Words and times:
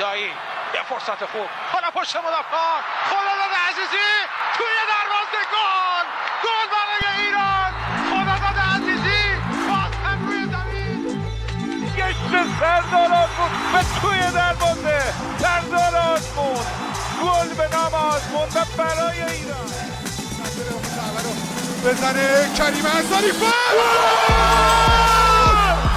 دایی. 0.00 0.30
یه 0.74 0.82
فرصت 0.88 1.24
خوب. 1.24 1.48
حالا 1.72 1.90
پشت 1.90 2.16
مدافعان. 2.16 2.82
خداداد 3.10 3.52
عزیزی. 3.68 4.08
توی 4.56 4.74
دروازه 4.92 5.40
گل. 5.54 6.06
گل 6.44 6.66
برای 6.74 7.04
ایران. 7.20 7.72
خداداد 8.10 8.58
عزیزی. 8.74 9.22
باز 9.68 9.92
هم 10.04 10.18
روی 10.28 10.44
زمین. 10.44 11.00
گشت 11.96 12.32
سردار 12.60 13.12
آزمون 13.12 13.50
به 13.72 13.80
توی 14.00 14.20
دروازه 14.30 15.02
سردار 15.38 15.96
آزمون 15.96 16.66
گل 17.22 17.54
به 17.54 17.76
نام 17.76 17.94
آزمون 17.94 18.48
و 18.54 18.64
برای 18.78 19.22
ایران. 19.22 19.70
بزنه 21.84 22.54
کریم 22.58 22.86
انصاری. 22.86 23.32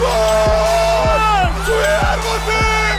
گل 0.01 1.65
توی 1.65 1.83
دروازه! 1.83 2.98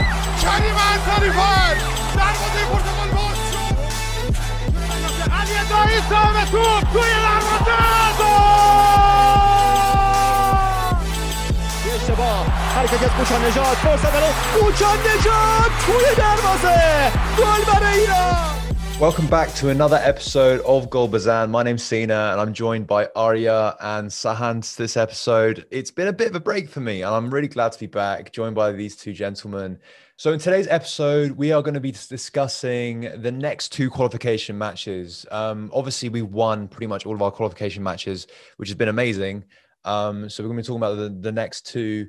Welcome 19.00 19.28
back 19.28 19.54
to 19.54 19.70
another 19.70 19.96
episode 20.02 20.60
of 20.62 20.90
Goal 20.90 21.08
Bazan. 21.08 21.50
My 21.50 21.62
name's 21.62 21.82
Sina 21.82 22.30
and 22.32 22.40
I'm 22.40 22.52
joined 22.52 22.86
by 22.86 23.08
Arya 23.16 23.76
and 23.80 24.10
Sahand 24.10 24.76
this 24.76 24.96
episode. 24.96 25.64
It's 25.70 25.90
been 25.90 26.08
a 26.08 26.12
bit 26.12 26.28
of 26.28 26.34
a 26.34 26.40
break 26.40 26.68
for 26.68 26.80
me 26.80 27.02
and 27.02 27.14
I'm 27.14 27.32
really 27.32 27.48
glad 27.48 27.72
to 27.72 27.78
be 27.78 27.86
back, 27.86 28.30
joined 28.32 28.54
by 28.54 28.72
these 28.72 28.96
two 28.96 29.12
gentlemen. 29.14 29.78
So, 30.20 30.34
in 30.34 30.38
today's 30.38 30.68
episode, 30.68 31.30
we 31.30 31.50
are 31.50 31.62
going 31.62 31.72
to 31.72 31.80
be 31.80 31.92
discussing 31.92 33.10
the 33.22 33.32
next 33.32 33.70
two 33.72 33.88
qualification 33.88 34.58
matches. 34.58 35.24
Um, 35.30 35.70
obviously, 35.72 36.10
we 36.10 36.20
won 36.20 36.68
pretty 36.68 36.88
much 36.88 37.06
all 37.06 37.14
of 37.14 37.22
our 37.22 37.30
qualification 37.30 37.82
matches, 37.82 38.26
which 38.58 38.68
has 38.68 38.76
been 38.76 38.88
amazing. 38.88 39.44
Um, 39.86 40.28
so, 40.28 40.42
we're 40.42 40.48
going 40.48 40.58
to 40.58 40.62
be 40.62 40.66
talking 40.66 40.76
about 40.76 40.96
the, 40.96 41.08
the 41.08 41.32
next 41.32 41.64
two 41.64 42.08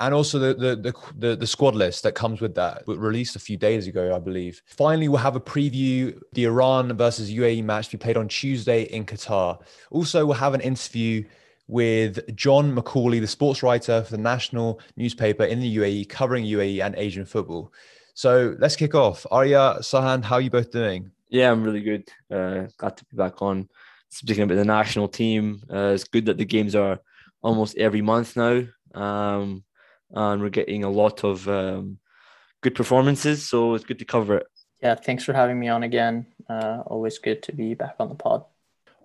and 0.00 0.12
also 0.12 0.38
the, 0.38 0.52
the 0.52 0.76
the 0.76 0.94
the 1.16 1.36
the, 1.36 1.46
squad 1.46 1.74
list 1.74 2.02
that 2.02 2.14
comes 2.14 2.42
with 2.42 2.54
that 2.56 2.82
released 2.86 3.36
a 3.36 3.38
few 3.38 3.56
days 3.56 3.86
ago 3.86 4.14
i 4.14 4.18
believe 4.18 4.60
finally 4.66 5.08
we'll 5.08 5.16
have 5.16 5.36
a 5.36 5.40
preview 5.40 6.14
the 6.32 6.44
iran 6.44 6.94
versus 6.94 7.30
uae 7.30 7.64
match 7.64 7.88
to 7.88 7.96
be 7.96 8.02
played 8.02 8.18
on 8.18 8.28
tuesday 8.28 8.82
in 8.82 9.06
qatar 9.06 9.58
also 9.90 10.26
we'll 10.26 10.36
have 10.36 10.52
an 10.52 10.60
interview 10.60 11.24
with 11.68 12.34
john 12.36 12.74
mccauley 12.74 13.20
the 13.20 13.26
sports 13.26 13.62
writer 13.62 14.02
for 14.02 14.10
the 14.12 14.22
national 14.22 14.80
newspaper 14.96 15.44
in 15.44 15.60
the 15.60 15.76
uae 15.76 16.08
covering 16.08 16.44
uae 16.44 16.84
and 16.84 16.94
asian 16.96 17.24
football 17.24 17.72
so 18.14 18.54
let's 18.58 18.76
kick 18.76 18.94
off 18.94 19.26
arya 19.30 19.76
sahan 19.80 20.22
how 20.22 20.36
are 20.36 20.40
you 20.40 20.50
both 20.50 20.70
doing 20.70 21.10
yeah 21.28 21.50
i'm 21.50 21.64
really 21.64 21.82
good 21.82 22.08
uh, 22.30 22.66
glad 22.78 22.96
to 22.96 23.04
be 23.06 23.16
back 23.16 23.42
on 23.42 23.68
speaking 24.08 24.44
about 24.44 24.54
the 24.54 24.64
national 24.64 25.08
team 25.08 25.62
uh, 25.72 25.92
it's 25.94 26.04
good 26.04 26.26
that 26.26 26.38
the 26.38 26.44
games 26.44 26.74
are 26.74 27.00
almost 27.42 27.76
every 27.76 28.02
month 28.02 28.36
now 28.36 28.62
um, 28.94 29.62
and 30.10 30.40
we're 30.40 30.48
getting 30.48 30.84
a 30.84 30.90
lot 30.90 31.24
of 31.24 31.48
um, 31.48 31.98
good 32.62 32.74
performances. 32.74 33.48
So 33.48 33.74
it's 33.74 33.84
good 33.84 33.98
to 33.98 34.04
cover 34.04 34.38
it. 34.38 34.46
Yeah, 34.82 34.94
thanks 34.94 35.24
for 35.24 35.32
having 35.32 35.58
me 35.58 35.68
on 35.68 35.82
again. 35.82 36.26
Uh, 36.48 36.82
always 36.86 37.18
good 37.18 37.42
to 37.44 37.52
be 37.52 37.74
back 37.74 37.96
on 37.98 38.08
the 38.08 38.14
pod. 38.14 38.44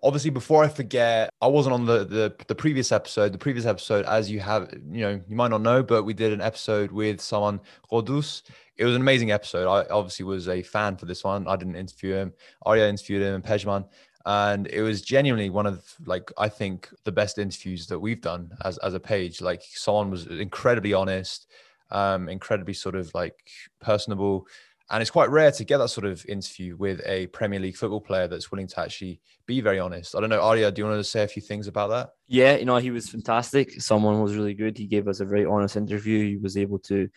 Obviously, 0.04 0.32
before 0.32 0.64
I 0.64 0.68
forget, 0.68 1.30
I 1.42 1.48
wasn't 1.48 1.74
on 1.74 1.86
the, 1.86 2.04
the 2.06 2.36
the 2.48 2.56
previous 2.56 2.92
episode. 2.92 3.34
The 3.34 3.38
previous 3.38 3.66
episode, 3.66 4.06
as 4.06 4.32
you 4.32 4.40
have, 4.40 4.74
you 4.92 5.02
know, 5.02 5.22
you 5.28 5.36
might 5.36 5.50
not 5.50 5.62
know, 5.62 5.84
but 5.84 6.04
we 6.04 6.14
did 6.14 6.34
an 6.34 6.42
episode 6.42 6.92
with 6.92 7.22
Saman 7.22 7.60
Ghoddos. 7.92 8.42
It 8.78 8.86
was 8.86 8.96
an 8.96 9.02
amazing 9.02 9.32
episode. 9.32 9.68
I 9.68 9.86
obviously 9.94 10.26
was 10.26 10.48
a 10.48 10.64
fan 10.64 10.98
for 10.98 11.06
this 11.06 11.24
one. 11.24 11.48
I 11.48 11.56
didn't 11.56 11.76
interview 11.76 12.16
him. 12.16 12.34
Arya 12.64 12.90
interviewed 12.90 13.22
him 13.22 13.36
and 13.36 13.44
Pejman 13.44 13.86
and 14.26 14.68
it 14.68 14.82
was 14.82 15.02
genuinely 15.02 15.50
one 15.50 15.66
of 15.66 15.84
like 16.06 16.32
i 16.38 16.48
think 16.48 16.90
the 17.06 17.12
best 17.12 17.38
interviews 17.38 17.88
that 17.88 18.00
we've 18.00 18.22
done 18.22 18.52
as, 18.64 18.78
as 18.80 18.94
a 18.94 19.00
page 19.00 19.42
like 19.42 19.64
Saman 19.64 20.12
was 20.12 20.28
incredibly 20.28 20.94
honest 20.94 21.48
um 21.90 22.30
incredibly 22.30 22.74
sort 22.74 22.96
of 22.96 23.12
like 23.14 23.50
personable 23.80 24.48
and 24.92 25.02
it's 25.02 25.10
quite 25.10 25.30
rare 25.30 25.52
to 25.52 25.64
get 25.64 25.78
that 25.78 25.90
sort 25.90 26.06
of 26.06 26.26
interview 26.28 26.76
with 26.76 27.02
a 27.06 27.28
premier 27.28 27.60
league 27.60 27.78
football 27.78 28.02
player 28.02 28.28
that's 28.28 28.52
willing 28.52 28.68
to 28.68 28.80
actually 28.80 29.22
be 29.46 29.62
very 29.62 29.80
honest. 29.80 30.16
I 30.16 30.20
don't 30.20 30.30
know 30.30 30.42
arya 30.42 30.72
do 30.72 30.82
you 30.82 30.88
want 30.88 31.00
to 31.00 31.04
say 31.04 31.24
a 31.24 31.28
few 31.28 31.42
things 31.42 31.68
about 31.68 31.90
that? 31.90 32.10
Yeah 32.28 32.58
you 32.58 32.66
know 32.66 32.78
he 32.78 32.92
was 32.92 33.10
fantastic. 33.10 33.82
Saman 33.82 34.22
was 34.22 34.36
really 34.36 34.54
good. 34.54 34.78
He 34.78 34.86
gave 34.86 35.08
us 35.08 35.20
a 35.20 35.26
very 35.26 35.46
honest 35.46 35.78
interview. 35.78 36.28
He 36.28 36.38
was 36.38 36.58
able 36.58 36.80
to 36.80 37.10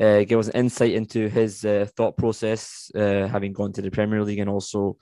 uh, 0.00 0.24
give 0.24 0.38
us 0.38 0.48
an 0.48 0.60
insight 0.60 0.92
into 0.92 1.28
his 1.28 1.64
uh, 1.64 1.86
thought 1.96 2.16
process 2.16 2.90
uh, 2.94 3.26
having 3.28 3.52
gone 3.52 3.72
to 3.72 3.82
the 3.82 3.90
premier 3.90 4.22
league 4.22 4.38
and 4.38 4.48
also 4.48 4.96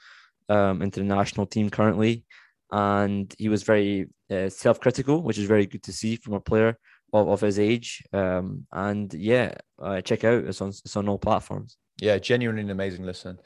um, 0.49 0.83
into 0.83 1.01
the 1.01 1.07
national 1.07 1.47
team 1.47 1.71
currently, 1.71 2.25
and 2.73 3.33
he 3.39 3.49
was 3.49 3.63
very 3.63 4.09
uh, 4.31 4.49
self-critical, 4.49 5.23
which 5.23 5.39
is 5.39 5.45
very 5.45 5.67
good 5.67 5.83
to 5.85 5.93
see 5.93 6.17
from 6.17 6.35
a 6.35 6.41
player 6.41 6.77
of, 7.13 7.29
of 7.29 7.41
his 7.41 7.59
age. 7.59 8.03
Um, 8.13 8.67
and 8.73 9.13
yeah, 9.15 9.55
uh, 9.81 10.01
check 10.01 10.25
out. 10.25 10.45
It's 10.45 10.61
on 10.61 10.71
it's 10.71 10.97
on 10.97 11.09
all 11.09 11.19
platforms. 11.19 11.77
Yeah, 12.01 12.19
genuinely 12.19 12.63
an 12.63 12.71
amazing 12.71 13.05
listen. 13.05 13.39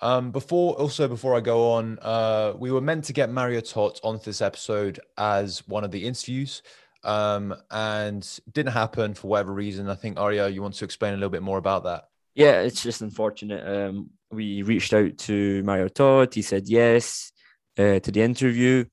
Um, 0.00 0.30
before 0.30 0.74
also 0.74 1.08
before 1.08 1.36
I 1.36 1.40
go 1.40 1.72
on, 1.72 1.98
uh, 2.00 2.54
we 2.56 2.70
were 2.70 2.80
meant 2.80 3.04
to 3.06 3.12
get 3.12 3.30
Mario 3.30 3.60
Tot 3.60 4.00
onto 4.04 4.24
this 4.24 4.40
episode 4.40 5.00
as 5.16 5.66
one 5.66 5.84
of 5.84 5.90
the 5.90 6.06
interviews, 6.06 6.62
um, 7.02 7.54
and 7.70 8.40
didn't 8.52 8.72
happen 8.72 9.14
for 9.14 9.28
whatever 9.28 9.52
reason. 9.52 9.88
I 9.88 9.94
think 9.94 10.18
Aria, 10.18 10.48
you 10.48 10.62
want 10.62 10.74
to 10.74 10.84
explain 10.84 11.14
a 11.14 11.16
little 11.16 11.30
bit 11.30 11.42
more 11.42 11.58
about 11.58 11.84
that? 11.84 12.04
Yeah, 12.34 12.60
it's 12.60 12.82
just 12.82 13.02
unfortunate. 13.02 13.66
Um, 13.66 14.10
we 14.30 14.62
reached 14.62 14.92
out 14.92 15.18
to 15.18 15.62
Mario 15.64 15.88
Todd. 15.88 16.32
He 16.32 16.42
said 16.42 16.68
yes 16.68 17.32
uh, 17.76 17.98
to 17.98 18.12
the 18.12 18.22
interview. 18.22 18.84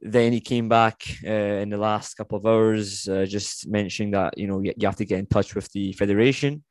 Then 0.00 0.32
he 0.32 0.40
came 0.40 0.68
back 0.68 1.02
uh, 1.26 1.30
in 1.30 1.70
the 1.70 1.76
last 1.76 2.14
couple 2.14 2.38
of 2.38 2.46
hours, 2.46 3.08
uh, 3.08 3.26
just 3.26 3.68
mentioning 3.68 4.12
that 4.12 4.38
you 4.38 4.46
know 4.46 4.60
you, 4.60 4.72
have 4.82 4.96
to 4.96 5.04
get 5.04 5.18
in 5.18 5.26
touch 5.26 5.56
with 5.56 5.70
the 5.72 5.92
federation. 5.94 6.62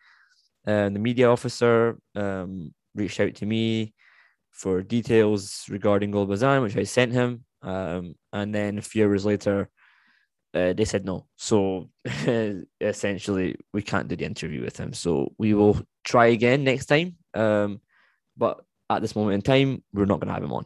And 0.65 0.95
the 0.95 0.99
media 0.99 1.29
officer 1.29 1.97
um, 2.15 2.73
reached 2.95 3.19
out 3.19 3.35
to 3.35 3.45
me 3.45 3.93
for 4.51 4.81
details 4.81 5.65
regarding 5.69 6.11
Gol 6.11 6.25
Bazan, 6.25 6.61
which 6.61 6.77
I 6.77 6.83
sent 6.83 7.13
him. 7.13 7.45
Um, 7.61 8.15
and 8.33 8.53
then 8.53 8.77
a 8.77 8.81
few 8.81 9.05
hours 9.05 9.25
later, 9.25 9.69
uh, 10.53 10.73
they 10.73 10.85
said 10.85 11.05
no. 11.05 11.27
So 11.37 11.89
essentially, 12.81 13.55
we 13.73 13.81
can't 13.81 14.07
do 14.07 14.15
the 14.15 14.25
interview 14.25 14.63
with 14.63 14.77
him. 14.77 14.93
So 14.93 15.33
we 15.37 15.53
will 15.53 15.81
try 16.03 16.27
again 16.27 16.63
next 16.63 16.87
time. 16.87 17.15
Um, 17.33 17.81
but 18.37 18.61
at 18.89 19.01
this 19.01 19.15
moment 19.15 19.35
in 19.35 19.41
time, 19.41 19.83
we're 19.93 20.05
not 20.05 20.19
going 20.19 20.27
to 20.27 20.33
have 20.33 20.43
him 20.43 20.53
on. 20.53 20.65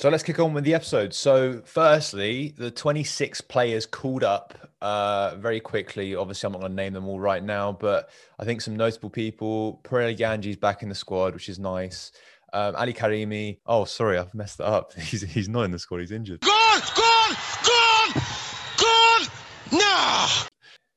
So 0.00 0.08
let's 0.08 0.22
kick 0.22 0.38
on 0.38 0.54
with 0.54 0.64
the 0.64 0.72
episode. 0.72 1.12
So, 1.12 1.60
firstly, 1.66 2.54
the 2.56 2.70
26 2.70 3.42
players 3.42 3.84
called 3.84 4.24
up 4.24 4.54
uh, 4.80 5.34
very 5.36 5.60
quickly. 5.60 6.14
Obviously, 6.14 6.46
I'm 6.46 6.52
not 6.54 6.62
going 6.62 6.72
to 6.72 6.76
name 6.76 6.94
them 6.94 7.06
all 7.06 7.20
right 7.20 7.44
now, 7.44 7.72
but 7.72 8.08
I 8.38 8.46
think 8.46 8.62
some 8.62 8.74
notable 8.76 9.10
people. 9.10 9.78
Pouraliganji's 9.84 10.56
back 10.56 10.82
in 10.82 10.88
the 10.88 10.94
squad, 10.94 11.34
which 11.34 11.50
is 11.50 11.58
nice. 11.58 12.12
Um, 12.54 12.76
Ali 12.76 12.94
Karimi. 12.94 13.58
Oh, 13.66 13.84
sorry, 13.84 14.16
I've 14.16 14.32
messed 14.32 14.56
that 14.56 14.68
up. 14.68 14.94
He's 14.98 15.20
he's 15.20 15.50
not 15.50 15.64
in 15.64 15.70
the 15.70 15.78
squad. 15.78 15.98
He's 15.98 16.12
injured. 16.12 16.40
Gone, 16.40 16.80
gone, 16.96 17.36
gone, 17.66 18.22
gone. 18.78 19.26
Nah. 19.70 20.28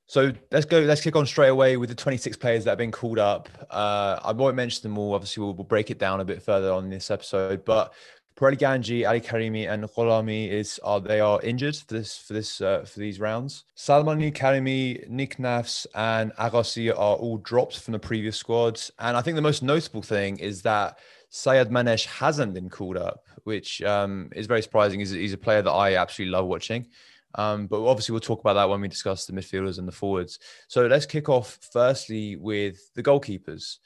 So 0.08 0.32
let's 0.50 0.66
go. 0.66 0.80
Let's 0.80 1.02
kick 1.02 1.18
on 1.18 1.26
straight 1.26 1.50
away 1.50 1.76
with 1.76 1.90
the 1.90 1.96
26 1.96 2.38
players 2.38 2.64
that 2.64 2.72
have 2.72 2.78
been 2.78 2.94
called 2.94 3.20
up. 3.20 3.50
Uh, 3.70 4.22
I 4.24 4.32
won't 4.32 4.56
mention 4.56 4.82
them 4.84 4.98
all. 4.98 5.14
Obviously, 5.14 5.44
we'll, 5.44 5.56
we'll, 5.56 5.66
break 5.66 5.92
it 5.92 6.00
down 6.00 6.22
a 6.22 6.26
bit 6.26 6.42
further 6.42 6.72
on 6.72 6.90
this 6.90 7.12
episode. 7.12 7.66
But 7.66 7.92
Pouraliganji, 8.36 9.08
Ali 9.08 9.22
Karimi, 9.22 9.70
and 9.70 9.84
Gholami 9.84 10.50
is 10.50 10.80
are 10.84 11.00
they 11.00 11.20
are 11.20 11.40
injured 11.42 11.76
for 11.76 11.94
this 11.94 12.18
for 12.18 12.34
this 12.34 12.62
uh, 12.62 12.84
for 12.84 13.00
these 13.00 13.20
rounds. 13.20 13.66
Salmani 13.76 14.32
Karimi, 14.32 15.08
Nick 15.08 15.38
Nafs, 15.38 15.86
and 15.94 16.34
Agassi 16.36 16.90
are 16.90 17.16
all 17.16 17.38
dropped 17.38 17.80
from 17.80 17.92
the 17.92 18.00
previous 18.00 18.38
squads. 18.38 18.92
And 19.00 19.16
I 19.16 19.22
think 19.22 19.36
the 19.36 19.42
most 19.42 19.62
notable 19.62 20.02
thing 20.02 20.38
is 20.40 20.64
that 20.64 20.98
Sayyadmanesh 21.32 22.06
hasn't 22.06 22.54
been 22.54 22.70
called 22.70 22.98
up, 22.98 23.26
which 23.44 23.82
um, 23.84 24.30
is 24.36 24.48
very 24.48 24.62
surprising. 24.62 25.00
He's, 25.00 25.12
he's 25.12 25.34
a 25.34 25.38
player 25.38 25.62
that 25.62 25.72
I 25.72 25.96
absolutely 25.96 26.32
love 26.32 26.46
watching. 26.46 26.88
Um, 27.36 27.68
but 27.68 27.84
obviously, 27.84 28.14
we'll 28.14 28.20
talk 28.20 28.42
about 28.42 28.54
that 28.54 28.70
when 28.70 28.82
we 28.82 28.88
discuss 28.88 29.26
the 29.26 29.34
midfielders 29.34 29.80
and 29.80 29.88
the 29.88 29.92
forwards. 29.92 30.40
So 30.68 30.86
let's 30.86 31.06
kick 31.08 31.30
off 31.30 31.58
firstly 31.72 32.36
with 32.36 32.94
the 32.94 33.04
goalkeepers. 33.04 33.78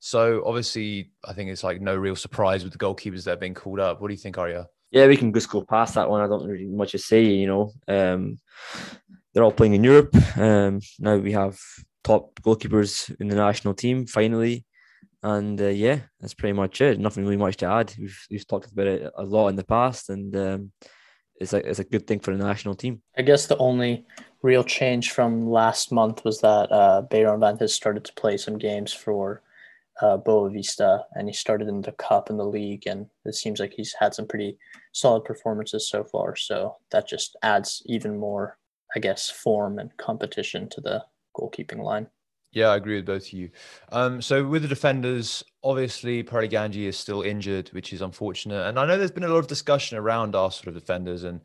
So 0.00 0.42
obviously, 0.46 1.10
I 1.24 1.32
think 1.32 1.50
it's 1.50 1.64
like 1.64 1.80
no 1.80 1.96
real 1.96 2.16
surprise 2.16 2.62
with 2.62 2.72
the 2.72 2.78
goalkeepers 2.78 3.24
that 3.24 3.30
have 3.30 3.40
been 3.40 3.54
called 3.54 3.80
up. 3.80 4.00
What 4.00 4.08
do 4.08 4.14
you 4.14 4.20
think, 4.20 4.38
Arya? 4.38 4.66
Yeah, 4.90 5.06
we 5.06 5.16
can 5.16 5.32
just 5.32 5.50
go 5.50 5.62
past 5.62 5.94
that 5.94 6.08
one. 6.08 6.20
I 6.20 6.28
don't 6.28 6.46
really 6.46 6.66
much 6.66 6.92
to 6.92 6.98
say. 6.98 7.24
You 7.24 7.46
know, 7.46 7.72
um, 7.88 8.38
they're 9.32 9.42
all 9.42 9.52
playing 9.52 9.74
in 9.74 9.84
Europe. 9.84 10.14
Um, 10.36 10.80
now 10.98 11.16
we 11.16 11.32
have 11.32 11.58
top 12.04 12.40
goalkeepers 12.40 13.14
in 13.20 13.28
the 13.28 13.36
national 13.36 13.74
team 13.74 14.06
finally, 14.06 14.64
and 15.22 15.60
uh, 15.60 15.66
yeah, 15.66 16.00
that's 16.20 16.34
pretty 16.34 16.54
much 16.54 16.80
it. 16.80 16.98
Nothing 16.98 17.24
really 17.24 17.36
much 17.36 17.56
to 17.58 17.66
add. 17.66 17.92
We've 17.98 18.26
we've 18.30 18.46
talked 18.46 18.70
about 18.72 18.86
it 18.86 19.12
a 19.16 19.24
lot 19.24 19.48
in 19.48 19.56
the 19.56 19.64
past, 19.64 20.10
and 20.10 20.34
um, 20.36 20.72
it's 21.40 21.52
a 21.52 21.68
it's 21.68 21.80
a 21.80 21.84
good 21.84 22.06
thing 22.06 22.20
for 22.20 22.34
the 22.34 22.44
national 22.44 22.74
team. 22.74 23.02
I 23.16 23.22
guess 23.22 23.46
the 23.46 23.58
only 23.58 24.06
real 24.42 24.64
change 24.64 25.10
from 25.10 25.50
last 25.50 25.90
month 25.90 26.24
was 26.24 26.40
that 26.40 26.70
uh, 26.70 27.02
Beiranvand 27.10 27.60
has 27.60 27.74
started 27.74 28.04
to 28.04 28.12
play 28.14 28.36
some 28.36 28.56
games 28.56 28.92
for 28.92 29.42
uh, 30.00 30.16
Boavista, 30.18 31.02
and 31.14 31.28
he 31.28 31.34
started 31.34 31.68
in 31.68 31.82
the 31.82 31.92
cup 31.92 32.30
and 32.30 32.38
the 32.38 32.44
league, 32.44 32.86
and 32.86 33.06
it 33.24 33.34
seems 33.34 33.60
like 33.60 33.72
he's 33.72 33.94
had 33.98 34.14
some 34.14 34.26
pretty 34.26 34.58
solid 34.92 35.24
performances 35.24 35.88
so 35.88 36.04
far. 36.04 36.36
So 36.36 36.76
that 36.90 37.08
just 37.08 37.36
adds 37.42 37.82
even 37.86 38.18
more, 38.18 38.58
I 38.94 39.00
guess, 39.00 39.30
form 39.30 39.78
and 39.78 39.96
competition 39.96 40.68
to 40.70 40.80
the 40.80 41.04
goalkeeping 41.36 41.82
line. 41.82 42.08
Yeah, 42.52 42.68
I 42.68 42.76
agree 42.76 42.96
with 42.96 43.06
both 43.06 43.26
of 43.26 43.32
you. 43.32 43.50
Um, 43.92 44.22
so 44.22 44.46
with 44.46 44.62
the 44.62 44.68
defenders, 44.68 45.44
obviously 45.62 46.24
Ganji 46.24 46.86
is 46.86 46.96
still 46.96 47.22
injured, 47.22 47.68
which 47.70 47.92
is 47.92 48.00
unfortunate. 48.00 48.66
And 48.66 48.78
I 48.78 48.86
know 48.86 48.96
there's 48.96 49.10
been 49.10 49.24
a 49.24 49.28
lot 49.28 49.38
of 49.38 49.48
discussion 49.48 49.98
around 49.98 50.34
our 50.34 50.50
sort 50.50 50.68
of 50.68 50.74
defenders 50.74 51.24
and 51.24 51.42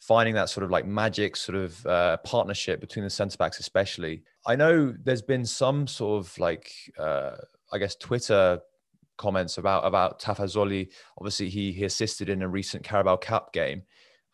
finding 0.00 0.34
that 0.34 0.50
sort 0.50 0.64
of 0.64 0.70
like 0.70 0.84
magic 0.84 1.36
sort 1.36 1.56
of 1.56 1.86
uh, 1.86 2.16
partnership 2.18 2.80
between 2.80 3.04
the 3.04 3.10
centre 3.10 3.36
backs, 3.36 3.60
especially. 3.60 4.24
I 4.44 4.56
know 4.56 4.92
there's 5.04 5.22
been 5.22 5.46
some 5.46 5.86
sort 5.86 6.24
of 6.24 6.38
like 6.40 6.72
uh, 6.98 7.36
I 7.72 7.78
guess 7.78 7.96
Twitter 7.96 8.60
comments 9.16 9.58
about 9.58 9.84
about 9.84 10.20
Tafazolli. 10.20 10.88
Obviously, 11.18 11.48
he 11.48 11.72
he 11.72 11.84
assisted 11.84 12.28
in 12.28 12.42
a 12.42 12.48
recent 12.48 12.84
Carabao 12.84 13.16
Cup 13.16 13.52
game. 13.52 13.82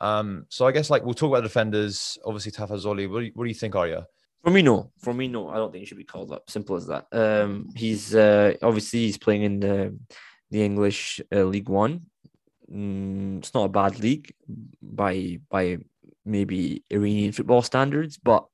Um, 0.01 0.47
so 0.49 0.67
I 0.67 0.73
guess 0.73 0.91
like 0.91 1.05
we'll 1.05 1.15
talk 1.15 1.29
about 1.31 1.43
the 1.43 1.49
defenders. 1.49 2.19
Obviously, 2.25 2.53
Tafazolli. 2.53 3.11
What 3.11 3.21
do 3.21 3.27
you, 3.27 3.33
what 3.35 3.45
do 3.45 3.49
you 3.49 3.55
think, 3.55 3.75
Arya? 3.75 4.07
For 4.45 4.51
me, 4.51 4.63
no. 4.63 4.93
For 4.99 5.13
me, 5.13 5.29
no. 5.29 5.49
I 5.49 5.57
don't 5.57 5.73
think 5.73 5.81
he 5.81 5.87
should 5.87 5.99
be 5.99 6.05
called 6.05 6.33
up. 6.33 6.49
Simple 6.49 6.77
as 6.77 6.87
that. 6.87 7.07
Um, 7.13 7.69
he's 7.75 8.15
uh, 8.15 8.55
obviously 8.63 9.01
he's 9.01 9.19
playing 9.19 9.43
in 9.43 9.61
the 9.61 9.99
the 10.51 10.63
English 10.65 11.21
uh, 11.33 11.45
League 11.45 11.69
One. 11.69 12.07
Mm, 12.73 13.39
it's 13.39 13.55
not 13.55 13.65
a 13.65 13.69
bad 13.69 13.99
league 13.99 14.33
by 14.83 15.41
by 15.51 15.79
maybe 16.25 16.85
Iranian 16.91 17.33
football 17.33 17.63
standards, 17.63 18.19
but 18.19 18.47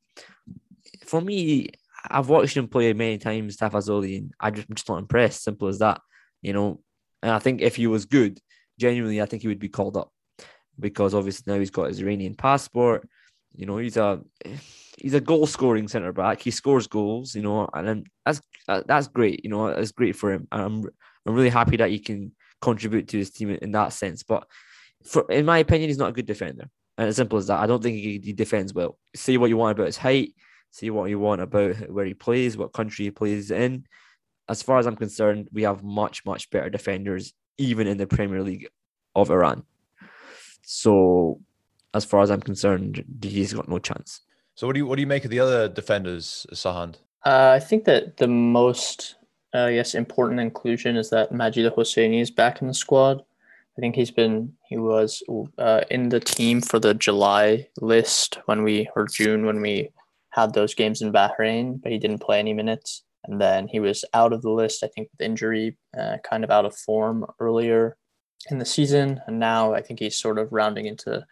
for 1.05 1.21
me, 1.21 1.69
I've 2.11 2.29
watched 2.29 2.57
him 2.57 2.69
play 2.69 2.93
many 2.93 3.19
times, 3.19 3.57
Tafazolli, 3.57 4.19
and 4.19 4.33
I 4.39 4.51
just, 4.51 4.69
I'm 4.69 4.75
just 4.75 4.89
not 4.89 4.99
impressed. 4.99 5.43
Simple 5.43 5.69
as 5.69 5.79
that, 5.79 6.01
you 6.43 6.53
know. 6.53 6.81
And 7.23 7.33
I 7.33 7.39
think 7.39 7.63
if 7.63 7.77
he 7.77 7.87
was 7.87 8.05
good, 8.05 8.39
genuinely, 8.79 9.23
I 9.23 9.27
think 9.27 9.43
he 9.43 9.49
would 9.49 9.59
be 9.59 9.69
called 9.69 9.97
up 9.97 10.11
because 10.79 11.15
obviously 11.15 11.53
now 11.53 11.59
he's 11.59 11.71
got 11.71 11.89
his 11.89 12.01
Iranian 12.01 12.35
passport. 12.35 13.09
You 13.55 13.67
know, 13.67 13.79
he's 13.79 13.97
a 13.97 14.21
he's 14.99 15.15
a 15.15 15.21
goal 15.21 15.47
scoring 15.47 15.89
centre 15.89 16.13
back. 16.13 16.41
He 16.41 16.51
scores 16.51 16.87
goals, 16.87 17.35
you 17.35 17.43
know, 17.43 17.69
and 17.73 18.07
that's 18.25 18.41
uh, 18.69 18.83
that's 18.87 19.09
great. 19.09 19.45
You 19.45 19.51
know, 19.51 19.73
that's 19.73 19.93
great 19.93 20.17
for 20.17 20.33
him. 20.33 20.49
And 20.53 20.63
I'm 20.63 20.85
I'm 21.27 21.35
really 21.35 21.51
happy 21.51 21.77
that 21.77 21.91
he 21.91 21.99
can 21.99 22.33
contribute 22.61 23.09
to 23.09 23.19
his 23.19 23.31
team 23.31 23.51
in 23.51 23.73
that 23.73 23.93
sense. 23.93 24.23
But 24.23 24.47
for 25.05 25.31
in 25.31 25.45
my 25.45 25.59
opinion, 25.59 25.89
he's 25.89 25.99
not 25.99 26.11
a 26.11 26.15
good 26.15 26.27
defender. 26.27 26.69
And 26.97 27.09
as 27.09 27.17
simple 27.17 27.39
as 27.39 27.49
that, 27.49 27.61
I 27.61 27.67
don't 27.67 27.83
think 27.83 27.97
he, 27.97 28.21
he 28.23 28.33
defends 28.33 28.73
well. 28.73 28.99
Say 29.17 29.37
what 29.37 29.51
you 29.51 29.57
want 29.57 29.77
about 29.77 29.87
his 29.87 29.97
height, 29.97 30.35
see 30.75 30.91
what 30.91 31.09
you 31.09 31.21
want 31.21 31.41
about 31.41 31.77
where 31.89 32.05
he 32.05 32.15
plays, 32.15 32.57
what 32.57 32.73
country 32.73 33.05
he 33.05 33.11
plays 33.13 33.53
in. 33.53 33.87
As 34.49 34.61
far 34.61 34.79
as 34.79 34.87
I'm 34.87 34.97
concerned, 34.97 35.49
we 35.53 35.63
have 35.63 35.85
much, 35.85 36.27
much 36.27 36.51
better 36.51 36.69
defenders, 36.69 37.33
even 37.59 37.87
in 37.87 37.97
the 37.97 38.09
Premier 38.09 38.43
League 38.43 38.69
of 39.15 39.31
Iran. 39.31 39.63
So, 40.63 41.41
as 41.95 42.05
far 42.05 42.23
as 42.23 42.31
I'm 42.31 42.41
concerned, 42.41 43.05
he's 43.23 43.53
got 43.53 43.69
no 43.69 43.79
chance. 43.79 44.23
So, 44.57 44.67
what 44.67 44.73
do 44.73 44.81
you 44.81 44.87
what 44.87 44.97
do 44.97 45.03
you 45.03 45.07
make 45.07 45.25
of 45.25 45.31
the 45.31 45.39
other 45.39 45.69
defenders, 45.69 46.45
Sahand? 46.53 46.97
Uh, 47.25 47.53
I 47.55 47.61
think 47.61 47.85
that 47.85 48.17
the 48.17 48.27
most, 48.27 49.15
uh, 49.55 49.67
yes, 49.67 49.95
important 49.95 50.41
inclusion 50.41 50.97
is 50.97 51.09
that 51.11 51.31
Majid 51.31 51.73
Hosseini 51.73 52.21
is 52.21 52.33
back 52.33 52.61
in 52.61 52.67
the 52.67 52.75
squad. 52.75 53.23
I 53.79 53.81
think 53.81 53.95
he's 53.95 54.11
been 54.11 54.53
he 54.69 54.77
was 54.77 55.23
uh, 55.59 55.83
in 55.91 56.09
the 56.09 56.21
team 56.21 56.61
for 56.61 56.81
the 56.81 56.95
July 56.95 57.69
list 57.81 58.39
when 58.47 58.65
we 58.65 58.89
or 58.97 59.07
June 59.07 59.47
when 59.47 59.61
we 59.61 59.91
had 60.35 60.53
those 60.53 60.75
games 60.75 61.01
in 61.01 61.13
Bahrain, 61.13 61.81
but 61.81 61.93
he 61.93 61.99
didn't 61.99 62.23
play 62.23 62.39
any 62.39 62.53
minutes. 62.53 63.05
And 63.27 63.41
then 63.41 63.69
he 63.69 63.81
was 63.81 64.05
out 64.13 64.33
of 64.33 64.43
the 64.43 64.51
list, 64.51 64.83
I 64.83 64.89
think, 64.89 65.09
with 65.13 65.25
injury, 65.25 65.79
uh, 65.99 66.17
kind 66.29 66.45
of 66.45 66.51
out 66.51 66.65
of 66.65 66.77
form 66.77 67.25
earlier 67.39 67.97
in 68.51 68.59
the 68.59 68.65
season. 68.65 69.21
And 69.27 69.39
now 69.39 69.73
I 69.73 69.81
think 69.81 70.01
he's 70.01 70.17
sort 70.17 70.39
of 70.39 70.53
rounding 70.53 70.87
into 70.87 71.25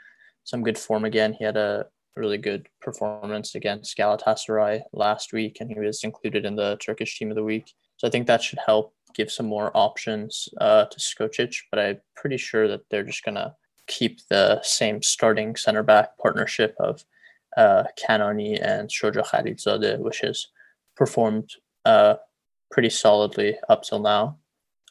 some 0.45 0.63
good 0.63 0.79
form 0.79 1.05
again. 1.05 1.35
He 1.35 1.45
had 1.45 1.57
a 1.57 1.87
really 2.17 2.39
good 2.39 2.69
performance 2.81 3.55
against 3.55 3.97
Galatasaray 3.99 4.83
last 4.93 5.33
week, 5.33 5.59
and 5.61 5.71
he 5.71 5.79
was 5.79 6.05
included 6.05 6.45
in 6.45 6.57
the 6.57 6.77
Turkish 6.77 7.19
team 7.19 7.31
of 7.31 7.37
the 7.37 7.45
week. 7.45 7.73
So 7.97 8.07
I 8.07 8.11
think 8.11 8.27
that 8.27 8.43
should 8.43 8.61
help 8.65 8.95
give 9.15 9.31
some 9.31 9.47
more 9.47 9.71
options 9.75 10.49
uh, 10.61 10.87
to 10.87 10.99
Skocic. 10.99 11.57
But 11.71 11.79
I'm 11.79 12.01
pretty 12.17 12.39
sure 12.39 12.69
that 12.69 12.83
they're 12.91 13.05
just 13.05 13.25
going 13.25 13.35
to 13.35 13.55
keep 13.89 14.21
the 14.31 14.63
same 14.63 15.03
starting 15.03 15.57
center 15.57 15.83
back 15.83 16.17
partnership 16.19 16.75
of 16.79 17.05
uh, 17.57 17.85
Kanani 17.99 18.59
and 18.61 18.89
Shoja 18.89 19.27
Khalilzadeh, 19.27 19.99
which 19.99 20.21
has 20.21 20.47
performed 20.97 21.51
uh, 21.85 22.15
pretty 22.71 22.91
solidly 22.91 23.57
up 23.69 23.83
till 23.83 24.01
now, 24.01 24.39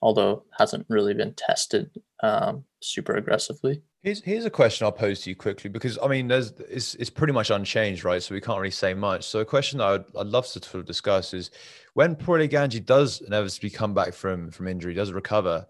although 0.02 0.44
hasn't 0.58 0.86
really 0.90 1.14
been 1.14 1.34
tested 1.34 1.90
um, 2.22 2.64
super 2.82 3.16
aggressively. 3.16 3.82
Here's, 4.04 4.22
here's 4.24 4.46
a 4.46 4.50
question 4.50 4.86
I'll 4.86 4.92
pose 4.92 5.22
to 5.22 5.30
you 5.30 5.36
quickly 5.36 5.70
because 5.70 6.00
I 6.02 6.08
mean, 6.08 6.28
there's 6.28 6.54
it's, 6.70 6.96
it's 6.96 7.12
pretty 7.12 7.34
much 7.34 7.52
unchanged, 7.52 8.04
right? 8.04 8.22
So 8.22 8.34
we 8.34 8.42
can't 8.42 8.58
really 8.60 8.72
say 8.72 8.96
much. 8.96 9.26
So 9.26 9.40
a 9.40 9.46
question 9.46 9.78
that 9.78 9.86
I'd, 9.86 10.18
I'd 10.18 10.28
love 10.28 10.46
to 10.48 10.60
sort 10.60 10.76
of 10.76 10.86
discuss 10.86 11.36
is 11.36 11.52
when 11.94 12.16
Pouraliganji 12.16 12.84
does 12.84 13.22
inevitably 13.22 13.70
come 13.70 13.94
back 13.94 14.14
from 14.14 14.50
from 14.50 14.68
injury, 14.68 14.96
does 14.96 15.12
recover, 15.12 15.68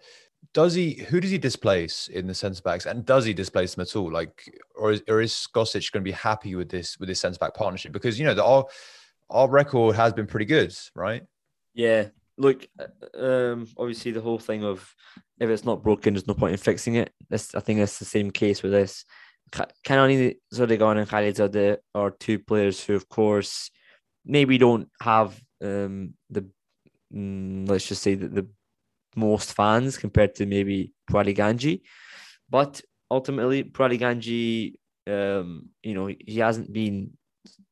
does 0.53 0.74
he 0.74 0.94
who 0.94 1.19
does 1.19 1.31
he 1.31 1.38
displace 1.38 2.07
in 2.07 2.27
the 2.27 2.33
centre 2.33 2.62
backs 2.62 2.86
and 2.86 3.06
does 3.06 3.25
he 3.25 3.33
displace 3.33 3.75
them 3.75 3.83
at 3.83 3.95
all? 3.95 4.12
Like 4.12 4.44
or 4.75 4.92
is, 4.92 5.03
or 5.07 5.21
is 5.21 5.31
Skocic 5.31 5.92
going 5.92 6.03
to 6.03 6.09
be 6.09 6.12
happy 6.12 6.56
with 6.56 6.69
this 6.69 7.00
with 7.00 7.07
this 7.07 7.21
centre 7.21 7.39
back 7.39 7.53
partnership? 7.53 7.92
Because 7.92 8.19
you 8.19 8.25
know 8.25 8.33
the, 8.33 8.44
our 8.44 8.65
our 9.30 9.50
record 9.50 9.95
has 9.95 10.13
been 10.13 10.27
pretty 10.27 10.45
good 10.45 10.75
right? 10.95 11.24
Yeah. 11.74 12.07
Look 12.38 12.68
uh, 12.80 13.24
um 13.24 13.68
obviously 13.77 14.12
the 14.12 14.21
whole 14.21 14.39
thing 14.39 14.63
of 14.63 14.94
if 15.39 15.50
it's 15.50 15.65
not 15.65 15.83
broken 15.83 16.13
there's 16.13 16.27
no 16.27 16.33
point 16.33 16.53
in 16.53 16.57
fixing 16.57 16.95
it. 16.95 17.13
I 17.31 17.38
think 17.38 17.80
it's 17.80 18.00
the 18.00 18.06
same 18.06 18.31
case 18.31 18.62
with 18.62 18.74
this. 18.74 19.06
Kanani 19.51 20.38
Zodigan 20.53 20.98
and 20.98 21.09
Khalilzadeh 21.09 21.77
are 21.94 22.12
two 22.12 22.39
players 22.39 22.83
who 22.83 22.95
of 22.95 23.07
course 23.07 23.69
maybe 24.25 24.57
don't 24.57 24.89
have 25.01 25.39
um 25.62 26.13
the 26.30 26.45
mm, 27.13 27.69
let's 27.69 27.88
just 27.88 28.01
say 28.01 28.15
that 28.15 28.33
the 28.33 28.48
most 29.15 29.53
fans 29.53 29.97
compared 29.97 30.35
to 30.35 30.45
maybe 30.45 30.93
Pouraliganji. 31.09 31.81
But 32.49 32.81
ultimately, 33.09 33.63
Pouraliganji, 33.63 34.75
um, 35.07 35.69
you 35.83 35.93
know, 35.93 36.07
he 36.07 36.39
hasn't 36.39 36.71
been 36.71 37.11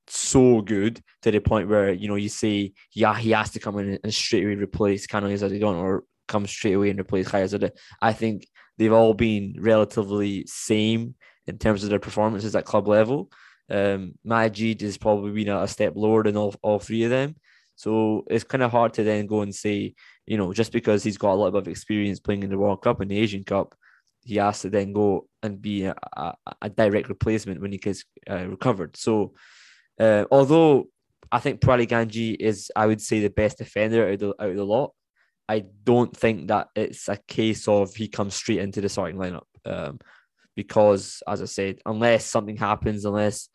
so 0.07 0.61
good 0.61 1.01
to 1.21 1.31
the 1.31 1.39
point 1.39 1.69
where, 1.69 1.91
you 1.91 2.07
know, 2.07 2.15
you 2.15 2.29
say, 2.29 2.73
yeah, 2.93 3.15
he 3.15 3.31
has 3.31 3.51
to 3.51 3.59
come 3.59 3.77
in 3.79 3.99
and 4.03 4.13
straight 4.13 4.43
away 4.43 4.55
replace 4.55 5.07
Kanaanizadegan 5.07 5.75
or 5.75 6.03
come 6.27 6.47
straight 6.47 6.73
away 6.73 6.89
and 6.89 6.99
replace 6.99 7.27
Khalilzadeh. 7.27 7.71
I 8.01 8.13
think 8.13 8.47
they've 8.77 8.93
all 8.93 9.13
been 9.13 9.55
relatively 9.59 10.45
same 10.47 11.15
in 11.47 11.57
terms 11.57 11.83
of 11.83 11.89
their 11.89 11.99
performances 11.99 12.55
at 12.55 12.65
club 12.65 12.87
level. 12.87 13.31
Um, 13.69 14.13
Majid 14.23 14.81
has 14.81 14.97
probably 14.97 15.31
been 15.31 15.53
a 15.53 15.67
step 15.67 15.93
lower 15.95 16.23
than 16.23 16.37
all, 16.37 16.55
all 16.61 16.79
three 16.79 17.03
of 17.03 17.09
them. 17.09 17.35
So 17.75 18.25
it's 18.29 18.43
kind 18.43 18.63
of 18.63 18.71
hard 18.71 18.93
to 18.95 19.03
then 19.03 19.25
go 19.25 19.41
and 19.41 19.53
say, 19.53 19.95
you 20.29 20.37
know, 20.37 20.53
just 20.53 20.71
because 20.71 21.03
he's 21.03 21.17
got 21.17 21.33
a 21.33 21.41
lot 21.41 21.55
of 21.55 21.67
experience 21.67 22.19
playing 22.19 22.43
in 22.43 22.51
the 22.51 22.57
World 22.57 22.83
Cup 22.83 23.01
and 23.01 23.09
the 23.09 23.17
Asian 23.17 23.43
Cup, 23.43 23.73
he 24.23 24.35
has 24.35 24.61
to 24.61 24.69
then 24.69 24.93
go 24.93 25.27
and 25.41 25.59
be 25.59 25.85
a, 25.85 25.95
a, 26.15 26.33
a 26.61 26.69
direct 26.69 27.09
replacement 27.09 27.59
when 27.59 27.71
he 27.71 27.79
gets 27.79 28.05
uh, 28.29 28.45
recovered. 28.45 28.95
So, 28.95 29.33
uh, 29.99 30.25
although 30.29 30.85
I 31.31 31.39
think 31.39 31.61
Pouraliganji 31.61 32.35
is, 32.39 32.71
I 32.75 32.85
would 32.85 33.01
say, 33.01 33.21
the 33.21 33.31
best 33.31 33.57
defender 33.57 34.05
out 34.05 34.13
of 34.13 34.19
the, 34.19 34.27
out 34.39 34.51
of 34.51 34.55
the 34.55 34.63
lot, 34.63 34.91
I 35.47 35.63
don't 35.83 36.15
think 36.15 36.49
that 36.49 36.67
it's 36.75 37.09
a 37.09 37.17
case 37.27 37.67
of 37.67 37.95
he 37.95 38.07
comes 38.07 38.35
straight 38.35 38.59
into 38.59 38.81
the 38.81 38.89
starting 38.89 39.17
lineup. 39.17 39.49
Um, 39.65 39.97
because, 40.55 41.23
as 41.27 41.41
I 41.41 41.45
said, 41.45 41.79
unless 41.87 42.25
something 42.25 42.57
happens, 42.57 43.03
unless, 43.03 43.49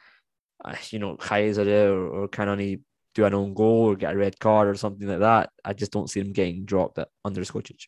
uh, 0.64 0.75
you 0.90 0.99
know, 0.99 1.16
Kaiser 1.16 1.88
or, 1.93 2.23
or 2.23 2.28
Kanani 2.28 2.81
do 3.14 3.25
an 3.25 3.35
own 3.35 3.54
goal 3.54 3.90
or 3.90 3.97
get 3.97 4.14
a 4.14 4.16
red 4.16 4.38
card 4.38 4.68
or 4.68 4.75
something 4.75 5.06
like 5.06 5.21
that. 5.21 5.50
I 5.64 5.73
just 5.73 5.92
don't 5.92 6.11
see 6.11 6.21
him 6.21 6.33
getting 6.33 6.64
dropped 6.64 6.99
under 7.25 7.40
Skocic. 7.42 7.87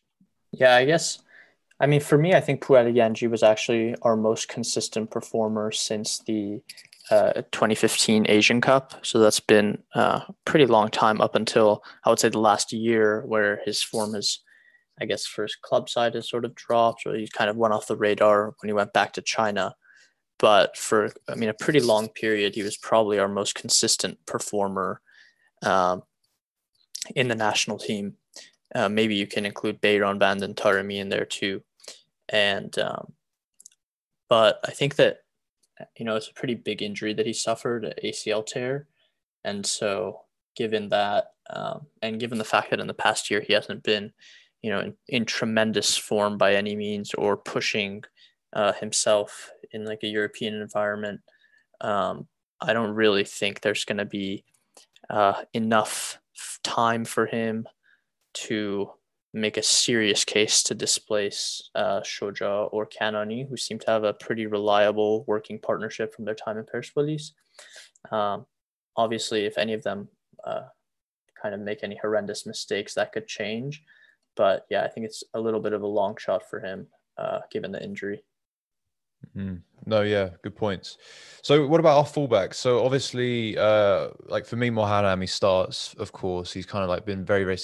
Yeah, 0.51 0.75
I 0.75 0.85
guess. 0.85 1.19
I 1.79 1.85
mean, 1.85 1.99
for 1.99 2.17
me, 2.17 2.33
I 2.33 2.41
think 2.41 2.63
Ganji 2.63 3.29
was 3.29 3.43
actually 3.43 3.95
our 4.01 4.15
most 4.15 4.47
consistent 4.47 5.11
performer 5.11 5.71
since 5.71 6.19
the 6.19 6.61
uh, 7.11 7.33
2015 7.51 8.25
Asian 8.29 8.61
Cup. 8.61 9.05
So 9.05 9.19
that's 9.19 9.39
been 9.39 9.83
uh, 9.95 10.21
a 10.27 10.35
pretty 10.45 10.65
long 10.65 10.89
time 10.89 11.21
up 11.21 11.35
until 11.35 11.83
I 12.03 12.09
would 12.09 12.19
say 12.19 12.29
the 12.29 12.39
last 12.39 12.73
year, 12.73 13.23
where 13.25 13.61
his 13.63 13.83
form 13.83 14.13
has, 14.13 14.39
I 14.99 15.05
guess, 15.05 15.25
for 15.25 15.43
his 15.43 15.55
club 15.55 15.89
side 15.89 16.15
has 16.15 16.29
sort 16.29 16.45
of 16.45 16.55
dropped, 16.55 17.05
or 17.05 17.15
he 17.15 17.27
kind 17.27 17.49
of 17.49 17.57
went 17.57 17.73
off 17.73 17.87
the 17.87 17.95
radar 17.95 18.55
when 18.59 18.69
he 18.69 18.73
went 18.73 18.93
back 18.93 19.13
to 19.13 19.21
China. 19.21 19.75
But 20.39 20.77
for, 20.77 21.11
I 21.29 21.35
mean, 21.35 21.49
a 21.49 21.53
pretty 21.53 21.79
long 21.79 22.09
period, 22.09 22.55
he 22.55 22.63
was 22.63 22.77
probably 22.77 23.19
our 23.19 23.27
most 23.27 23.55
consistent 23.55 24.17
performer 24.25 25.01
um, 25.63 26.03
in 27.15 27.27
the 27.27 27.35
national 27.35 27.77
team. 27.77 28.15
Uh, 28.75 28.89
maybe 28.89 29.15
you 29.15 29.27
can 29.27 29.45
include 29.45 29.81
Beiranvand 29.81 30.41
and 30.41 30.55
Taremi 30.55 30.99
in 30.99 31.09
there 31.09 31.25
too. 31.25 31.63
And 32.29 32.77
um, 32.79 33.13
but 34.29 34.59
I 34.65 34.71
think 34.71 34.95
that 34.95 35.21
you 35.95 36.05
know, 36.05 36.15
it's 36.15 36.29
a 36.29 36.33
pretty 36.33 36.55
big 36.55 36.81
injury 36.81 37.13
that 37.13 37.25
he 37.25 37.33
suffered, 37.33 37.93
ACL 38.03 38.45
tear. 38.45 38.87
And 39.43 39.65
so, 39.65 40.21
given 40.55 40.89
that, 40.89 41.31
um, 41.49 41.87
and 42.01 42.19
given 42.19 42.37
the 42.37 42.43
fact 42.43 42.71
that 42.71 42.79
in 42.79 42.87
the 42.87 42.93
past 42.93 43.29
year 43.29 43.41
he 43.41 43.53
hasn't 43.53 43.83
been, 43.83 44.11
you 44.61 44.71
know, 44.71 44.79
in, 44.79 44.93
in 45.07 45.25
tremendous 45.25 45.95
form 45.95 46.37
by 46.37 46.55
any 46.55 46.75
means 46.75 47.13
or 47.13 47.37
pushing 47.37 48.03
uh, 48.53 48.73
himself 48.73 49.51
in 49.71 49.85
like 49.85 49.99
a 50.03 50.07
European 50.07 50.55
environment, 50.55 51.21
um, 51.81 52.27
I 52.59 52.73
don't 52.73 52.95
really 52.95 53.23
think 53.23 53.61
there's 53.61 53.85
going 53.85 53.99
to 53.99 54.05
be 54.05 54.43
uh, 55.09 55.43
enough 55.53 56.19
time 56.63 57.05
for 57.05 57.25
him 57.25 57.67
to 58.33 58.91
make 59.33 59.57
a 59.57 59.63
serious 59.63 60.23
case 60.25 60.63
to 60.63 60.75
displace 60.75 61.69
uh, 61.75 62.01
Shoja 62.01 62.69
or 62.71 62.87
Kannoney, 62.87 63.47
who 63.47 63.57
seem 63.57 63.79
to 63.79 63.91
have 63.91 64.03
a 64.03 64.13
pretty 64.13 64.45
reliable 64.45 65.23
working 65.27 65.59
partnership 65.59 66.13
from 66.13 66.25
their 66.25 66.35
time 66.35 66.57
in 66.57 66.65
Persepolis. 66.65 67.33
Um, 68.11 68.45
obviously, 68.95 69.45
if 69.45 69.57
any 69.57 69.73
of 69.73 69.83
them 69.83 70.07
uh, 70.43 70.63
kind 71.41 71.53
of 71.53 71.61
make 71.61 71.83
any 71.83 71.97
horrendous 72.01 72.45
mistakes, 72.45 72.93
that 72.95 73.11
could 73.11 73.27
change. 73.27 73.83
But 74.35 74.65
yeah, 74.69 74.83
I 74.83 74.87
think 74.87 75.05
it's 75.05 75.23
a 75.33 75.39
little 75.39 75.59
bit 75.59 75.73
of 75.73 75.81
a 75.81 75.87
long 75.87 76.15
shot 76.17 76.49
for 76.49 76.59
him, 76.59 76.87
uh, 77.17 77.39
given 77.51 77.71
the 77.71 77.83
injury. 77.83 78.23
Mm. 79.35 79.61
No, 79.85 80.01
yeah, 80.01 80.29
good 80.41 80.55
points. 80.55 80.97
So, 81.41 81.65
what 81.67 81.79
about 81.79 81.97
our 81.97 82.05
fullbacks? 82.05 82.55
So, 82.55 82.83
obviously, 82.83 83.57
uh, 83.57 84.09
like 84.25 84.45
for 84.45 84.55
me, 84.55 84.69
Mohamed 84.69 85.21
he 85.21 85.27
starts. 85.27 85.93
Of 85.95 86.11
course, 86.11 86.51
he's 86.51 86.65
kind 86.65 86.83
of 86.83 86.89
like 86.89 87.05
been 87.05 87.23
very, 87.23 87.43
very 87.43 87.57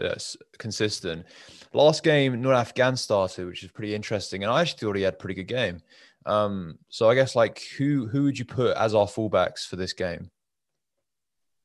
uh, 0.00 0.14
consistent. 0.58 1.26
Last 1.72 2.02
game, 2.02 2.42
Noorafkan 2.42 2.96
started, 2.98 3.46
which 3.46 3.62
is 3.62 3.70
pretty 3.70 3.94
interesting, 3.94 4.42
and 4.42 4.52
I 4.52 4.62
actually 4.62 4.78
thought 4.80 4.96
he 4.96 5.02
had 5.02 5.14
a 5.14 5.18
pretty 5.18 5.34
good 5.34 5.48
game. 5.48 5.80
Um, 6.26 6.78
so, 6.88 7.08
I 7.08 7.14
guess 7.14 7.36
like 7.36 7.62
who 7.76 8.08
who 8.08 8.24
would 8.24 8.38
you 8.38 8.44
put 8.44 8.76
as 8.76 8.94
our 8.94 9.06
fullbacks 9.06 9.66
for 9.66 9.76
this 9.76 9.92
game? 9.92 10.30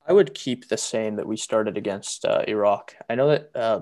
I 0.06 0.14
would 0.14 0.34
keep 0.34 0.68
the 0.68 0.78
same 0.78 1.16
that 1.16 1.28
we 1.28 1.38
started 1.38 1.78
against 1.78 2.26
uh, 2.26 2.44
Iraq. 2.48 2.94
I 3.10 3.16
know 3.16 3.30
that 3.30 3.52
uh, 3.56 3.82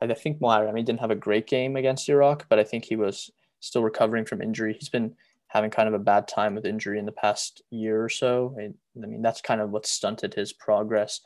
I 0.00 0.12
think 0.14 0.40
Mohamed 0.40 0.84
didn't 0.84 1.00
have 1.00 1.12
a 1.12 1.16
great 1.16 1.46
game 1.46 1.76
against 1.76 2.08
Iraq, 2.08 2.46
but 2.48 2.58
I 2.58 2.64
think 2.64 2.84
he 2.84 2.96
was 2.96 3.30
still 3.60 3.82
recovering 3.82 4.24
from 4.24 4.42
injury. 4.42 4.74
He's 4.78 4.88
been 4.88 5.14
having 5.48 5.70
kind 5.70 5.88
of 5.88 5.94
a 5.94 5.98
bad 5.98 6.28
time 6.28 6.54
with 6.54 6.64
injury 6.64 6.98
in 6.98 7.06
the 7.06 7.12
past 7.12 7.62
year 7.70 8.02
or 8.02 8.08
so. 8.08 8.54
I, 8.58 8.70
I 9.02 9.06
mean, 9.06 9.22
that's 9.22 9.40
kind 9.40 9.60
of 9.60 9.70
what 9.70 9.86
stunted 9.86 10.34
his 10.34 10.52
progress 10.52 11.20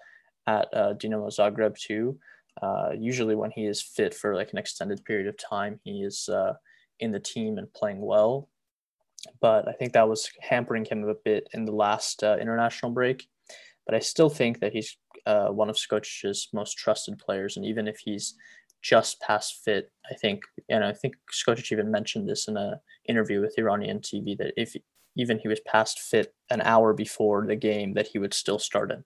at 0.47 0.69
uh, 0.73 0.95
Dinamo 0.95 1.29
Zagreb 1.29 1.79
too. 1.79 2.19
Uh, 2.61 2.91
usually, 2.97 3.35
when 3.35 3.51
he 3.51 3.67
is 3.67 3.83
fit 3.83 4.15
for 4.15 4.35
like 4.35 4.53
an 4.53 4.59
extended 4.59 5.05
period 5.05 5.27
of 5.27 5.37
time, 5.37 5.81
he 5.85 6.03
is 6.03 6.29
uh, 6.29 6.55
in 7.01 7.11
the 7.11 7.21
team 7.21 7.59
and 7.59 7.73
playing 7.73 8.01
well. 8.01 8.49
But 9.41 9.69
I 9.69 9.73
think 9.73 9.93
that 9.93 10.09
was 10.09 10.31
hampering 10.41 10.85
him 10.85 11.09
a 11.09 11.15
bit 11.15 11.49
in 11.53 11.65
the 11.65 11.73
last 11.73 12.23
uh, 12.23 12.37
international 12.41 12.93
break. 12.93 13.27
But 13.87 13.95
I 13.95 13.99
still 13.99 14.31
think 14.31 14.61
that 14.61 14.73
he's 14.73 14.97
uh, 15.27 15.49
one 15.49 15.69
of 15.69 15.77
Skocic's 15.77 16.49
most 16.53 16.79
trusted 16.79 17.19
players, 17.19 17.57
and 17.57 17.67
even 17.67 17.89
if 17.89 17.99
he's 17.99 18.35
just 18.85 19.21
past 19.21 19.65
fit. 19.65 19.91
I 20.11 20.15
think, 20.15 20.43
and 20.69 20.85
I 20.85 20.93
think 20.93 21.17
Skocic 21.33 21.73
even 21.73 21.91
mentioned 21.91 22.29
this 22.29 22.47
in 22.49 22.57
a 22.59 22.81
interview 23.09 23.41
with 23.41 23.59
Iranian 23.59 24.01
TV 24.01 24.37
that 24.37 24.53
if 24.57 24.77
even 25.17 25.39
he 25.39 25.49
was 25.49 25.61
past 25.61 26.01
fit 26.01 26.35
an 26.51 26.61
hour 26.61 26.93
before 26.93 27.47
the 27.47 27.57
game, 27.57 27.95
that 27.95 28.09
he 28.09 28.19
would 28.19 28.35
still 28.35 28.59
start 28.59 28.93
him, 28.93 29.05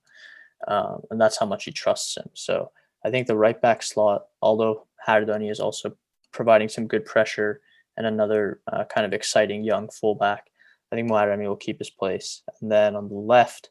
um, 0.67 1.03
and 1.11 1.21
that's 1.21 1.39
how 1.39 1.47
much 1.47 1.65
he 1.65 1.71
trusts 1.71 2.17
him. 2.17 2.29
So 2.35 2.73
I 3.05 3.11
think 3.11 3.29
the 3.29 3.37
right 3.37 3.61
back 3.61 3.83
slot, 3.83 4.27
although 4.43 4.87
Hardani 5.07 5.51
is 5.51 5.61
also 5.61 5.97
providing 6.33 6.69
some 6.69 6.89
good 6.89 7.05
pressure 7.05 7.61
and 7.97 8.07
another 8.07 8.61
uh, 8.73 8.85
kind 8.85 9.07
of 9.07 9.13
exciting 9.13 9.63
young 9.63 9.89
fullback, 9.91 10.47
I 10.91 10.97
think 10.97 11.09
Moharami 11.09 11.47
will 11.47 11.57
keep 11.57 11.79
his 11.79 11.91
place. 11.91 12.43
And 12.61 12.71
then 12.73 12.97
on 12.97 13.09
the 13.09 13.15
left, 13.15 13.71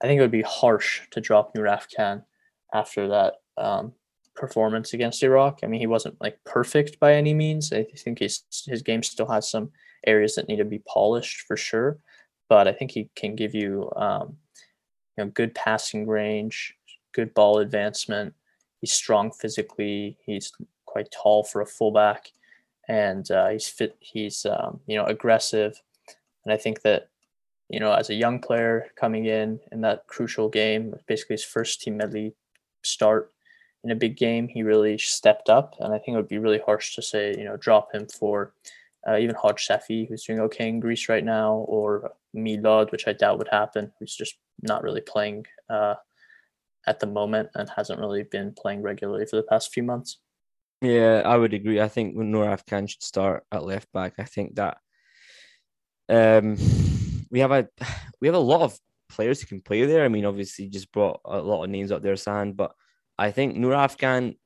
I 0.00 0.06
think 0.06 0.18
it 0.18 0.22
would 0.22 0.30
be 0.30 0.42
harsh 0.42 1.00
to 1.10 1.20
drop 1.20 1.54
Noorafkan 1.54 2.22
after 2.72 3.08
that 3.08 3.34
um, 3.56 3.92
performance 4.34 4.92
against 4.92 5.22
Iraq. 5.22 5.60
I 5.62 5.66
mean, 5.66 5.80
he 5.80 5.86
wasn't 5.86 6.20
like 6.20 6.38
perfect 6.44 6.98
by 7.00 7.14
any 7.14 7.34
means. 7.34 7.72
I 7.72 7.84
think 7.84 8.18
his 8.18 8.42
his 8.66 8.82
game 8.82 9.02
still 9.02 9.26
has 9.26 9.48
some 9.48 9.70
areas 10.06 10.34
that 10.34 10.48
need 10.48 10.56
to 10.56 10.64
be 10.64 10.82
polished 10.86 11.42
for 11.42 11.56
sure, 11.56 11.98
but 12.48 12.68
I 12.68 12.72
think 12.72 12.90
he 12.90 13.08
can 13.16 13.34
give 13.34 13.54
you 13.54 13.90
um, 13.96 14.36
you 15.16 15.24
know 15.24 15.30
good 15.30 15.54
passing 15.54 16.06
range, 16.06 16.74
good 17.12 17.32
ball 17.34 17.58
advancement. 17.58 18.34
He's 18.80 18.92
strong 18.92 19.30
physically. 19.32 20.18
He's 20.24 20.52
quite 20.84 21.10
tall 21.10 21.44
for 21.44 21.60
a 21.60 21.66
fullback, 21.66 22.30
and 22.88 23.30
uh, 23.30 23.48
he's 23.48 23.68
fit. 23.68 23.96
He's 24.00 24.46
um, 24.46 24.80
you 24.86 24.96
know 24.96 25.04
aggressive, 25.04 25.80
and 26.44 26.52
I 26.52 26.56
think 26.56 26.82
that 26.82 27.08
you 27.68 27.80
know 27.80 27.92
as 27.92 28.10
a 28.10 28.14
young 28.14 28.40
player 28.40 28.86
coming 28.96 29.26
in 29.26 29.60
in 29.72 29.80
that 29.82 30.06
crucial 30.06 30.48
game, 30.48 30.94
basically 31.06 31.34
his 31.34 31.44
first 31.44 31.80
team 31.80 31.98
Melli 31.98 32.34
start 32.82 33.30
in 33.84 33.90
a 33.90 33.96
big 33.96 34.16
game, 34.16 34.48
he 34.48 34.62
really 34.62 34.96
stepped 34.98 35.50
up. 35.50 35.76
And 35.78 35.92
I 35.92 35.98
think 35.98 36.14
it 36.14 36.16
would 36.16 36.28
be 36.28 36.38
really 36.38 36.60
harsh 36.64 36.94
to 36.94 37.02
say, 37.02 37.34
you 37.36 37.44
know, 37.44 37.56
drop 37.56 37.94
him 37.94 38.06
for 38.06 38.54
uh, 39.06 39.18
even 39.18 39.36
Hajsafi, 39.36 40.08
who's 40.08 40.24
doing 40.24 40.40
okay 40.40 40.68
in 40.68 40.80
Greece 40.80 41.08
right 41.08 41.24
now, 41.24 41.52
or 41.68 42.12
Milad, 42.34 42.90
which 42.90 43.06
I 43.06 43.12
doubt 43.12 43.38
would 43.38 43.48
happen, 43.50 43.92
who's 43.98 44.16
just 44.16 44.36
not 44.62 44.82
really 44.82 45.02
playing 45.02 45.46
uh, 45.68 45.94
at 46.86 47.00
the 47.00 47.06
moment 47.06 47.50
and 47.54 47.68
hasn't 47.68 48.00
really 48.00 48.22
been 48.22 48.52
playing 48.52 48.80
regularly 48.80 49.26
for 49.26 49.36
the 49.36 49.42
past 49.42 49.72
few 49.72 49.82
months. 49.82 50.18
Yeah, 50.80 51.22
I 51.24 51.36
would 51.36 51.54
agree. 51.54 51.80
I 51.80 51.88
think 51.88 52.16
Afgan 52.16 52.88
should 52.88 53.02
start 53.02 53.44
at 53.52 53.64
left 53.64 53.92
back. 53.92 54.14
I 54.18 54.24
think 54.24 54.56
that 54.56 54.78
um, 56.08 56.56
we 57.30 57.40
have 57.40 57.52
a 57.52 57.68
we 58.20 58.28
have 58.28 58.34
a 58.34 58.38
lot 58.38 58.62
of 58.62 58.78
players 59.10 59.40
who 59.40 59.46
can 59.46 59.60
play 59.60 59.84
there. 59.84 60.04
I 60.04 60.08
mean, 60.08 60.24
obviously, 60.24 60.68
just 60.68 60.92
brought 60.92 61.20
a 61.24 61.38
lot 61.38 61.64
of 61.64 61.70
names 61.70 61.92
up 61.92 62.02
there, 62.02 62.14
Sahand, 62.14 62.56
but 62.56 62.74
I 63.18 63.30
think 63.30 63.56
Noorafkan, 63.56 64.36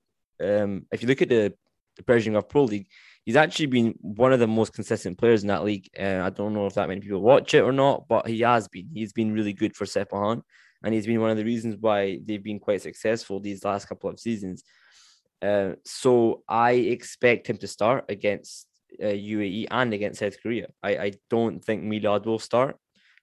um, 0.42 0.86
if 0.92 1.02
you 1.02 1.08
look 1.08 1.22
at 1.22 1.28
the, 1.28 1.54
the 1.96 2.02
Persian 2.02 2.34
Gulf 2.34 2.48
Pro 2.48 2.64
League, 2.64 2.88
he's 3.24 3.36
actually 3.36 3.66
been 3.66 3.94
one 4.00 4.32
of 4.32 4.40
the 4.40 4.46
most 4.46 4.72
consistent 4.72 5.18
players 5.18 5.42
in 5.42 5.48
that 5.48 5.64
league. 5.64 5.88
Uh, 5.98 6.22
I 6.24 6.30
don't 6.30 6.54
know 6.54 6.66
if 6.66 6.74
that 6.74 6.88
many 6.88 7.00
people 7.00 7.20
watch 7.20 7.54
it 7.54 7.62
or 7.62 7.72
not, 7.72 8.08
but 8.08 8.26
he 8.26 8.40
has 8.40 8.68
been. 8.68 8.88
He's 8.92 9.12
been 9.12 9.32
really 9.32 9.52
good 9.52 9.76
for 9.76 9.84
Sepahan, 9.84 10.42
and 10.82 10.94
he's 10.94 11.06
been 11.06 11.20
one 11.20 11.30
of 11.30 11.36
the 11.36 11.44
reasons 11.44 11.76
why 11.78 12.20
they've 12.24 12.42
been 12.42 12.58
quite 12.58 12.82
successful 12.82 13.40
these 13.40 13.64
last 13.64 13.86
couple 13.86 14.10
of 14.10 14.20
seasons. 14.20 14.64
Uh, 15.40 15.72
so 15.84 16.42
I 16.48 16.72
expect 16.72 17.46
him 17.46 17.58
to 17.58 17.68
start 17.68 18.04
against 18.08 18.66
uh, 19.02 19.06
UAE 19.06 19.66
and 19.70 19.92
against 19.92 20.20
South 20.20 20.40
Korea. 20.42 20.68
I, 20.82 20.96
I 20.96 21.12
don't 21.30 21.64
think 21.64 21.84
Milad 21.84 22.26
will 22.26 22.38
start. 22.38 22.76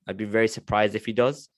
I'd 0.08 0.18
be 0.18 0.26
very 0.26 0.48
surprised 0.48 0.96
if 0.96 1.06
he 1.06 1.14
does. 1.14 1.50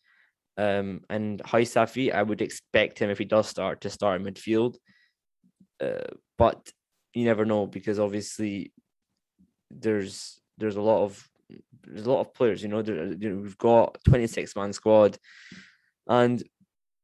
Um, 0.58 1.02
and 1.10 1.42
Hajsafi, 1.44 2.14
I 2.14 2.24
would 2.24 2.42
expect 2.42 3.00
him 3.00 3.10
if 3.10 3.18
he 3.18 3.26
does 3.26 3.48
start 3.48 3.82
to 3.82 3.90
start 3.90 4.20
in 4.20 4.28
midfield. 4.28 4.76
Uh, 5.82 6.16
but 6.38 6.72
you 7.14 7.26
never 7.26 7.46
know 7.46 7.68
because 7.68 8.00
obviously 8.00 8.72
there's 9.70 10.40
there's 10.58 10.76
a 10.76 10.82
lot 10.82 11.04
of 11.04 11.30
there's 11.86 12.08
a 12.08 12.12
lot 12.12 12.22
of 12.22 12.34
players. 12.34 12.62
You 12.62 12.70
know, 12.70 12.82
there, 12.82 13.14
you 13.14 13.30
know 13.30 13.42
we've 13.42 13.58
got 13.58 13.98
26 14.06 14.56
man 14.56 14.74
squad, 14.74 15.18
and 16.08 16.44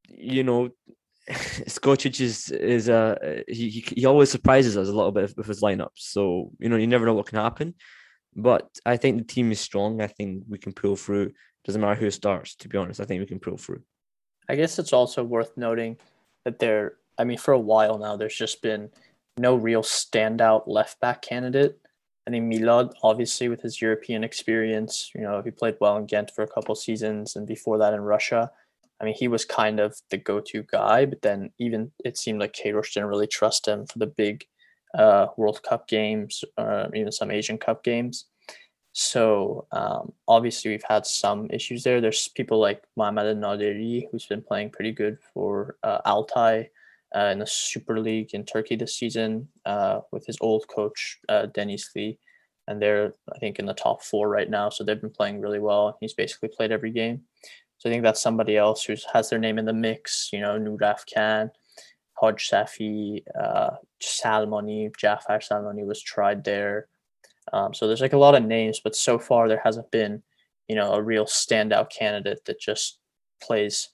you 0.07 0.43
know 0.43 0.69
Skocic 1.29 2.19
is 2.19 2.50
is 2.50 2.89
a 2.89 3.43
he, 3.48 3.69
he 3.95 4.05
always 4.05 4.31
surprises 4.31 4.77
us 4.77 4.89
a 4.89 4.93
little 4.93 5.12
bit 5.12 5.33
with 5.38 5.48
his 5.48 5.62
lineups. 5.62 5.89
So 5.98 6.51
you 6.60 6.69
know 6.69 6.75
you 6.75 6.88
never 6.88 7.05
know 7.05 7.13
what 7.13 7.27
can 7.27 7.39
happen. 7.39 7.75
But 8.36 8.67
I 8.86 8.98
think 8.98 9.19
the 9.19 9.33
team 9.33 9.51
is 9.51 9.60
strong. 9.60 10.01
I 10.01 10.07
think 10.07 10.43
we 10.50 10.57
can 10.57 10.74
pull 10.74 10.95
through. 10.95 11.33
Doesn't 11.65 11.82
matter 11.82 12.00
who 12.00 12.12
starts, 12.12 12.55
to 12.55 12.67
be 12.67 12.77
honest. 12.77 13.00
I 13.00 13.05
think 13.05 13.20
we 13.20 13.25
can 13.25 13.39
pull 13.39 13.58
through. 13.58 13.82
I 14.50 14.55
guess 14.55 14.79
it's 14.79 14.93
also 14.93 15.24
worth 15.24 15.55
noting 15.55 15.98
that 16.43 16.60
there, 16.60 16.96
I 17.17 17.24
mean, 17.24 17.38
for 17.38 17.53
a 17.53 17.60
while 17.60 17.98
now, 17.98 18.17
there's 18.17 18.36
just 18.36 18.62
been 18.62 18.89
no 19.38 19.55
real 19.55 19.82
standout 19.82 20.63
left 20.67 21.00
back 21.00 21.22
candidate. 21.22 21.79
I 22.27 22.32
think 22.32 22.51
Milad, 22.51 22.93
obviously, 23.01 23.50
with 23.50 23.62
his 23.62 23.82
European 23.82 24.24
experience, 24.24 25.12
you 25.15 25.22
know, 25.22 25.41
he 25.41 25.51
played 25.51 25.77
well 25.79 25.98
in 25.98 26.05
Ghent 26.05 26.32
for 26.32 26.43
a 26.43 26.48
couple 26.48 26.75
seasons 26.75 27.36
and 27.36 27.48
before 27.48 27.77
that 27.79 27.93
in 27.93 28.01
Russia. 28.01 28.51
I 29.01 29.05
mean, 29.05 29.15
he 29.15 29.27
was 29.27 29.43
kind 29.43 29.79
of 29.79 30.00
the 30.10 30.17
go 30.17 30.39
to 30.39 30.63
guy, 30.63 31.05
but 31.05 31.22
then 31.22 31.51
even 31.60 31.91
it 32.05 32.17
seemed 32.17 32.39
like 32.39 32.53
Queiroz 32.53 32.93
didn't 32.93 33.10
really 33.10 33.27
trust 33.27 33.67
him 33.67 33.86
for 33.86 34.00
the 34.00 34.08
big 34.08 34.46
uh, 34.98 35.27
World 35.38 35.62
Cup 35.63 35.88
games, 35.88 36.43
or 36.58 36.89
even 36.93 37.12
some 37.12 37.32
Asian 37.32 37.58
Cup 37.58 37.84
games. 37.84 38.25
So 38.93 39.65
um, 39.71 40.13
obviously 40.27 40.69
we've 40.71 40.85
had 40.88 41.05
some 41.05 41.47
issues 41.50 41.83
there. 41.83 42.00
There's 42.00 42.27
people 42.27 42.59
like 42.59 42.83
Mohamed 42.95 43.38
Naderi 43.38 44.07
who's 44.12 44.27
been 44.27 44.43
playing 44.43 44.69
pretty 44.69 44.91
good 44.91 45.17
for 45.33 45.77
uh, 45.83 46.00
Altay 46.05 46.69
uh, 47.15 47.29
in 47.31 47.39
the 47.39 47.47
Super 47.47 48.00
League 48.00 48.33
in 48.33 48.45
Turkey 48.45 48.75
this 48.75 48.95
season 48.95 49.47
uh, 49.65 50.01
with 50.12 50.25
his 50.27 50.38
old 50.41 50.67
coach 50.67 51.19
uh, 51.27 51.47
Lee, 51.95 52.19
and 52.67 52.79
they're 52.79 53.13
I 53.33 53.39
think 53.39 53.57
in 53.57 53.65
the 53.65 53.73
top 53.73 54.03
four 54.03 54.29
right 54.29 54.50
now. 54.50 54.69
So 54.69 54.83
they've 54.83 55.01
been 55.01 55.09
playing 55.09 55.41
really 55.41 55.59
well. 55.59 55.97
He's 56.00 56.13
basically 56.13 56.50
played 56.50 56.71
every 56.71 56.91
game. 56.91 57.21
So 57.79 57.89
I 57.89 57.91
think 57.91 58.03
that's 58.03 58.21
somebody 58.21 58.57
else 58.57 58.83
who 58.83 58.95
has 59.12 59.29
their 59.29 59.39
name 59.39 59.57
in 59.57 59.65
the 59.65 59.73
mix. 59.73 60.29
You 60.31 60.39
know, 60.39 60.59
Nuraf 60.59 61.01
Khan, 61.12 61.51
Hajsafi, 62.21 63.23
uh, 63.39 63.71
Salmoni, 64.01 64.95
Jafar 64.95 65.39
Salmoni 65.39 65.85
was 65.85 66.01
tried 66.01 66.43
there. 66.43 66.88
Um, 67.53 67.74
so 67.74 67.88
there's 67.88 68.01
like 68.01 68.13
a 68.13 68.17
lot 68.17 68.36
of 68.36 68.43
names, 68.43 68.81
but 68.83 68.95
so 68.95 69.17
far 69.17 69.48
there 69.48 69.62
hasn't 69.63 69.91
been 69.91 70.24
you 70.67 70.75
know, 70.75 70.93
a 70.93 71.01
real 71.01 71.25
standout 71.25 71.89
candidate 71.89 72.45
that 72.45 72.60
just 72.60 73.00
plays 73.41 73.89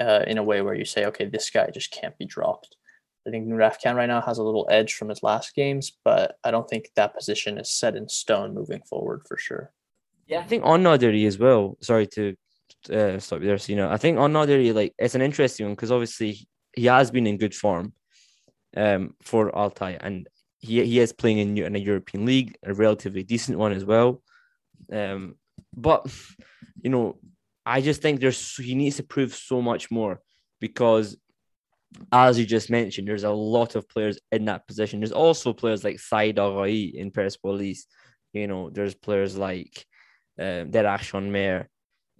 uh, 0.00 0.24
in 0.26 0.38
a 0.38 0.42
way 0.42 0.62
where 0.62 0.74
you 0.74 0.84
say, 0.84 1.06
okay, 1.06 1.26
this 1.26 1.50
guy 1.50 1.68
just 1.72 1.90
can't 1.90 2.16
be 2.18 2.24
dropped. 2.24 2.76
I 3.26 3.30
think 3.30 3.46
Noorafkan 3.46 3.94
right 3.94 4.06
now 4.06 4.20
has 4.22 4.38
a 4.38 4.42
little 4.42 4.66
edge 4.70 4.94
from 4.94 5.10
his 5.10 5.22
last 5.22 5.54
games, 5.54 5.92
but 6.04 6.38
I 6.44 6.50
don't 6.50 6.68
think 6.68 6.90
that 6.96 7.14
position 7.14 7.58
is 7.58 7.68
set 7.68 7.94
in 7.94 8.08
stone 8.08 8.54
moving 8.54 8.82
forward 8.82 9.22
for 9.28 9.36
sure. 9.36 9.72
Yeah, 10.26 10.40
I 10.40 10.44
think 10.44 10.64
on 10.64 10.82
Naderi 10.82 11.26
as 11.26 11.38
well. 11.38 11.76
Sorry 11.80 12.06
to 12.08 12.36
uh, 12.92 13.18
stop 13.18 13.40
you 13.40 13.46
there, 13.46 13.58
so, 13.58 13.72
you 13.72 13.76
know, 13.76 13.90
I 13.90 13.96
think 13.96 14.18
on 14.18 14.32
Naderi, 14.32 14.74
like 14.74 14.94
it's 14.98 15.14
an 15.14 15.22
interesting 15.22 15.66
one 15.66 15.74
because 15.74 15.92
obviously 15.92 16.48
he 16.74 16.86
has 16.86 17.10
been 17.10 17.26
in 17.26 17.38
good 17.38 17.54
form 17.54 17.92
um, 18.76 19.14
for 19.22 19.54
Altai, 19.54 19.98
and 20.00 20.28
he 20.58 20.84
he 20.84 21.00
is 21.00 21.12
playing 21.12 21.38
in, 21.38 21.58
in 21.58 21.76
a 21.76 21.78
European 21.78 22.26
league, 22.26 22.56
a 22.64 22.74
relatively 22.74 23.22
decent 23.22 23.58
one 23.58 23.72
as 23.72 23.84
well. 23.84 24.22
Um, 24.92 25.36
but 25.76 26.06
you 26.82 26.90
know, 26.90 27.18
I 27.64 27.80
just 27.80 28.02
think 28.02 28.20
there's 28.20 28.56
he 28.56 28.74
needs 28.74 28.96
to 28.96 29.02
prove 29.02 29.34
so 29.34 29.62
much 29.62 29.90
more 29.90 30.20
because 30.60 31.16
as 32.12 32.38
you 32.38 32.44
just 32.44 32.70
mentioned, 32.70 33.08
there's 33.08 33.24
a 33.24 33.30
lot 33.30 33.74
of 33.74 33.88
players 33.88 34.18
in 34.30 34.44
that 34.46 34.66
position. 34.66 35.00
There's 35.00 35.12
also 35.12 35.52
players 35.52 35.84
like 35.84 35.98
Said 35.98 36.36
Aghai 36.36 36.92
in 36.94 37.10
Persepolis. 37.10 37.86
You 38.32 38.46
know, 38.46 38.70
there's 38.70 38.94
players 38.94 39.38
like 39.38 39.86
um, 40.38 40.70
Derachshon 40.70 41.30
Mer, 41.30 41.68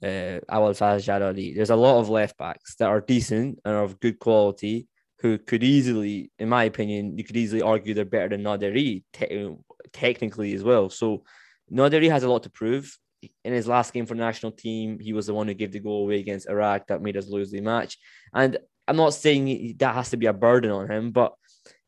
uh, 0.02 0.40
Awal 0.48 0.72
Faz. 0.72 1.54
There's 1.54 1.70
a 1.70 1.76
lot 1.76 2.00
of 2.00 2.08
left 2.08 2.38
backs 2.38 2.76
that 2.76 2.88
are 2.88 3.00
decent 3.00 3.58
and 3.64 3.74
are 3.74 3.84
of 3.84 4.00
good 4.00 4.18
quality 4.18 4.88
who 5.20 5.38
could 5.38 5.64
easily, 5.64 6.30
in 6.38 6.48
my 6.48 6.64
opinion, 6.64 7.18
you 7.18 7.24
could 7.24 7.36
easily 7.36 7.62
argue 7.62 7.94
they're 7.94 8.04
better 8.04 8.28
than 8.28 8.44
Naderi 8.44 9.02
te- 9.12 9.56
technically 9.92 10.54
as 10.54 10.62
well. 10.62 10.90
So 10.90 11.24
Naderi 11.72 12.10
has 12.10 12.22
a 12.22 12.30
lot 12.30 12.44
to 12.44 12.50
prove. 12.50 12.96
In 13.44 13.52
his 13.52 13.66
last 13.66 13.92
game 13.92 14.06
for 14.06 14.14
the 14.14 14.20
national 14.20 14.52
team, 14.52 15.00
he 15.00 15.12
was 15.12 15.26
the 15.26 15.34
one 15.34 15.48
who 15.48 15.54
gave 15.54 15.72
the 15.72 15.80
goal 15.80 16.04
away 16.04 16.20
against 16.20 16.48
Iraq 16.48 16.86
that 16.86 17.02
made 17.02 17.16
us 17.16 17.28
lose 17.28 17.50
the 17.50 17.60
match. 17.60 17.98
And 18.32 18.58
I'm 18.86 18.96
not 18.96 19.12
saying 19.12 19.74
that 19.78 19.94
has 19.94 20.10
to 20.10 20.16
be 20.16 20.26
a 20.26 20.32
burden 20.32 20.70
on 20.70 20.88
him, 20.88 21.10
but 21.10 21.34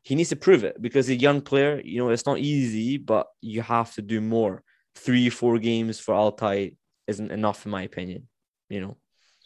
he 0.03 0.15
needs 0.15 0.29
to 0.29 0.35
prove 0.35 0.65
it 0.65 0.81
because 0.81 1.07
a 1.07 1.15
young 1.15 1.41
player, 1.41 1.81
you 1.83 1.99
know, 1.99 2.09
it's 2.09 2.25
not 2.25 2.39
easy, 2.39 2.97
but 2.97 3.27
you 3.39 3.61
have 3.61 3.93
to 3.95 4.01
do 4.01 4.19
more. 4.19 4.61
Three, 4.95 5.29
four 5.29 5.57
games 5.57 6.01
for 6.01 6.13
Altay 6.13 6.75
isn't 7.07 7.31
enough, 7.31 7.65
in 7.65 7.71
my 7.71 7.83
opinion. 7.83 8.27
You 8.69 8.81
know. 8.81 8.97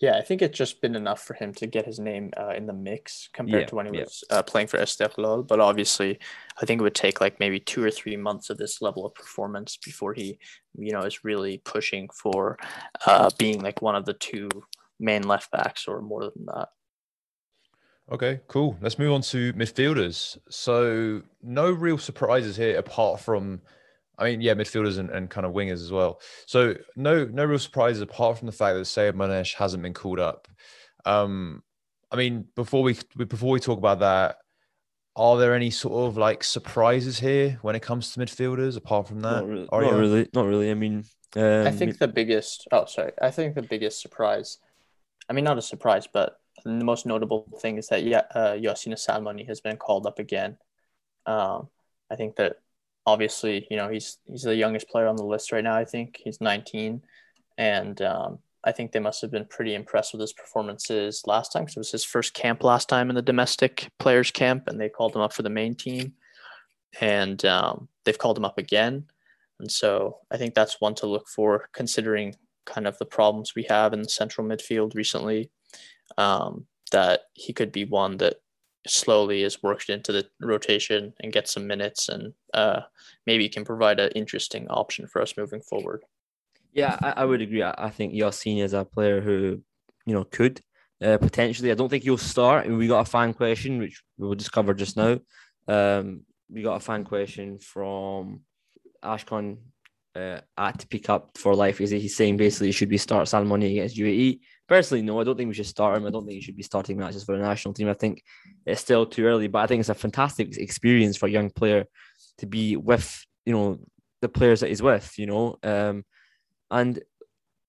Yeah, 0.05 0.17
I 0.17 0.21
think 0.21 0.43
it's 0.43 0.55
just 0.55 0.81
been 0.81 0.95
enough 0.95 1.24
for 1.24 1.33
him 1.33 1.51
to 1.55 1.65
get 1.65 1.88
his 1.88 2.00
name 2.00 2.29
uh, 2.38 2.50
in 2.50 2.67
the 2.67 2.74
mix 2.74 3.27
compared 3.33 3.62
Yeah, 3.62 3.65
to 3.65 3.75
when 3.75 3.88
he 3.88 3.91
yeah. 3.91 4.01
was 4.01 4.24
uh, 4.29 4.43
playing 4.43 4.67
for 4.67 4.77
Esteghlal. 4.77 5.47
But 5.47 5.59
obviously, 5.59 6.19
I 6.62 6.65
think 6.67 6.79
it 6.79 6.83
would 6.83 6.93
take 6.93 7.21
like 7.21 7.39
maybe 7.39 7.59
two 7.59 7.83
or 7.83 7.89
three 7.89 8.15
months 8.15 8.51
of 8.51 8.59
this 8.59 8.83
level 8.83 9.03
of 9.07 9.15
performance 9.15 9.77
before 9.83 10.13
he, 10.13 10.38
you 10.77 10.91
know, 10.91 11.01
is 11.01 11.24
really 11.24 11.57
pushing 11.57 12.07
for 12.09 12.59
uh, 13.07 13.31
being 13.39 13.62
like 13.62 13.81
one 13.81 13.95
of 13.95 14.05
the 14.05 14.13
two 14.13 14.47
main 15.00 15.24
left 15.24 15.50
backs 15.50 15.88
or 15.88 16.03
more 16.03 16.21
than 16.21 16.45
that. 16.45 16.69
Okay, 18.12 18.41
cool. 18.47 18.77
Let's 18.81 19.00
move 19.00 19.12
on 19.12 19.21
to 19.24 19.53
midfielders. 19.53 20.38
So 20.51 21.24
no 21.41 21.71
real 21.71 21.97
surprises 21.97 22.57
here 22.57 22.77
apart 22.77 23.21
from 23.21 23.59
I 24.17 24.25
mean, 24.25 24.41
yeah, 24.41 24.53
midfielders 24.53 24.98
and, 24.98 25.10
and 25.10 25.29
kind 25.29 25.45
of 25.45 25.53
wingers 25.53 25.81
as 25.84 25.91
well. 25.91 26.22
So 26.45 26.75
no 26.95 27.25
no 27.25 27.45
real 27.45 27.60
surprises 27.60 28.01
apart 28.01 28.38
from 28.38 28.45
the 28.48 28.51
fact 28.51 28.75
that 28.75 28.84
Sayyadmanesh 28.84 29.55
hasn't 29.55 29.84
been 29.84 29.93
called 29.93 30.19
up. 30.19 30.48
Um 31.05 31.63
I 32.12 32.17
mean, 32.17 32.45
before 32.55 32.84
we 32.84 32.98
before 33.17 33.51
we 33.51 33.60
talk 33.60 33.77
about 33.77 34.00
that, 34.00 34.38
are 35.15 35.38
there 35.38 35.53
any 35.53 35.69
sort 35.69 36.07
of 36.07 36.17
like 36.17 36.43
surprises 36.43 37.19
here 37.19 37.57
when 37.62 37.75
it 37.75 37.81
comes 37.81 38.12
to 38.12 38.19
midfielders 38.19 38.77
apart 38.77 39.07
from 39.07 39.22
that? 39.22 39.41
Not 39.41 39.48
really. 39.48 39.67
Are 39.72 39.81
Not 39.81 39.91
you? 39.91 40.00
really. 40.00 40.29
Not 40.34 40.45
really. 40.45 40.72
I 40.72 40.74
mean, 40.74 41.05
um, 41.36 41.67
I 41.67 41.72
think 41.72 41.98
the 41.98 42.07
biggest, 42.07 42.67
oh, 42.72 42.86
sorry, 42.86 43.12
I 43.22 43.31
think 43.31 43.55
the 43.55 43.62
biggest 43.62 44.01
surprise, 44.01 44.60
I 45.29 45.34
mean, 45.34 45.43
not 45.43 45.57
a 45.57 45.62
surprise, 45.62 46.07
but 46.07 46.39
the 46.63 46.72
most 46.84 47.05
notable 47.05 47.48
thing 47.60 47.77
is 47.77 47.88
that 47.89 48.03
yeah, 48.03 48.24
uh, 48.34 48.53
Yassine 48.53 48.98
Salmani 48.98 49.45
has 49.48 49.62
been 49.62 49.77
called 49.77 50.05
up 50.05 50.19
again. 50.19 50.57
Um, 51.25 51.69
I 52.10 52.15
think 52.15 52.36
that 52.38 52.57
obviously, 53.05 53.67
you 53.69 53.77
know, 53.77 53.89
he's 53.89 54.17
he's 54.25 54.43
the 54.43 54.56
youngest 54.56 54.89
player 54.89 55.08
on 55.08 55.15
the 55.15 55.25
list 55.25 55.51
right 55.51 55.63
now. 55.63 55.75
I 55.75 55.86
think 55.86 56.19
he's 56.23 56.41
19, 56.41 57.01
and 57.58 58.01
um, 58.01 58.39
I 58.63 58.71
think 58.71 58.91
they 58.91 58.99
must 58.99 59.21
have 59.21 59.32
been 59.32 59.45
pretty 59.45 59.75
impressed 59.75 60.13
with 60.13 60.21
his 60.21 60.34
performances 60.34 61.23
last 61.25 61.51
time 61.51 61.63
because 61.63 61.77
it 61.77 61.80
was 61.80 61.91
his 61.91 62.03
first 62.03 62.34
camp 62.34 62.63
last 62.63 62.89
time 62.89 63.10
in 63.10 63.15
the 63.15 63.21
domestic 63.21 63.89
players 63.99 64.32
camp, 64.32 64.67
and 64.67 64.80
they 64.80 64.89
called 64.89 65.15
him 65.15 65.21
up 65.21 65.34
for 65.34 65.43
the 65.43 65.49
main 65.49 65.75
team, 65.75 66.13
and 66.99 67.43
um, 67.45 67.88
they've 68.03 68.17
called 68.17 68.38
him 68.38 68.45
up 68.45 68.58
again, 68.58 69.06
and 69.60 69.71
so 69.71 70.19
I 70.32 70.38
think 70.38 70.53
that's 70.53 70.82
one 70.82 70.95
to 70.95 71.08
look 71.08 71.27
for 71.27 71.69
considering 71.73 72.36
kind 72.65 72.88
of 72.88 72.97
the 72.97 73.06
problems 73.06 73.53
we 73.56 73.65
have 73.69 73.93
in 73.93 74.01
the 74.01 74.10
central 74.10 74.47
midfield 74.47 74.95
recently. 74.95 75.51
Um, 76.17 76.67
that 76.91 77.21
he 77.34 77.51
could 77.51 77.71
be 77.71 77.84
one 77.86 78.17
that 78.17 78.36
slowly 78.88 79.43
is 79.43 79.63
worked 79.63 79.89
into 79.89 80.12
the 80.12 80.28
rotation 80.41 81.13
and 81.21 81.34
gets 81.34 81.54
some 81.54 81.67
minutes 81.67 82.10
and 82.10 82.34
uh, 82.54 82.82
maybe 83.26 83.50
can 83.50 83.65
provide 83.65 84.00
an 84.00 84.12
interesting 84.15 84.67
option 84.67 85.08
for 85.08 85.21
us 85.21 85.38
moving 85.38 85.62
forward. 85.62 86.04
Yeah, 86.74 86.98
I, 87.02 87.12
I 87.21 87.26
would 87.26 87.41
agree. 87.41 87.63
I, 87.63 87.74
I 87.78 87.89
think 87.89 88.13
Yassine 88.13 88.62
is 88.62 88.74
a 88.74 88.86
player 88.86 89.21
who, 89.21 89.62
you 90.06 90.13
know, 90.13 90.26
could 90.26 90.62
uh, 91.04 91.17
potentially. 91.17 91.71
I 91.71 91.76
don't 91.76 91.89
think 91.89 92.04
he'll 92.04 92.17
start. 92.17 92.67
We 92.67 92.88
got 92.88 93.08
a 93.08 93.10
fan 93.10 93.34
question, 93.34 93.80
which 93.80 94.02
we 94.17 94.28
will 94.28 94.36
just 94.36 94.52
cover 94.52 94.74
just 94.74 94.98
now. 94.98 95.19
Um, 95.67 96.21
we 96.50 96.62
got 96.62 96.76
a 96.76 96.80
fan 96.80 97.04
question 97.04 97.60
from 97.60 98.41
Ashcon 99.04 99.58
uh, 100.15 100.41
at 100.58 100.89
Pick 100.89 101.10
Up 101.10 101.38
for 101.38 101.56
Life. 101.56 101.82
Is 101.82 101.91
he's 101.91 102.15
saying 102.15 102.38
basically 102.38 102.71
should 102.71 102.89
we 102.89 102.98
start 102.98 103.28
Salmoni 103.28 103.71
against 103.71 103.98
UAE? 103.98 104.39
Personally, 104.67 105.04
no. 105.04 105.19
I 105.19 105.23
don't 105.23 105.38
think 105.38 105.47
we 105.47 105.54
should 105.54 105.67
start 105.67 105.97
him. 105.97 106.06
I 106.06 106.10
don't 106.10 106.25
think 106.25 106.36
he 106.36 106.41
should 106.41 106.56
be 106.56 106.63
starting 106.63 106.97
matches 106.97 107.23
for 107.23 107.38
the 107.38 107.43
national 107.43 107.73
team. 107.73 107.89
I 107.89 107.93
think 107.93 108.23
it's 108.65 108.82
still 108.82 109.06
too 109.06 109.25
early, 109.25 109.47
but 109.47 109.60
I 109.60 109.67
think 109.67 109.80
it's 109.80 109.89
a 109.89 109.93
fantastic 109.93 110.58
experience 110.58 111.17
for 111.17 111.28
a 111.28 111.32
young 111.32 111.51
player 111.51 111.86
to 112.39 112.45
be 112.45 112.75
with, 112.75 113.25
you 113.45 113.54
know, 113.54 113.80
the 114.21 114.30
players 114.30 114.62
that 114.62 114.69
he's 114.69 114.82
with. 114.82 115.13
You 115.17 115.28
know, 115.28 115.58
um, 115.63 116.04
and 116.71 116.99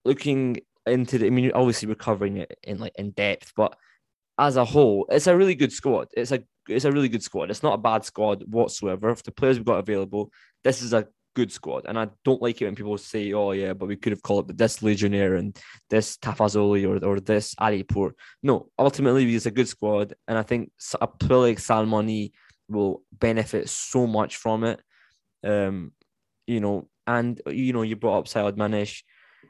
looking 0.05 0.57
into 0.87 1.17
the, 1.19 1.27
I 1.27 1.29
mean, 1.29 1.51
obviously 1.53 1.87
we're 1.87 1.95
covering 1.95 2.37
it 2.37 2.57
in 2.63 2.79
like 2.79 2.93
in 2.97 3.11
depth, 3.11 3.53
but 3.55 3.75
as 4.39 4.55
a 4.55 4.65
whole, 4.65 5.05
it's 5.09 5.27
a 5.27 5.37
really 5.37 5.55
good 5.55 5.71
squad. 5.71 6.07
It's 6.15 6.31
a 6.31 6.43
it's 6.67 6.85
a 6.85 6.91
really 6.91 7.09
good 7.09 7.23
squad. 7.23 7.49
It's 7.49 7.63
not 7.63 7.73
a 7.73 7.77
bad 7.77 8.05
squad 8.05 8.43
whatsoever. 8.47 9.15
For 9.15 9.23
the 9.23 9.31
players 9.31 9.57
we've 9.57 9.65
got 9.65 9.79
available, 9.79 10.31
this 10.63 10.81
is 10.81 10.93
a 10.93 11.07
good 11.37 11.51
squad. 11.51 11.85
And 11.87 11.99
I 11.99 12.07
don't 12.25 12.41
like 12.41 12.59
it 12.59 12.65
when 12.65 12.75
people 12.75 12.97
say, 12.97 13.31
"Oh 13.33 13.51
yeah, 13.51 13.73
but 13.73 13.87
we 13.87 13.95
could 13.95 14.13
have 14.15 14.27
called 14.27 14.49
it 14.49 14.57
this 14.57 14.81
Legionnaire 14.81 15.35
and 15.35 15.55
this 15.91 16.17
Tafazoli 16.17 16.83
or 16.89 16.97
or 17.07 17.19
this 17.19 17.53
Alipur." 17.55 18.11
No, 18.41 18.55
ultimately 18.79 19.23
it's 19.35 19.45
a 19.45 19.57
good 19.59 19.69
squad, 19.75 20.15
and 20.27 20.37
I 20.37 20.43
think 20.43 20.71
a 20.99 21.07
player 21.07 21.41
like 21.47 21.59
Salmoni 21.59 22.31
will 22.67 23.03
benefit 23.11 23.69
so 23.69 24.07
much 24.07 24.37
from 24.43 24.63
it. 24.71 24.79
Um, 25.43 25.91
you 26.47 26.59
know, 26.59 26.89
and 27.05 27.39
you 27.45 27.71
know, 27.73 27.83
you 27.83 27.95
brought 27.95 28.19
up 28.19 28.27
Sayyadmanesh. 28.27 29.03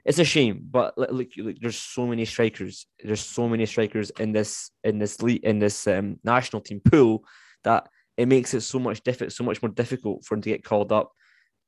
It's 0.04 0.19
a 0.19 0.26
shame, 0.26 0.58
but 0.78 0.97
like, 0.97 1.12
like, 1.12 1.32
like, 1.38 1.58
there's 1.62 1.80
so 1.95 2.06
many 2.06 2.26
strikers. 2.26 2.88
There's 3.04 3.26
so 3.38 3.47
many 3.47 3.65
strikers 3.65 4.10
in 4.19 4.34
this 4.34 4.71
in 4.84 5.00
this 5.00 5.21
league 5.21 5.43
in 5.43 5.60
this 5.60 5.88
um, 5.88 6.19
national 6.23 6.62
team 6.62 6.82
pool 6.91 7.23
that 7.63 7.88
it 8.17 8.28
makes 8.28 8.54
it 8.54 8.62
so 8.62 8.80
much 8.80 9.04
difficult, 9.04 9.32
so 9.32 9.43
much 9.43 9.62
more 9.62 9.71
difficult 9.71 10.26
for 10.26 10.36
him 10.36 10.41
to 10.41 10.50
get 10.50 10.63
called 10.63 10.91
up, 10.91 11.12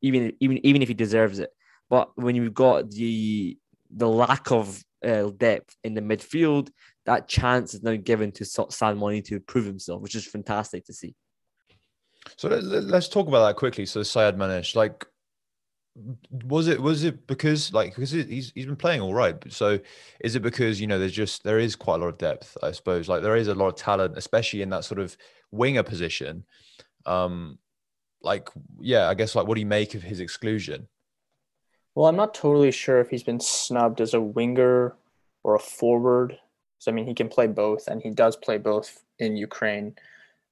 even 0.01 0.33
even 0.39 0.65
even 0.65 0.81
if 0.81 0.87
he 0.87 0.93
deserves 0.93 1.39
it. 1.39 1.51
But 1.89 2.11
when 2.15 2.35
you've 2.35 2.53
got 2.53 2.91
the 2.91 3.57
the 3.91 4.07
lack 4.07 4.51
of 4.51 4.83
uh, 5.05 5.29
depth 5.37 5.75
in 5.83 5.93
the 5.93 6.01
midfield, 6.01 6.69
that 7.05 7.27
chance 7.27 7.73
is 7.73 7.83
now 7.83 7.95
given 7.95 8.31
to 8.33 8.45
Sa- 8.45 8.67
Salmoni 8.67 9.23
to 9.25 9.39
prove 9.39 9.65
himself, 9.65 10.01
which 10.01 10.15
is 10.15 10.25
fantastic 10.25 10.85
to 10.85 10.93
see. 10.93 11.15
So 12.37 12.49
let, 12.49 12.83
let's 12.83 13.07
talk 13.07 13.27
about 13.27 13.47
that 13.47 13.55
quickly. 13.55 13.85
So 13.85 14.01
Sayyadmanesh, 14.01 14.75
like, 14.75 15.05
was 16.43 16.67
it 16.67 16.79
was 16.79 17.03
it 17.03 17.27
because 17.27 17.73
like 17.73 17.95
because 17.95 18.11
he- 18.11 18.23
he's 18.23 18.51
he's 18.53 18.65
been 18.65 18.75
playing 18.75 19.01
all 19.01 19.13
right? 19.13 19.35
So 19.51 19.79
is 20.21 20.35
it 20.35 20.41
because 20.41 20.79
you 20.79 20.87
know 20.87 20.99
there's 20.99 21.11
just 21.11 21.43
there 21.43 21.59
is 21.59 21.75
quite 21.75 21.95
a 21.95 21.97
lot 21.97 22.09
of 22.09 22.17
depth, 22.17 22.57
I 22.61 22.71
suppose. 22.71 23.09
Like 23.09 23.21
there 23.21 23.35
is 23.35 23.47
a 23.47 23.55
lot 23.55 23.67
of 23.67 23.75
talent, 23.75 24.17
especially 24.17 24.61
in 24.61 24.69
that 24.69 24.85
sort 24.85 24.99
of 24.99 25.17
winger 25.51 25.83
position. 25.83 26.45
Um, 27.05 27.57
like 28.21 28.49
yeah, 28.79 29.07
I 29.07 29.13
guess 29.13 29.35
like 29.35 29.47
what 29.47 29.55
do 29.55 29.61
you 29.61 29.67
make 29.67 29.95
of 29.95 30.03
his 30.03 30.19
exclusion? 30.19 30.87
Well, 31.95 32.07
I'm 32.07 32.15
not 32.15 32.33
totally 32.33 32.71
sure 32.71 32.99
if 32.99 33.09
he's 33.09 33.23
been 33.23 33.39
snubbed 33.39 34.01
as 34.01 34.13
a 34.13 34.21
winger 34.21 34.95
or 35.43 35.55
a 35.55 35.59
forward. 35.59 36.37
So 36.79 36.91
I 36.91 36.95
mean, 36.95 37.07
he 37.07 37.13
can 37.13 37.29
play 37.29 37.47
both, 37.47 37.87
and 37.87 38.01
he 38.01 38.11
does 38.11 38.35
play 38.35 38.57
both 38.57 39.03
in 39.17 39.35
Ukraine. 39.35 39.95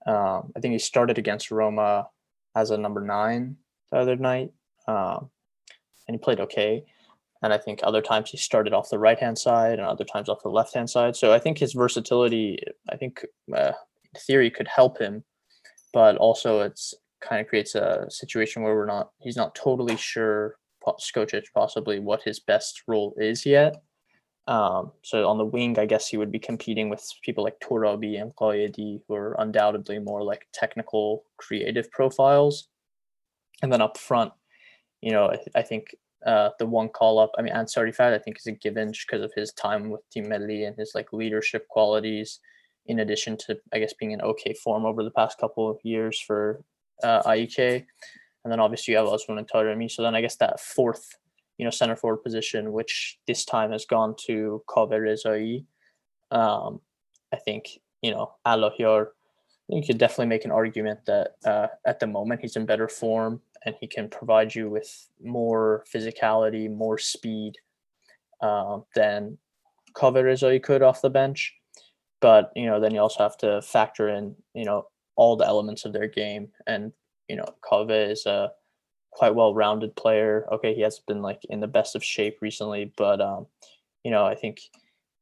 Um, 0.06 0.52
I 0.56 0.60
think 0.60 0.74
he 0.74 0.80
started 0.80 1.18
against 1.18 1.52
Roma 1.52 2.10
as 2.56 2.72
a 2.72 2.78
number 2.78 3.02
nine 3.02 3.58
the 3.92 3.98
other 3.98 4.16
night, 4.16 4.52
um, 4.88 5.30
and 6.08 6.16
he 6.16 6.18
played 6.18 6.40
okay. 6.42 6.84
And 7.44 7.54
I 7.54 7.58
think 7.60 7.82
other 7.84 8.02
times 8.02 8.32
he 8.32 8.38
started 8.38 8.74
off 8.74 8.90
the 8.90 9.00
right 9.00 9.20
hand 9.20 9.38
side, 9.38 9.80
and 9.80 9.88
other 9.88 10.06
times 10.06 10.28
off 10.28 10.44
the 10.44 10.50
left 10.50 10.74
hand 10.74 10.90
side. 10.90 11.16
So 11.16 11.34
I 11.34 11.40
think 11.40 11.60
his 11.60 11.74
versatility, 11.74 12.60
I 12.90 12.98
think, 12.98 13.26
uh, 13.56 13.74
theory, 14.18 14.50
could 14.50 14.68
help 14.68 14.98
him, 14.98 15.24
but 15.94 16.18
also 16.18 16.62
it's 16.62 16.94
kind 17.22 17.42
of 17.42 17.48
creates 17.48 17.76
a 17.76 18.06
situation 18.10 18.62
where 18.62 18.76
we're 18.76 18.86
not. 18.86 19.12
He's 19.20 19.38
not 19.38 19.56
totally 19.56 19.98
sure 19.98 20.58
Skocic 21.00 21.44
possibly 21.54 22.00
what 22.00 22.24
his 22.24 22.40
best 22.40 22.84
role 22.88 23.14
is 23.18 23.46
yet. 23.46 23.76
Um, 24.48 24.94
so 25.02 25.28
on 25.28 25.38
the 25.38 25.46
wing, 25.46 25.78
I 25.78 25.86
guess 25.86 26.08
he 26.08 26.16
would 26.16 26.32
be 26.32 26.40
competing 26.40 26.90
with 26.90 27.06
people 27.22 27.44
like 27.44 27.60
Torabi 27.60 28.22
and 28.22 28.34
Qaedi, 28.36 29.02
who 29.08 29.14
are 29.14 29.36
undoubtedly 29.40 30.00
more 30.00 30.24
like 30.24 30.48
technical, 30.54 31.26
creative 31.36 31.92
profiles. 31.92 32.70
And 33.62 33.74
then 33.74 33.82
up 33.82 33.98
front, 33.98 34.32
you 35.02 35.12
know, 35.12 35.32
I, 35.32 35.60
I 35.60 35.62
think 35.64 35.96
uh, 36.26 36.52
the 36.60 36.66
one 36.66 36.90
call 36.90 37.20
up, 37.20 37.32
I 37.38 37.42
mean, 37.42 37.54
Ansarifard, 37.54 38.14
I 38.14 38.20
think 38.20 38.38
is 38.38 38.48
a 38.48 38.52
given 38.54 38.92
because 38.92 39.24
of 39.24 39.34
his 39.36 39.52
time 39.52 39.90
with 39.90 40.10
Team 40.12 40.28
Melli 40.28 40.66
and 40.66 40.78
his 40.78 40.94
like 40.96 41.12
leadership 41.12 41.68
qualities, 41.68 42.40
in 42.86 43.00
addition 43.00 43.36
to, 43.38 43.58
I 43.74 43.80
guess, 43.80 43.94
being 44.00 44.12
in 44.12 44.22
okay 44.22 44.54
form 44.54 44.86
over 44.86 45.04
the 45.04 45.12
past 45.12 45.40
couple 45.40 45.70
of 45.70 45.78
years 45.84 46.22
for 46.22 46.64
uh. 47.04 47.22
And 48.44 48.52
then 48.52 48.60
obviously 48.60 48.94
you 48.94 48.98
have 48.98 49.08
Azmoun 49.08 49.40
and 49.40 49.48
Taremi. 49.48 49.92
So 49.92 50.02
then 50.04 50.16
I 50.16 50.22
guess 50.22 50.38
that 50.38 50.60
fourth 50.60 51.18
you 51.58 51.66
know, 51.66 51.72
center 51.72 51.96
forward 51.96 52.24
position, 52.24 52.72
which 52.72 53.18
this 53.28 53.44
time 53.44 53.72
has 53.72 53.86
gone 53.86 54.16
to 54.26 54.64
Kaveh 54.70 54.92
Rezai. 54.92 55.66
Um, 56.32 56.82
I 57.34 57.38
think, 57.38 57.80
you 58.02 58.12
know, 58.12 58.36
Allahiyar, 58.46 59.08
you 59.70 59.82
could 59.86 59.98
definitely 59.98 60.28
make 60.28 60.46
an 60.46 60.52
argument 60.52 61.00
that 61.08 61.36
uh, 61.46 61.68
at 61.86 62.00
the 62.00 62.08
moment 62.08 62.42
he's 62.42 62.56
in 62.56 62.66
better 62.66 62.88
form 62.88 63.42
and 63.66 63.76
he 63.82 63.88
can 63.88 64.08
provide 64.08 64.54
you 64.54 64.70
with 64.70 65.10
more 65.22 65.84
physicality, 65.94 66.74
more 66.74 66.98
speed 66.98 67.58
um, 68.42 68.86
than 68.96 69.38
Kaveh 69.94 70.24
Rezai 70.24 70.62
could 70.62 70.84
off 70.84 71.02
the 71.02 71.10
bench. 71.10 71.54
But, 72.20 72.52
you 72.56 72.66
know, 72.66 72.80
then 72.80 72.94
you 72.94 73.02
also 73.02 73.24
have 73.24 73.38
to 73.38 73.62
factor 73.62 74.10
in, 74.10 74.36
you 74.54 74.66
know, 74.66 74.88
all 75.18 75.36
the 75.36 75.46
elements 75.46 75.84
of 75.84 75.92
their 75.92 76.08
game. 76.08 76.50
And, 76.66 76.94
you 77.28 77.36
know, 77.36 77.54
Kaveh 77.70 78.12
is 78.12 78.26
a 78.26 78.52
quite 79.12 79.36
well 79.36 79.54
rounded 79.54 79.96
player. 79.96 80.48
Okay, 80.52 80.74
he 80.74 80.82
has 80.82 81.00
been 81.00 81.22
like 81.22 81.42
in 81.50 81.60
the 81.60 81.68
best 81.68 81.96
of 81.96 82.04
shape 82.04 82.38
recently, 82.42 82.94
but 82.96 83.20
um, 83.20 83.48
you 84.04 84.12
know, 84.12 84.26
I 84.26 84.36
think 84.36 84.62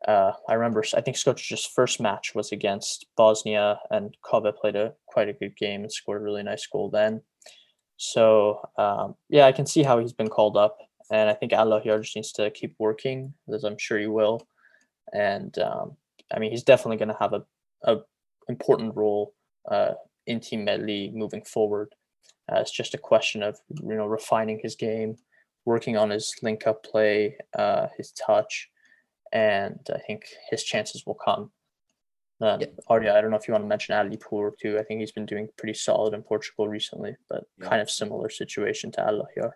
uh, 0.07 0.33
I 0.47 0.53
remember 0.53 0.83
I 0.95 1.01
think 1.01 1.17
Skocic's 1.17 1.65
first 1.65 1.99
match 1.99 2.35
was 2.35 2.51
against 2.51 3.07
Bosnia, 3.15 3.79
and 3.89 4.15
Kaveh 4.23 4.55
played 4.55 4.75
a 4.75 4.93
quite 5.07 5.29
a 5.29 5.33
good 5.33 5.55
game 5.57 5.81
and 5.81 5.91
scored 5.91 6.21
a 6.21 6.23
really 6.23 6.43
nice 6.43 6.67
goal 6.67 6.89
then. 6.89 7.21
So 7.97 8.59
um, 8.77 9.15
yeah, 9.29 9.45
I 9.45 9.53
can 9.53 9.65
see 9.65 9.81
how 9.81 9.99
he's 9.99 10.13
been 10.13 10.29
called 10.29 10.57
up, 10.57 10.77
and 11.11 11.29
I 11.29 11.33
think 11.33 11.53
Allahiyar 11.53 12.01
just 12.01 12.15
needs 12.15 12.33
to 12.33 12.51
keep 12.51 12.75
working, 12.77 13.33
as 13.53 13.63
I'm 13.63 13.77
sure 13.77 13.97
he 13.97 14.07
will. 14.07 14.45
And 15.13 15.57
um, 15.59 15.95
I 16.33 16.39
mean, 16.39 16.51
he's 16.51 16.63
definitely 16.63 16.97
going 16.97 17.09
to 17.09 17.19
have 17.19 17.33
a, 17.33 17.45
a 17.83 18.01
important 18.49 18.95
role 18.95 19.33
uh, 19.69 19.93
in 20.27 20.39
Team 20.39 20.65
Melli 20.65 21.13
moving 21.13 21.43
forward. 21.43 21.93
Uh, 22.51 22.59
it's 22.59 22.71
just 22.71 22.93
a 22.93 22.99
question 22.99 23.41
of 23.43 23.59
you 23.69 23.95
know 23.95 24.05
refining 24.05 24.59
his 24.61 24.75
game, 24.75 25.17
working 25.65 25.97
on 25.97 26.09
his 26.09 26.35
link 26.41 26.67
up 26.67 26.83
play, 26.83 27.37
uh, 27.57 27.87
his 27.97 28.11
touch, 28.11 28.69
and 29.31 29.79
I 29.93 29.99
think 29.99 30.25
his 30.49 30.63
chances 30.63 31.03
will 31.05 31.15
come. 31.15 31.51
Um, 32.41 32.59
yeah. 32.59 32.67
Arya, 32.87 33.17
I 33.17 33.21
don't 33.21 33.31
know 33.31 33.37
if 33.37 33.47
you 33.47 33.53
want 33.53 33.63
to 33.63 33.67
mention 33.67 33.95
Alipour 33.95 34.51
too. 34.59 34.77
I 34.77 34.83
think 34.83 34.99
he's 34.99 35.13
been 35.13 35.25
doing 35.25 35.47
pretty 35.57 35.73
solid 35.73 36.13
in 36.13 36.21
Portugal 36.21 36.67
recently, 36.67 37.15
but 37.29 37.45
yeah. 37.57 37.69
kind 37.69 37.81
of 37.81 37.89
similar 37.89 38.29
situation 38.29 38.91
to 38.91 39.01
Allahiyar. 39.01 39.51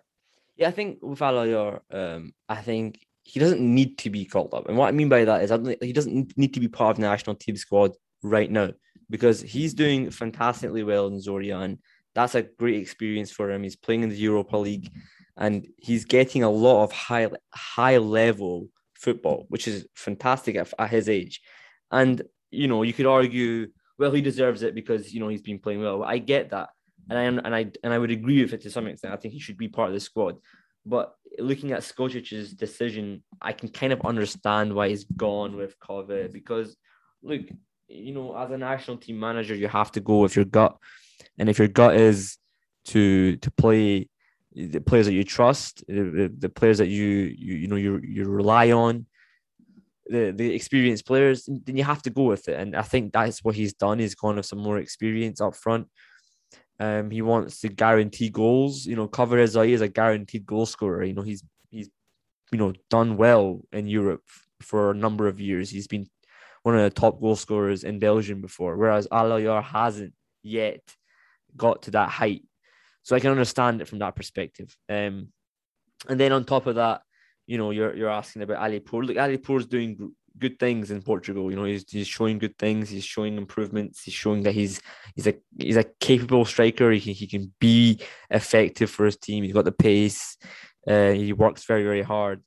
Yeah, 0.56 0.68
I 0.68 0.70
think 0.70 0.98
with 1.02 1.20
Allahiyar, 1.20 1.80
um, 1.90 2.32
I 2.48 2.62
think 2.62 3.00
he 3.22 3.38
doesn't 3.38 3.60
need 3.60 3.98
to 3.98 4.10
be 4.10 4.24
called 4.24 4.54
up. 4.54 4.68
And 4.68 4.76
what 4.76 4.88
I 4.88 4.92
mean 4.92 5.08
by 5.08 5.24
that 5.24 5.42
is 5.42 5.78
he 5.80 5.92
doesn't 5.92 6.36
need 6.36 6.54
to 6.54 6.60
be 6.60 6.68
part 6.68 6.92
of 6.92 6.96
the 6.96 7.02
national 7.02 7.36
team 7.36 7.56
squad 7.56 7.92
right 8.22 8.50
now 8.50 8.70
because 9.10 9.42
he's 9.42 9.74
doing 9.74 10.10
fantastically 10.10 10.84
well 10.84 11.08
in 11.08 11.18
Zorya 11.18 11.62
and 11.64 11.78
that's 12.14 12.34
a 12.34 12.42
great 12.42 12.80
experience 12.80 13.30
for 13.30 13.50
him. 13.50 13.62
He's 13.62 13.76
playing 13.76 14.02
in 14.02 14.08
the 14.08 14.16
Europa 14.16 14.56
League 14.56 14.90
and 15.36 15.66
he's 15.76 16.04
getting 16.04 16.42
a 16.42 16.50
lot 16.50 16.84
of 16.84 16.92
high 16.92 17.28
high 17.52 17.98
level 17.98 18.68
football, 18.94 19.46
which 19.48 19.68
is 19.68 19.86
fantastic 19.94 20.56
at, 20.56 20.72
at 20.78 20.90
his 20.90 21.08
age. 21.08 21.40
And 21.90 22.22
you 22.50 22.68
know, 22.68 22.82
you 22.82 22.92
could 22.92 23.06
argue, 23.06 23.68
well, 23.98 24.10
he 24.10 24.20
deserves 24.20 24.62
it 24.62 24.74
because 24.74 25.12
you 25.12 25.20
know 25.20 25.28
he's 25.28 25.42
been 25.42 25.58
playing 25.58 25.80
well. 25.80 26.02
I 26.02 26.18
get 26.18 26.50
that, 26.50 26.70
and 27.08 27.18
I 27.18 27.22
and 27.22 27.54
I 27.54 27.72
and 27.82 27.92
I 27.92 27.98
would 27.98 28.10
agree 28.10 28.42
with 28.42 28.52
it 28.52 28.62
to 28.62 28.70
some 28.70 28.86
extent. 28.86 29.14
I 29.14 29.16
think 29.16 29.34
he 29.34 29.40
should 29.40 29.56
be 29.56 29.68
part 29.68 29.88
of 29.88 29.94
the 29.94 30.00
squad. 30.00 30.36
But 30.84 31.14
looking 31.38 31.72
at 31.72 31.84
Skocic's 31.84 32.52
decision, 32.52 33.22
I 33.40 33.52
can 33.52 33.68
kind 33.68 33.92
of 33.92 34.04
understand 34.04 34.74
why 34.74 34.88
he's 34.88 35.04
gone 35.04 35.56
with 35.56 35.78
Kaveh 35.78 36.32
because 36.32 36.76
look, 37.22 37.42
you 37.90 38.14
know, 38.14 38.36
as 38.36 38.50
a 38.50 38.58
national 38.58 38.98
team 38.98 39.18
manager, 39.18 39.54
you 39.54 39.68
have 39.68 39.92
to 39.92 40.00
go 40.00 40.18
with 40.18 40.36
your 40.36 40.44
gut. 40.44 40.76
And 41.38 41.48
if 41.48 41.58
your 41.58 41.68
gut 41.68 41.96
is 41.96 42.38
to 42.86 43.36
to 43.36 43.50
play 43.50 44.08
the 44.54 44.80
players 44.80 45.06
that 45.06 45.12
you 45.12 45.24
trust, 45.24 45.84
the, 45.86 46.32
the 46.36 46.48
players 46.48 46.78
that 46.78 46.88
you 46.88 47.06
you 47.36 47.54
you 47.54 47.68
know 47.68 47.76
you 47.76 48.00
you 48.02 48.24
rely 48.24 48.70
on, 48.70 49.06
the 50.06 50.32
the 50.32 50.54
experienced 50.54 51.06
players, 51.06 51.48
then 51.48 51.76
you 51.76 51.84
have 51.84 52.02
to 52.02 52.10
go 52.10 52.24
with 52.24 52.48
it. 52.48 52.58
And 52.58 52.76
I 52.76 52.82
think 52.82 53.12
that's 53.12 53.42
what 53.44 53.54
he's 53.54 53.74
done. 53.74 53.98
He's 53.98 54.14
gone 54.14 54.36
with 54.36 54.46
some 54.46 54.60
more 54.60 54.78
experience 54.78 55.40
up 55.40 55.54
front. 55.54 55.88
Um, 56.78 57.10
he 57.10 57.22
wants 57.22 57.60
to 57.60 57.68
guarantee 57.68 58.30
goals. 58.30 58.86
You 58.86 58.96
know, 58.96 59.08
Kaveh 59.08 59.34
Rezai 59.34 59.68
is 59.68 59.82
a 59.82 59.88
guaranteed 59.88 60.46
goal 60.46 60.66
scorer. 60.66 61.04
You 61.04 61.14
know, 61.14 61.22
he's 61.22 61.42
he's 61.70 61.90
you 62.52 62.58
know 62.58 62.72
done 62.88 63.16
well 63.16 63.62
in 63.72 63.86
Europe 63.86 64.24
for 64.62 64.90
a 64.90 64.94
number 64.94 65.28
of 65.28 65.40
years. 65.40 65.70
He's 65.70 65.86
been 65.86 66.06
one 66.62 66.76
of 66.76 66.82
the 66.82 66.90
top 66.90 67.20
goal 67.20 67.36
scorers 67.36 67.84
in 67.84 67.98
Belgium 67.98 68.40
before, 68.40 68.76
whereas 68.76 69.06
Allahiyar 69.08 69.62
hasn't 69.62 70.12
yet 70.42 70.82
got 71.56 71.82
to 71.82 71.90
that 71.92 72.08
height. 72.08 72.42
So 73.02 73.16
I 73.16 73.20
can 73.20 73.30
understand 73.30 73.80
it 73.80 73.88
from 73.88 74.00
that 74.00 74.14
perspective. 74.14 74.76
Um, 74.88 75.28
and 76.08 76.20
then 76.20 76.32
on 76.32 76.44
top 76.44 76.66
of 76.66 76.76
that, 76.76 77.02
you 77.46 77.58
know, 77.58 77.70
you're 77.70 77.96
you're 77.96 78.10
asking 78.10 78.42
about 78.42 78.58
Ali 78.58 78.80
Alipour. 78.80 79.06
Look, 79.06 79.16
Ali 79.16 79.38
Alipour's 79.38 79.66
doing 79.66 80.12
good 80.38 80.58
things 80.58 80.90
in 80.90 81.02
Portugal. 81.02 81.50
You 81.50 81.56
know, 81.56 81.64
he's, 81.64 81.84
he's 81.88 82.06
showing 82.06 82.38
good 82.38 82.56
things. 82.58 82.88
He's 82.88 83.04
showing 83.04 83.36
improvements. 83.36 84.02
He's 84.02 84.14
showing 84.14 84.42
that 84.44 84.52
he's 84.52 84.80
he's 85.14 85.26
a 85.26 85.34
he's 85.58 85.76
a 85.76 85.84
capable 86.00 86.44
striker. 86.44 86.90
He 86.90 87.00
can, 87.00 87.14
he 87.14 87.26
can 87.26 87.52
be 87.58 88.00
effective 88.30 88.90
for 88.90 89.04
his 89.04 89.16
team. 89.16 89.44
He's 89.44 89.52
got 89.52 89.64
the 89.64 89.72
pace. 89.72 90.36
Uh, 90.86 91.10
he 91.10 91.32
works 91.32 91.64
very 91.64 91.82
very 91.82 92.02
hard. 92.02 92.42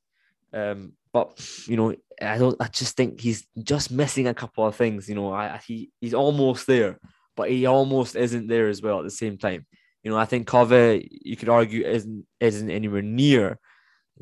Um, 0.52 0.92
but 1.12 1.38
you 1.66 1.76
know, 1.76 1.94
I 2.22 2.38
don't. 2.38 2.56
I 2.60 2.68
just 2.68 2.96
think 2.96 3.20
he's 3.20 3.46
just 3.62 3.90
missing 3.90 4.28
a 4.28 4.34
couple 4.34 4.66
of 4.66 4.76
things. 4.76 5.08
You 5.08 5.14
know, 5.14 5.32
I, 5.32 5.60
he 5.66 5.90
he's 6.00 6.14
almost 6.14 6.66
there 6.66 6.98
but 7.36 7.50
he 7.50 7.66
almost 7.66 8.16
isn't 8.16 8.46
there 8.46 8.68
as 8.68 8.82
well 8.82 8.98
at 8.98 9.04
the 9.04 9.10
same 9.10 9.36
time. 9.38 9.66
You 10.02 10.10
know, 10.10 10.18
I 10.18 10.24
think 10.26 10.48
Kaveh, 10.48 11.06
you 11.10 11.36
could 11.36 11.48
argue, 11.48 11.84
isn't 11.84 12.26
isn't 12.40 12.70
anywhere 12.70 13.02
near 13.02 13.58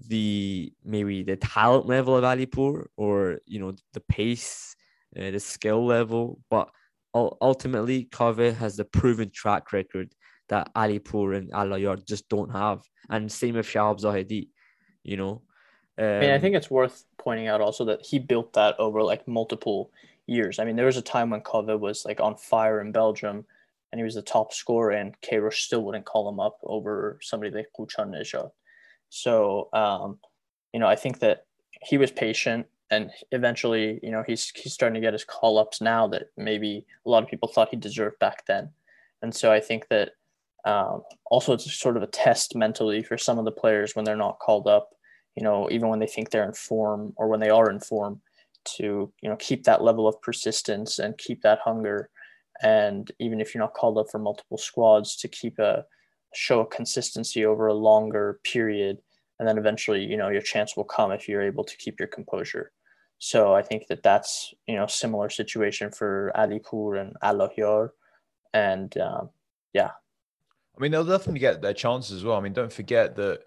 the 0.08 0.72
maybe 0.84 1.22
the 1.22 1.36
talent 1.36 1.86
level 1.86 2.16
of 2.16 2.24
Alipour 2.24 2.86
or 2.96 3.40
you 3.46 3.58
know 3.58 3.74
the 3.92 4.00
pace, 4.00 4.76
uh, 5.18 5.30
the 5.30 5.40
skill 5.40 5.84
level, 5.84 6.40
but 6.50 6.68
ultimately 7.14 8.04
Kaveh 8.10 8.56
has 8.56 8.76
the 8.76 8.84
proven 8.84 9.30
track 9.30 9.72
record 9.72 10.14
that 10.48 10.72
Alipour 10.74 11.36
and 11.36 11.50
Allahiyar 11.52 12.06
just 12.06 12.28
don't 12.28 12.50
have, 12.50 12.82
and 13.10 13.30
same 13.30 13.56
with 13.56 13.66
Shahab 13.66 14.00
Zahedi. 14.00 14.48
You 15.02 15.16
know, 15.16 15.42
um, 15.98 16.06
I 16.06 16.20
mean, 16.20 16.30
I 16.30 16.36
um, 16.36 16.40
think 16.40 16.56
it's 16.56 16.70
worth 16.70 17.04
pointing 17.18 17.48
out 17.48 17.60
also 17.60 17.84
that 17.86 18.04
he 18.04 18.18
built 18.18 18.52
that 18.54 18.78
over 18.78 19.02
like 19.02 19.26
multiple 19.28 19.90
years. 20.26 20.58
I 20.58 20.64
mean, 20.64 20.76
there 20.76 20.86
was 20.86 20.96
a 20.96 21.02
time 21.02 21.30
when 21.30 21.42
Kaveh 21.42 21.78
was 21.78 22.04
like 22.04 22.20
on 22.20 22.36
fire 22.36 22.80
in 22.80 22.92
Belgium 22.92 23.44
and 23.90 23.98
he 23.98 24.04
was 24.04 24.14
the 24.14 24.22
top 24.22 24.54
scorer, 24.54 24.92
and 24.92 25.20
Queiroz 25.20 25.52
still 25.52 25.82
wouldn't 25.82 26.06
call 26.06 26.26
him 26.26 26.40
up 26.40 26.58
over 26.62 27.18
somebody 27.20 27.54
like 27.54 27.66
Ghoochannejhad. 27.78 28.50
So, 29.10 29.68
um, 29.74 30.18
you 30.72 30.80
know, 30.80 30.86
I 30.86 30.96
think 30.96 31.18
that 31.18 31.44
he 31.82 31.98
was 31.98 32.10
patient 32.10 32.66
and 32.90 33.10
eventually, 33.32 34.00
you 34.02 34.10
know, 34.10 34.22
he's 34.26 34.50
he's 34.54 34.72
starting 34.72 34.94
to 34.94 35.06
get 35.06 35.12
his 35.12 35.24
call 35.24 35.58
ups 35.58 35.80
now 35.80 36.06
that 36.08 36.30
maybe 36.36 36.86
a 37.06 37.10
lot 37.10 37.22
of 37.22 37.28
people 37.28 37.48
thought 37.48 37.68
he 37.70 37.76
deserved 37.76 38.18
back 38.18 38.46
then. 38.46 38.70
And 39.20 39.34
so 39.34 39.52
I 39.52 39.60
think 39.60 39.88
that 39.88 40.12
um, 40.64 41.02
also 41.30 41.52
it's 41.52 41.72
sort 41.72 41.96
of 41.96 42.02
a 42.02 42.06
test 42.06 42.54
mentally 42.54 43.02
for 43.02 43.18
some 43.18 43.38
of 43.38 43.44
the 43.44 43.50
players 43.50 43.94
when 43.94 44.04
they're 44.04 44.16
not 44.16 44.38
called 44.38 44.66
up, 44.66 44.90
you 45.36 45.42
know, 45.42 45.68
even 45.70 45.88
when 45.88 45.98
they 45.98 46.06
think 46.06 46.30
they're 46.30 46.44
in 46.44 46.52
form 46.52 47.12
or 47.16 47.28
when 47.28 47.40
they 47.40 47.50
are 47.50 47.70
in 47.70 47.80
form, 47.80 48.20
to 48.64 49.12
you 49.20 49.28
know 49.28 49.36
keep 49.36 49.64
that 49.64 49.82
level 49.82 50.06
of 50.06 50.20
persistence 50.22 50.98
and 50.98 51.18
keep 51.18 51.42
that 51.42 51.58
hunger. 51.64 52.10
And 52.62 53.10
even 53.18 53.40
if 53.40 53.54
you're 53.54 53.62
not 53.62 53.74
called 53.74 53.98
up 53.98 54.06
for 54.10 54.18
multiple 54.18 54.58
squads 54.58 55.16
to 55.16 55.28
keep 55.28 55.58
a 55.58 55.84
show 56.34 56.60
a 56.60 56.66
consistency 56.66 57.44
over 57.44 57.66
a 57.66 57.74
longer 57.74 58.40
period. 58.44 58.98
And 59.38 59.48
then 59.48 59.58
eventually 59.58 60.04
you 60.04 60.16
know 60.16 60.28
your 60.28 60.42
chance 60.42 60.76
will 60.76 60.84
come 60.84 61.10
if 61.10 61.28
you're 61.28 61.42
able 61.42 61.64
to 61.64 61.76
keep 61.76 61.98
your 61.98 62.08
composure. 62.08 62.72
So 63.18 63.54
i 63.54 63.62
think 63.62 63.86
that 63.88 64.02
that's 64.02 64.52
you 64.66 64.76
know 64.76 64.86
similar 64.86 65.30
situation 65.30 65.90
for 65.90 66.32
alipour 66.36 67.00
and 67.00 67.16
Allahiyar 67.22 67.90
and 68.52 68.96
um, 68.98 69.30
yeah. 69.72 69.90
I 70.76 70.80
mean 70.80 70.92
they'll 70.92 71.04
definitely 71.04 71.40
get 71.40 71.62
their 71.62 71.74
chances 71.74 72.18
as 72.18 72.24
well. 72.24 72.36
I 72.36 72.40
mean 72.40 72.52
don't 72.52 72.72
forget 72.72 73.16
that 73.16 73.44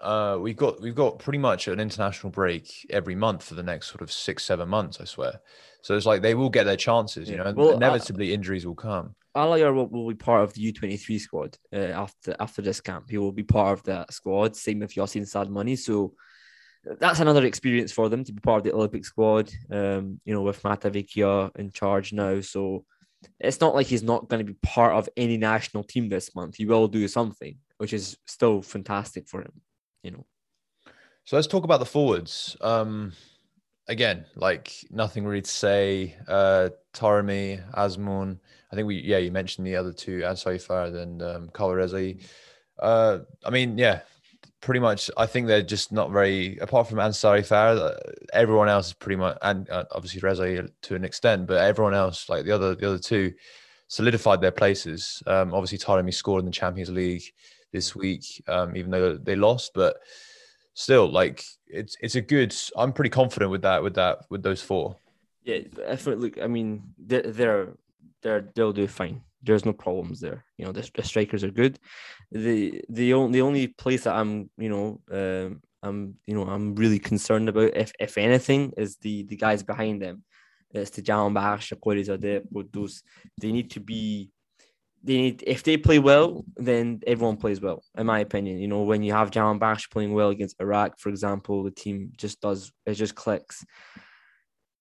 uh, 0.00 0.38
we've 0.40 0.56
got 0.56 0.80
we've 0.80 0.94
got 0.94 1.18
pretty 1.18 1.38
much 1.38 1.68
an 1.68 1.80
international 1.80 2.30
break 2.30 2.86
every 2.90 3.14
month 3.14 3.42
for 3.42 3.54
the 3.54 3.62
next 3.62 3.88
sort 3.88 4.02
of 4.02 4.12
six 4.12 4.44
seven 4.44 4.68
months. 4.68 5.00
I 5.00 5.04
swear. 5.04 5.40
So 5.82 5.96
it's 5.96 6.06
like 6.06 6.22
they 6.22 6.34
will 6.34 6.50
get 6.50 6.64
their 6.64 6.76
chances. 6.76 7.30
You 7.30 7.38
know, 7.38 7.52
Well, 7.56 7.76
inevitably 7.76 8.34
injuries 8.34 8.66
will 8.66 8.74
come. 8.74 9.14
Alayer 9.36 9.74
will, 9.74 9.86
will 9.88 10.08
be 10.08 10.14
part 10.14 10.42
of 10.42 10.52
the 10.54 10.72
U23 10.72 11.20
squad 11.20 11.56
uh, 11.72 11.78
after 11.78 12.36
after 12.40 12.62
this 12.62 12.80
camp. 12.80 13.06
He 13.08 13.18
will 13.18 13.32
be 13.32 13.42
part 13.42 13.78
of 13.78 13.84
that 13.84 14.12
squad. 14.12 14.56
Same 14.56 14.80
with 14.80 14.94
Yasin 14.94 15.22
Salmani. 15.22 15.78
So 15.78 16.14
that's 17.00 17.20
another 17.20 17.44
experience 17.44 17.92
for 17.92 18.08
them 18.08 18.24
to 18.24 18.32
be 18.32 18.40
part 18.40 18.58
of 18.58 18.64
the 18.64 18.74
Olympic 18.74 19.04
squad. 19.04 19.50
Um, 19.70 20.20
you 20.24 20.34
know, 20.34 20.42
with 20.42 20.62
Mahdavikia 20.62 21.56
in 21.56 21.70
charge 21.70 22.12
now. 22.12 22.40
So 22.40 22.84
it's 23.40 23.60
not 23.60 23.74
like 23.74 23.86
he's 23.86 24.02
not 24.02 24.28
going 24.28 24.44
to 24.44 24.52
be 24.52 24.58
part 24.62 24.92
of 24.92 25.08
any 25.16 25.36
national 25.36 25.84
team 25.84 26.08
this 26.08 26.34
month. 26.34 26.56
He 26.56 26.66
will 26.66 26.86
do 26.86 27.08
something, 27.08 27.56
which 27.78 27.92
is 27.92 28.16
still 28.26 28.62
fantastic 28.62 29.28
for 29.28 29.40
him. 29.40 29.52
You 30.06 30.12
know. 30.12 30.26
So 31.24 31.36
let's 31.36 31.48
talk 31.48 31.64
about 31.64 31.80
the 31.80 31.86
forwards. 31.86 32.56
Um, 32.60 33.12
again, 33.88 34.24
like 34.36 34.72
nothing 34.90 35.24
really 35.24 35.42
to 35.42 35.50
say. 35.50 36.14
Uh, 36.28 36.70
Taremi, 36.94 37.60
Azmoun. 37.74 38.38
I 38.72 38.76
think 38.76 38.86
we, 38.86 38.96
yeah, 38.96 39.18
you 39.18 39.32
mentioned 39.32 39.66
the 39.66 39.76
other 39.76 39.92
two, 39.92 40.20
Ansarifard 40.20 40.94
and 40.94 41.22
um, 41.22 41.48
Kalarezi. 41.48 42.22
Uh, 42.78 43.18
I 43.44 43.50
mean, 43.50 43.76
yeah, 43.76 44.00
pretty 44.60 44.80
much. 44.80 45.10
I 45.16 45.26
think 45.26 45.48
they're 45.48 45.62
just 45.62 45.90
not 45.90 46.12
very. 46.12 46.58
Apart 46.58 46.88
from 46.88 46.98
Ansarifard, 46.98 47.78
uh, 47.78 47.94
everyone 48.32 48.68
else 48.68 48.88
is 48.88 48.92
pretty 48.92 49.16
much, 49.16 49.36
and 49.42 49.68
uh, 49.68 49.84
obviously 49.90 50.20
Reza 50.20 50.68
to 50.82 50.94
an 50.94 51.04
extent, 51.04 51.48
but 51.48 51.58
everyone 51.58 51.94
else, 51.94 52.28
like 52.28 52.44
the 52.44 52.52
other, 52.52 52.76
the 52.76 52.86
other 52.86 52.98
two, 52.98 53.32
solidified 53.88 54.40
their 54.40 54.52
places. 54.52 55.22
Um, 55.26 55.52
obviously, 55.52 55.78
Taremi 55.78 56.14
scored 56.14 56.40
in 56.40 56.46
the 56.46 56.52
Champions 56.52 56.90
League 56.90 57.24
this 57.76 57.94
week, 57.94 58.24
um, 58.48 58.76
even 58.76 58.90
though 58.90 59.16
they 59.16 59.36
lost, 59.36 59.72
but 59.74 59.92
still 60.74 61.08
like 61.20 61.42
it's 61.80 61.96
it's 62.04 62.16
a 62.16 62.20
good 62.20 62.54
i'm 62.76 62.92
pretty 62.92 63.08
confident 63.08 63.50
with 63.50 63.62
that 63.62 63.82
with 63.82 63.94
that 63.94 64.18
with 64.28 64.42
those 64.42 64.60
four 64.60 64.94
Yeah, 65.46 65.60
look, 66.06 66.38
I 66.42 66.48
mean, 66.48 66.82
they're 66.98 67.22
they're 67.22 67.68
they're 68.20 68.48
they'll 68.54 68.72
do 68.72 68.88
fine. 68.88 69.22
There's 69.42 69.64
no 69.64 69.72
problems 69.72 70.20
there. 70.20 70.44
You 70.58 70.64
know, 70.64 70.72
the, 70.72 70.90
the 70.92 71.04
strikers 71.04 71.44
are 71.44 71.52
good. 71.52 71.78
The 72.32 72.82
the 72.88 73.14
only 73.14 73.32
the 73.38 73.42
only 73.42 73.68
place 73.68 74.04
that 74.04 74.16
I'm, 74.16 74.50
you 74.58 74.68
know, 74.68 75.00
um, 75.12 75.62
I'm 75.84 76.16
you 76.26 76.34
know 76.34 76.46
I'm 76.50 76.74
really 76.74 76.98
concerned 76.98 77.48
about, 77.48 77.76
if 77.76 77.92
if 78.00 78.18
anything, 78.18 78.72
is 78.76 78.96
the 78.96 79.22
the 79.22 79.36
guys 79.36 79.62
behind 79.62 80.02
them. 80.02 80.24
It's 80.72 80.90
the 80.90 81.02
Jahanbakhsh, 81.02 81.74
Gholizadeh, 81.78 82.42
Ghoddos. 82.52 83.02
They 83.40 83.52
need 83.52 83.70
to 83.70 83.80
be. 83.80 84.32
They 85.06 85.16
need 85.16 85.44
if 85.46 85.62
they 85.62 85.76
play 85.76 85.98
well, 85.98 86.44
then 86.56 87.00
everyone 87.06 87.36
plays 87.36 87.60
well. 87.60 87.82
In 87.96 88.06
my 88.06 88.20
opinion, 88.20 88.58
you 88.58 88.68
know, 88.68 88.82
when 88.82 89.02
you 89.02 89.12
have 89.12 89.30
Jahanbakhsh 89.30 89.90
playing 89.90 90.12
well 90.12 90.30
against 90.30 90.60
Iraq, 90.60 90.98
for 90.98 91.08
example, 91.08 91.62
the 91.62 91.70
team 91.70 92.12
just 92.16 92.40
does 92.40 92.72
it 92.84 92.94
just 92.94 93.14
clicks 93.14 93.64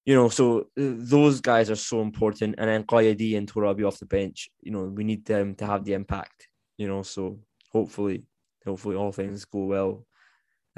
you 0.05 0.13
know, 0.13 0.29
so 0.29 0.59
uh, 0.59 0.63
those 0.75 1.41
guys 1.41 1.69
are 1.71 1.75
so 1.75 2.01
important. 2.01 2.55
And 2.57 2.69
then 2.69 2.83
Qayadi 2.83 3.37
and 3.37 3.51
Torabi 3.51 3.85
off 3.85 3.99
the 3.99 4.05
bench, 4.05 4.49
you 4.61 4.71
know, 4.71 4.83
we 4.83 5.03
need 5.03 5.25
them 5.25 5.55
to 5.55 5.65
have 5.65 5.83
the 5.83 5.93
impact, 5.93 6.47
you 6.77 6.87
know. 6.87 7.01
So 7.01 7.39
hopefully, 7.71 8.23
hopefully 8.63 8.95
all 8.95 9.11
things 9.11 9.45
go 9.45 9.65
well 9.65 10.05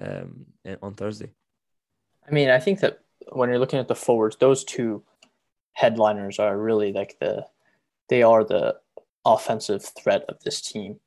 um, 0.01 0.45
eh, 0.65 0.77
on 0.81 0.93
Thursday. 0.93 1.31
I 2.27 2.31
mean, 2.31 2.49
I 2.49 2.59
think 2.59 2.79
that 2.79 2.99
when 3.33 3.49
you're 3.49 3.59
looking 3.59 3.79
at 3.79 3.89
the 3.89 3.95
forwards, 3.95 4.37
those 4.37 4.63
two 4.63 5.03
headliners 5.73 6.39
are 6.39 6.57
really 6.57 6.93
like 6.93 7.17
the 7.19 7.45
they 8.09 8.23
are 8.23 8.45
the 8.45 8.77
offensive 9.27 9.83
threat 9.83 10.23
of 10.29 10.39
this 10.43 10.61
team. 10.61 10.99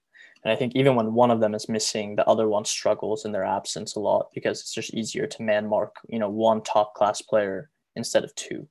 And 0.43 0.53
I 0.53 0.57
think 0.57 0.75
even 0.75 0.95
when 0.95 1.13
one 1.13 1.31
of 1.31 1.41
them 1.41 1.55
is 1.55 1.69
missing, 1.69 2.17
the 2.17 2.27
other 2.27 2.49
one 2.49 2.65
struggles 2.65 3.25
in 3.25 3.33
their 3.33 3.45
absence 3.45 3.95
a 3.95 4.01
lot 4.01 4.29
because 4.35 4.61
it's 4.61 4.73
just 4.73 4.95
easier 4.95 5.27
to 5.27 5.43
man 5.43 5.67
mark, 5.67 5.97
you 6.09 6.19
know, 6.19 6.31
one 6.31 6.63
top 6.63 6.95
class 6.95 7.21
player 7.21 7.71
instead 7.97 8.25
of 8.25 8.35
two. 8.35 8.67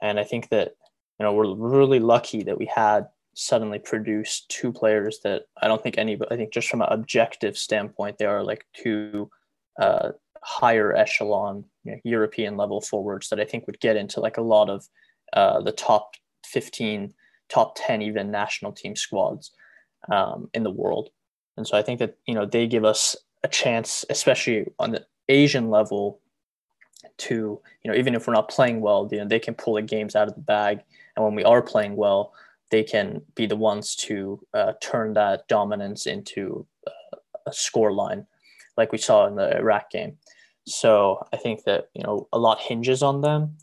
And 0.00 0.18
I 0.18 0.24
think 0.24 0.48
that, 0.48 0.72
you 1.18 1.24
know, 1.24 1.32
we're 1.32 1.54
really 1.54 2.00
lucky 2.00 2.42
that 2.44 2.58
we 2.58 2.66
had 2.66 3.08
suddenly 3.34 3.78
produced 3.78 4.48
two 4.48 4.72
players 4.72 5.20
that 5.24 5.42
I 5.60 5.68
don't 5.68 5.82
think 5.82 5.98
any, 5.98 6.18
I 6.30 6.36
think 6.36 6.52
just 6.52 6.68
from 6.68 6.82
an 6.82 6.88
objective 6.90 7.58
standpoint, 7.58 8.18
they 8.18 8.26
are 8.26 8.42
like 8.42 8.66
two 8.74 9.30
uh, 9.78 10.10
higher 10.42 10.94
echelon 10.94 11.64
you 11.84 11.92
know, 11.92 11.98
European 12.04 12.56
level 12.56 12.80
forwards 12.80 13.28
that 13.28 13.40
I 13.40 13.44
think 13.44 13.66
would 13.66 13.80
get 13.80 13.96
into 13.96 14.20
like 14.20 14.38
a 14.38 14.42
lot 14.42 14.68
of 14.68 14.88
uh, 15.32 15.60
the 15.60 15.72
top 15.72 16.14
15, 16.46 17.12
top 17.52 17.76
10, 17.76 18.02
even 18.02 18.30
national 18.30 18.72
team 18.72 18.96
squads 18.96 19.52
um, 20.10 20.48
in 20.54 20.62
the 20.62 20.70
world. 20.70 21.10
And 21.56 21.66
so 21.66 21.76
I 21.76 21.82
think 21.82 21.98
that, 21.98 22.16
you 22.26 22.34
know, 22.34 22.46
they 22.46 22.66
give 22.66 22.84
us 22.84 23.16
a 23.42 23.48
chance, 23.48 24.04
especially 24.08 24.66
on 24.78 24.92
the 24.92 25.04
Asian 25.28 25.70
level, 25.70 26.20
to, 27.18 27.60
you 27.84 27.90
know, 27.90 27.96
even 27.96 28.14
if 28.14 28.26
we're 28.26 28.32
not 28.32 28.48
playing 28.48 28.80
well, 28.80 29.08
you 29.10 29.18
know, 29.18 29.28
they 29.28 29.38
can 29.38 29.54
pull 29.54 29.74
the 29.74 29.82
games 29.82 30.16
out 30.16 30.28
of 30.28 30.34
the 30.34 30.40
bag. 30.40 30.80
And 31.16 31.24
when 31.24 31.34
we 31.34 31.44
are 31.44 31.60
playing 31.60 31.96
well, 31.96 32.32
they 32.70 32.82
can 32.82 33.20
be 33.34 33.46
the 33.46 33.56
ones 33.56 33.94
to 33.96 34.40
uh, 34.54 34.72
turn 34.80 35.12
that 35.14 35.46
dominance 35.48 36.06
into 36.06 36.66
uh, 36.86 37.18
a 37.46 37.52
score 37.52 37.92
line 37.92 38.26
like 38.76 38.92
we 38.92 38.98
saw 38.98 39.26
in 39.26 39.34
the 39.36 39.56
Iraq 39.56 39.90
game. 39.90 40.16
So 40.66 41.26
I 41.32 41.36
think 41.36 41.64
that 41.64 41.88
you 41.94 42.02
know 42.02 42.28
a 42.32 42.38
lot 42.38 42.60
hinges 42.60 43.02
on 43.02 43.20
them, 43.20 43.56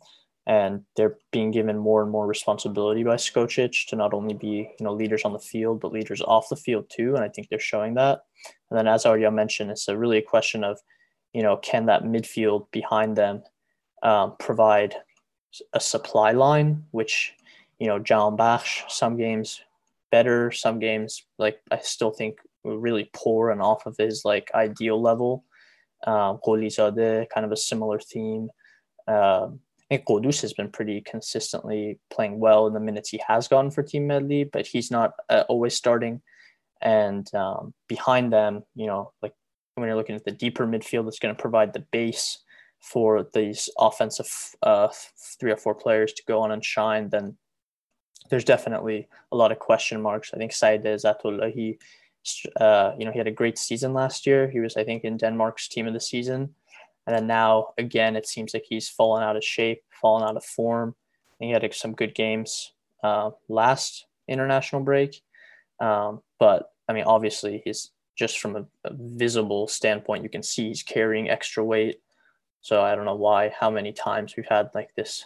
and 0.49 0.81
they're 0.95 1.15
being 1.31 1.51
given 1.51 1.77
more 1.77 2.01
and 2.01 2.12
more 2.12 2.25
responsibility 2.25 3.03
by 3.03 3.15
Skocic 3.15 3.88
to 3.88 3.95
not 3.95 4.15
only 4.15 4.33
be 4.33 4.67
you 4.79 4.83
know 4.83 4.91
leaders 4.91 5.23
on 5.23 5.31
the 5.31 5.39
field 5.39 5.79
but 5.79 5.93
leaders 5.93 6.21
off 6.23 6.49
the 6.49 6.55
field 6.55 6.89
too. 6.89 7.15
And 7.15 7.23
I 7.23 7.29
think 7.29 7.47
they're 7.47 7.59
showing 7.59 7.93
that. 7.93 8.23
And 8.69 8.77
then 8.77 8.88
as 8.88 9.05
Arya 9.05 9.29
mentioned, 9.29 9.69
it's 9.69 9.88
a 9.88 9.97
really 9.97 10.17
a 10.17 10.23
question 10.23 10.63
of 10.63 10.79
you 11.33 11.43
know 11.43 11.57
can 11.57 11.85
that 11.85 12.03
midfield 12.03 12.65
behind 12.71 13.15
them 13.15 13.43
um, 14.01 14.35
provide 14.39 14.95
a 15.73 15.79
supply 15.79 16.31
line, 16.31 16.83
which 16.91 17.33
you 17.77 17.85
know 17.85 17.99
Jahanbakhsh 17.99 18.89
some 18.89 19.17
games 19.17 19.62
better, 20.12 20.51
some 20.51 20.79
games 20.79 21.27
like 21.38 21.59
I 21.69 21.77
still 21.77 22.12
think 22.12 22.39
really 22.63 23.12
poor 23.13 23.51
and 23.51 23.62
off 23.62 23.85
of 23.85 23.95
his 23.99 24.25
like 24.25 24.49
ideal 24.55 24.99
level. 24.99 25.45
Um, 26.07 26.39
kind 26.43 27.45
of 27.45 27.51
a 27.51 27.57
similar 27.57 27.99
theme. 27.99 28.49
Um, 29.07 29.59
I 29.89 29.95
think 29.95 30.08
Ghoddos 30.08 30.41
has 30.41 30.54
been 30.54 30.69
pretty 30.69 31.02
consistently 31.02 31.99
playing 32.12 32.39
well 32.39 32.67
in 32.67 32.73
the 32.73 32.80
minutes 32.80 33.10
he 33.10 33.21
has 33.28 33.47
gotten 33.47 33.71
for 33.71 33.82
Team 33.82 34.08
Melli, 34.08 34.49
but 34.52 34.67
he's 34.67 34.91
not 34.91 35.13
uh, 35.30 35.45
always 35.49 35.73
starting. 35.73 36.21
And 36.82 37.34
um, 37.34 37.73
behind 37.88 38.32
them, 38.32 38.63
you 38.75 38.86
know, 38.86 39.12
like 39.21 39.34
when 39.75 39.88
you're 39.88 39.97
looking 39.97 40.15
at 40.15 40.25
the 40.25 40.32
deeper 40.32 40.67
midfield, 40.67 41.06
that's 41.06 41.19
going 41.19 41.36
to 41.36 41.41
provide 41.41 41.73
the 41.73 41.86
base 41.91 42.39
for 42.80 43.28
these 43.34 43.67
offensive 43.80 44.30
uh, 44.62 44.89
three 45.39 45.52
or 45.52 45.58
four 45.58 45.73
players 45.75 46.13
to 46.13 46.23
go 46.28 46.41
on 46.41 46.52
and 46.52 46.63
shine. 46.63 47.10
Then 47.10 47.38
there's 48.30 48.45
definitely 48.45 49.08
a 49.32 49.36
lot 49.36 49.52
of 49.52 49.60
question 49.60 50.02
marks. 50.02 50.32
I 50.34 50.38
think 50.38 50.54
Saeed 50.54 50.84
Ezatolahi, 50.84 51.54
he 51.54 51.80
uh, 52.60 52.93
you 52.97 53.06
know, 53.06 53.12
he 53.12 53.17
had 53.17 53.28
a 53.28 53.32
great 53.32 53.58
season 53.58 53.93
last 53.93 54.28
year. 54.28 54.49
He 54.49 54.60
was, 54.60 54.78
I 54.78 54.84
think, 54.84 55.04
in 55.04 55.17
Denmark's 55.17 55.67
team 55.67 55.88
of 55.88 55.93
the 55.93 55.99
season. 55.99 56.54
And 57.09 57.17
then 57.17 57.25
now, 57.25 57.69
again, 57.79 58.15
it 58.15 58.27
seems 58.27 58.53
like 58.53 58.65
he's 58.69 58.87
fallen 58.87 59.23
out 59.23 59.35
of 59.35 59.43
shape, 59.43 59.81
fallen 59.89 60.21
out 60.21 60.37
of 60.37 60.45
form. 60.45 60.93
And 61.39 61.47
he 61.47 61.51
had 61.51 61.73
some 61.73 61.95
good 61.95 62.13
games 62.13 62.71
uh, 63.03 63.31
last 63.47 64.05
international 64.27 64.83
break. 64.83 65.19
Um, 65.79 66.21
but 66.39 66.69
I 66.87 66.93
mean, 66.93 67.05
obviously, 67.05 67.63
he's 67.65 67.89
just 68.15 68.37
from 68.37 68.55
a, 68.57 68.65
a 68.85 68.91
visible 68.93 69.67
standpoint, 69.67 70.21
you 70.21 70.29
can 70.29 70.43
see 70.43 70.67
he's 70.67 70.83
carrying 70.83 71.31
extra 71.31 71.63
weight. 71.63 71.99
So 72.61 72.83
I 72.83 72.93
don't 72.93 73.05
know 73.05 73.15
why, 73.15 73.55
how 73.59 73.71
many 73.71 73.91
times 73.91 74.35
we've 74.37 74.45
had 74.45 74.69
like 74.75 74.93
this 74.95 75.25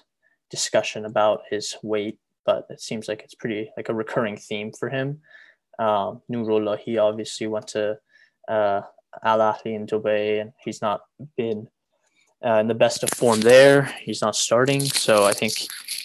discussion 0.50 1.04
about 1.04 1.42
his 1.50 1.76
weight, 1.84 2.18
but 2.46 2.66
it 2.70 2.80
seems 2.80 3.10
like 3.10 3.24
it's 3.24 3.36
pretty 3.36 3.72
like 3.76 3.90
a 3.90 3.94
recurring 3.94 4.38
theme 4.38 4.72
for 4.72 4.88
him. 4.88 5.20
Um, 5.80 6.22
Nurullah, 6.32 6.80
he 6.80 6.98
obviously 6.98 7.48
went 7.48 7.68
to 7.70 7.98
uh, 8.48 8.84
Al 9.22 9.40
Ahly 9.40 9.76
in 9.76 9.86
Dubai, 9.86 10.40
and 10.40 10.54
he's 10.64 10.82
not 10.82 11.02
been 11.36 11.68
uh, 12.46 12.60
in 12.60 12.68
the 12.68 12.74
best 12.76 13.04
of 13.04 13.10
form 13.12 13.40
there. 13.42 13.84
He's 14.02 14.22
not 14.22 14.36
starting, 14.36 14.82
so 14.82 15.24
I 15.26 15.34
think 15.34 15.54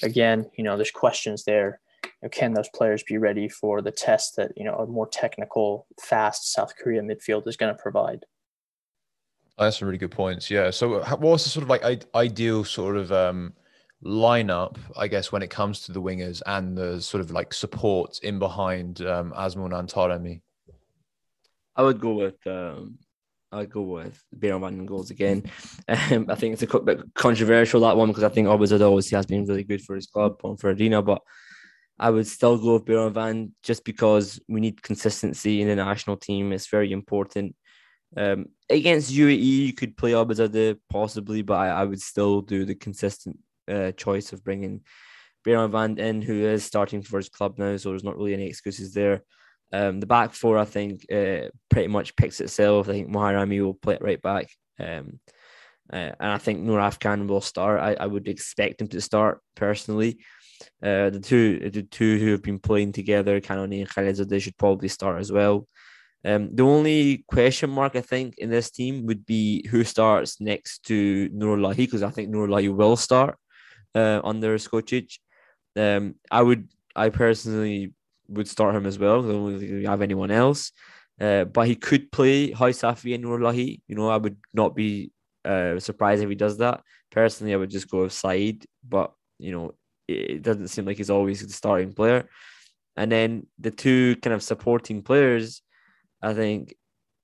again, 0.03 0.51
you 0.57 0.65
know, 0.65 0.77
there's 0.77 0.91
questions 0.91 1.45
there. 1.45 1.81
You 2.05 2.11
know, 2.25 2.29
can 2.29 2.53
those 2.53 2.69
players 2.75 3.03
be 3.03 3.19
ready 3.19 3.49
for 3.49 3.83
the 3.83 3.91
test 3.91 4.37
that 4.37 4.53
you 4.57 4.65
know 4.65 4.75
a 4.77 4.87
more 4.87 5.09
technical, 5.09 5.87
fast 6.01 6.53
South 6.53 6.73
Korea 6.77 7.03
midfield 7.03 7.47
is 7.49 7.57
going 7.57 7.75
to 7.75 7.83
provide? 7.83 8.25
Oh, 9.59 9.65
That's 9.65 9.79
some 9.79 9.89
really 9.89 9.99
good 9.99 10.13
points. 10.13 10.51
Yeah. 10.51 10.71
So, 10.71 11.03
how- 11.03 11.17
what's 11.17 11.45
the 11.45 11.51
sort 11.51 11.65
of 11.65 11.71
like 11.71 11.85
I- 11.85 12.19
ideal 12.19 12.65
sort 12.65 12.97
of 12.97 13.11
um, 13.11 13.53
lineup, 14.05 14.77
I 14.97 15.09
guess, 15.09 15.33
when 15.33 15.43
it 15.43 15.51
comes 15.51 15.81
to 15.87 15.93
the 15.93 16.01
wingers 16.01 16.43
and 16.47 16.79
the 16.79 17.01
sort 17.01 17.21
of 17.21 17.33
like 17.33 17.53
support 17.53 18.21
in 18.23 18.39
behind 18.39 19.01
um, 19.03 19.33
Azmoun 19.37 19.77
and 19.77 19.89
Taremi? 19.89 20.43
I 21.75 21.83
would 21.83 22.01
go 22.01 22.13
with 22.15 22.45
um, 22.47 22.99
I'd 23.51 23.71
go 23.71 23.83
with 23.83 24.23
Beerman 24.39 24.87
goals 24.87 25.11
again. 25.11 25.45
Um, 25.89 26.27
I 26.29 26.35
think 26.35 26.53
it's 26.53 26.63
a 26.63 26.81
bit 26.81 27.01
controversial 27.15 27.81
that 27.81 27.97
one 27.97 28.09
because 28.09 28.25
I 28.25 28.29
think 28.29 28.47
Abedzadeh 28.47 28.87
obviously 28.87 29.17
has 29.17 29.27
been 29.27 29.47
really 29.47 29.65
good 29.65 29.83
for 29.83 29.95
his 29.97 30.07
club 30.07 30.39
on 30.45 30.59
for 30.59 30.71
Arena, 30.71 31.01
but 31.01 31.23
I 31.99 32.11
would 32.11 32.27
still 32.27 32.59
go 32.59 32.75
with 32.75 32.85
Beerman 32.85 33.53
just 33.63 33.85
because 33.85 34.39
we 34.49 34.61
need 34.61 34.83
consistency 34.83 35.63
in 35.63 35.69
the 35.69 35.77
national 35.77 36.17
team. 36.19 36.53
It's 36.53 36.69
very 36.69 36.93
important. 36.93 37.57
Um, 38.17 38.47
against 38.71 39.13
UAE, 39.13 39.43
you 39.43 39.73
could 39.73 39.97
play 39.97 40.13
Abedzadeh 40.13 40.79
possibly, 40.91 41.43
but 41.43 41.55
I, 41.55 41.69
I 41.69 41.85
would 41.85 42.01
still 42.01 42.43
do 42.43 42.65
the 42.65 42.75
consistent 42.75 43.39
uh, 43.67 43.93
choice 43.93 44.33
of 44.33 44.45
bringing 44.45 44.83
Beiranvand 45.47 45.99
in, 45.99 46.23
who 46.23 46.45
is 46.47 46.65
starting 46.65 47.03
for 47.03 47.17
his 47.17 47.29
club 47.29 47.59
now, 47.59 47.77
so 47.77 47.91
there's 47.91 48.05
not 48.05 48.17
really 48.17 48.35
any 48.35 48.47
excuses 48.47 48.93
there. 48.93 49.23
Um, 49.73 50.01
the 50.01 50.07
back 50.07 50.33
four, 50.33 50.57
I 50.59 50.65
think, 50.65 51.05
uh, 51.13 51.49
pretty 51.69 51.89
much 51.89 52.17
picks 52.17 52.41
itself. 52.41 52.89
I 52.89 52.93
think 52.93 53.09
Moharami 53.09 53.63
will 53.63 53.75
play 53.75 53.95
it 53.95 54.03
right 54.03 54.23
back. 54.23 54.49
Um, 54.81 55.21
uh, 55.93 56.13
and 56.21 56.33
I 56.33 56.39
think 56.39 56.61
Noorafkan 56.61 57.29
will 57.29 57.41
start. 57.41 57.81
I, 57.81 57.95
I 57.95 58.07
would 58.07 58.29
expect 58.29 58.81
him 58.81 58.89
to 58.89 59.01
start 59.01 59.41
personally. 59.55 60.19
Uh, 60.83 61.11
the 61.11 61.21
two 61.21 61.71
the 61.71 61.83
two 61.83 62.19
who 62.19 62.33
have 62.33 62.43
been 62.43 62.59
playing 62.59 62.93
together, 62.93 63.41
Kanoni 63.41 63.81
and 63.81 63.89
Khalilzadeh, 63.89 64.41
should 64.41 64.57
probably 64.57 64.89
start 64.89 65.21
as 65.21 65.31
well. 65.31 65.69
Um, 66.25 66.51
the 66.55 66.65
only 66.65 67.25
question 67.29 67.71
mark 67.71 67.95
I 67.95 68.01
think 68.01 68.39
in 68.39 68.51
this 68.51 68.71
team 68.71 69.07
would 69.07 69.25
be 69.25 69.67
who 69.69 69.85
starts 69.85 70.41
next 70.41 70.85
to 70.87 71.29
Nurullahi, 71.31 71.77
because 71.77 72.03
I 72.03 72.11
think 72.11 72.31
Nurullahi 72.31 72.75
will 72.75 72.97
start 72.97 73.37
uh, 73.95 74.21
under 74.25 74.59
Skocic. 74.59 75.19
Um, 75.77 76.17
I 76.31 76.43
would, 76.43 76.69
I 76.97 77.11
personally 77.11 77.95
would 78.29 78.49
start 78.49 78.75
him 78.75 78.87
as 78.87 78.99
well. 78.99 79.25
I 79.25 79.33
don't 79.33 79.85
have 79.85 80.03
anyone 80.03 80.31
else. 80.31 80.73
Uh, 81.21 81.45
but 81.45 81.67
he 81.67 81.75
could 81.75 82.13
play 82.13 82.53
Hajsafi 82.53 83.15
and 83.15 83.25
Nurullahi. 83.25 83.81
You 83.89 83.97
know, 83.97 84.09
I 84.09 84.17
would 84.17 84.37
not 84.55 84.77
be 84.77 85.11
uh, 85.45 85.79
surprised 85.81 86.23
if 86.23 86.29
he 86.29 86.35
does 86.35 86.59
that. 86.59 86.83
Personally, 87.11 87.55
I 87.55 87.57
would 87.57 87.71
just 87.71 87.91
go 87.91 88.03
with 88.03 88.13
Saeed, 88.13 88.67
but 88.87 89.13
you 89.39 89.53
know, 89.53 89.75
it 90.07 90.43
doesn't 90.43 90.69
seem 90.69 90.85
like 90.85 90.97
he's 90.97 91.11
always 91.11 91.45
the 91.45 91.53
starting 91.53 91.93
player. 91.93 92.29
And 92.97 93.11
then 93.11 93.47
the 93.59 93.71
two 93.71 94.17
kind 94.17 94.35
of 94.35 94.43
supporting 94.43 95.03
players, 95.03 95.63
I 96.23 96.35
think, 96.35 96.75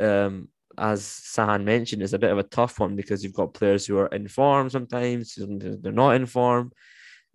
um, 0.00 0.48
as 0.78 1.02
Sahand 1.02 1.64
mentioned, 1.64 2.02
is 2.02 2.14
a 2.14 2.18
bit 2.18 2.30
of 2.30 2.38
a 2.38 2.44
tough 2.44 2.78
one 2.78 2.96
because 2.96 3.22
you've 3.22 3.34
got 3.34 3.54
players 3.54 3.86
who 3.86 3.98
are 3.98 4.06
in 4.08 4.28
form 4.28 4.70
sometimes, 4.70 5.36
they're 5.36 5.92
not 5.92 6.14
in 6.14 6.26
form. 6.26 6.72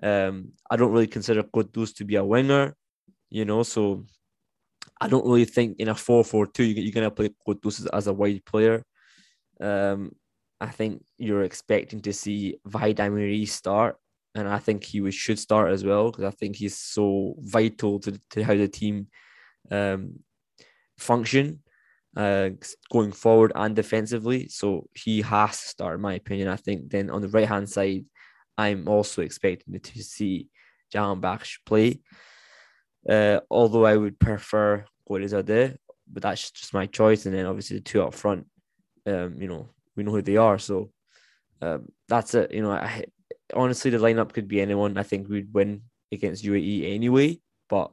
Um, 0.01 0.53
I 0.69 0.77
don't 0.77 0.91
really 0.91 1.07
consider 1.07 1.43
Ghoddos 1.43 1.95
to 1.95 2.05
be 2.05 2.15
a 2.15 2.23
winger, 2.23 2.75
you 3.29 3.45
know, 3.45 3.63
so 3.63 4.05
I 5.01 5.07
don't 5.07 5.25
really 5.25 5.45
think 5.45 5.79
in 5.79 5.89
a 5.89 5.95
4 5.95 6.23
4 6.23 6.47
2 6.47 6.63
you're 6.63 6.91
going 6.91 7.09
to 7.09 7.11
play 7.11 7.29
Ghoddos 7.47 7.87
as 7.93 8.07
a 8.07 8.13
wide 8.13 8.43
player. 8.45 8.83
Um, 9.61 10.11
I 10.61 10.67
think 10.67 11.03
you're 11.17 11.43
expecting 11.43 12.01
to 12.01 12.13
see 12.13 12.57
Vahid 12.67 12.95
Amiri 12.95 13.47
start, 13.47 13.97
and 14.35 14.47
I 14.47 14.59
think 14.59 14.83
he 14.83 15.09
should 15.11 15.39
start 15.39 15.71
as 15.71 15.83
well 15.85 16.11
because 16.11 16.25
I 16.25 16.31
think 16.31 16.57
he's 16.57 16.77
so 16.77 17.35
vital 17.39 17.99
to, 17.99 18.19
to 18.31 18.43
how 18.43 18.55
the 18.55 18.67
team 18.67 19.07
um, 19.71 20.19
function 20.97 21.59
uh, 22.15 22.49
going 22.91 23.11
forward 23.11 23.51
and 23.55 23.75
defensively. 23.75 24.49
So 24.49 24.87
he 24.93 25.21
has 25.21 25.61
to 25.61 25.67
start, 25.69 25.95
in 25.95 26.01
my 26.01 26.15
opinion. 26.15 26.49
I 26.49 26.57
think 26.57 26.89
then 26.89 27.09
on 27.09 27.21
the 27.21 27.29
right 27.29 27.47
hand 27.47 27.69
side, 27.69 28.05
I'm 28.57 28.87
also 28.87 29.21
expecting 29.21 29.79
to 29.79 30.03
see 30.03 30.49
Jahanbakhsh 30.93 31.59
play. 31.65 32.01
Uh, 33.07 33.39
although 33.49 33.85
I 33.85 33.95
would 33.95 34.19
prefer 34.19 34.85
Gholizadeh, 35.09 35.77
but 36.11 36.23
that's 36.23 36.51
just 36.51 36.73
my 36.73 36.85
choice. 36.85 37.25
And 37.25 37.35
then 37.35 37.45
obviously 37.45 37.77
the 37.77 37.83
two 37.83 38.03
up 38.03 38.13
front, 38.13 38.47
um, 39.05 39.35
you 39.39 39.47
know, 39.47 39.69
we 39.95 40.03
know 40.03 40.11
who 40.11 40.21
they 40.21 40.37
are. 40.37 40.59
So 40.59 40.91
um, 41.61 41.89
that's 42.07 42.33
it. 42.35 42.51
You 42.51 42.63
know, 42.63 42.71
I, 42.71 43.05
honestly, 43.53 43.91
the 43.91 43.97
lineup 43.97 44.33
could 44.33 44.47
be 44.47 44.61
anyone. 44.61 44.97
I 44.97 45.03
think 45.03 45.29
we'd 45.29 45.53
win 45.53 45.83
against 46.11 46.43
UAE 46.43 46.93
anyway, 46.93 47.39
but 47.69 47.91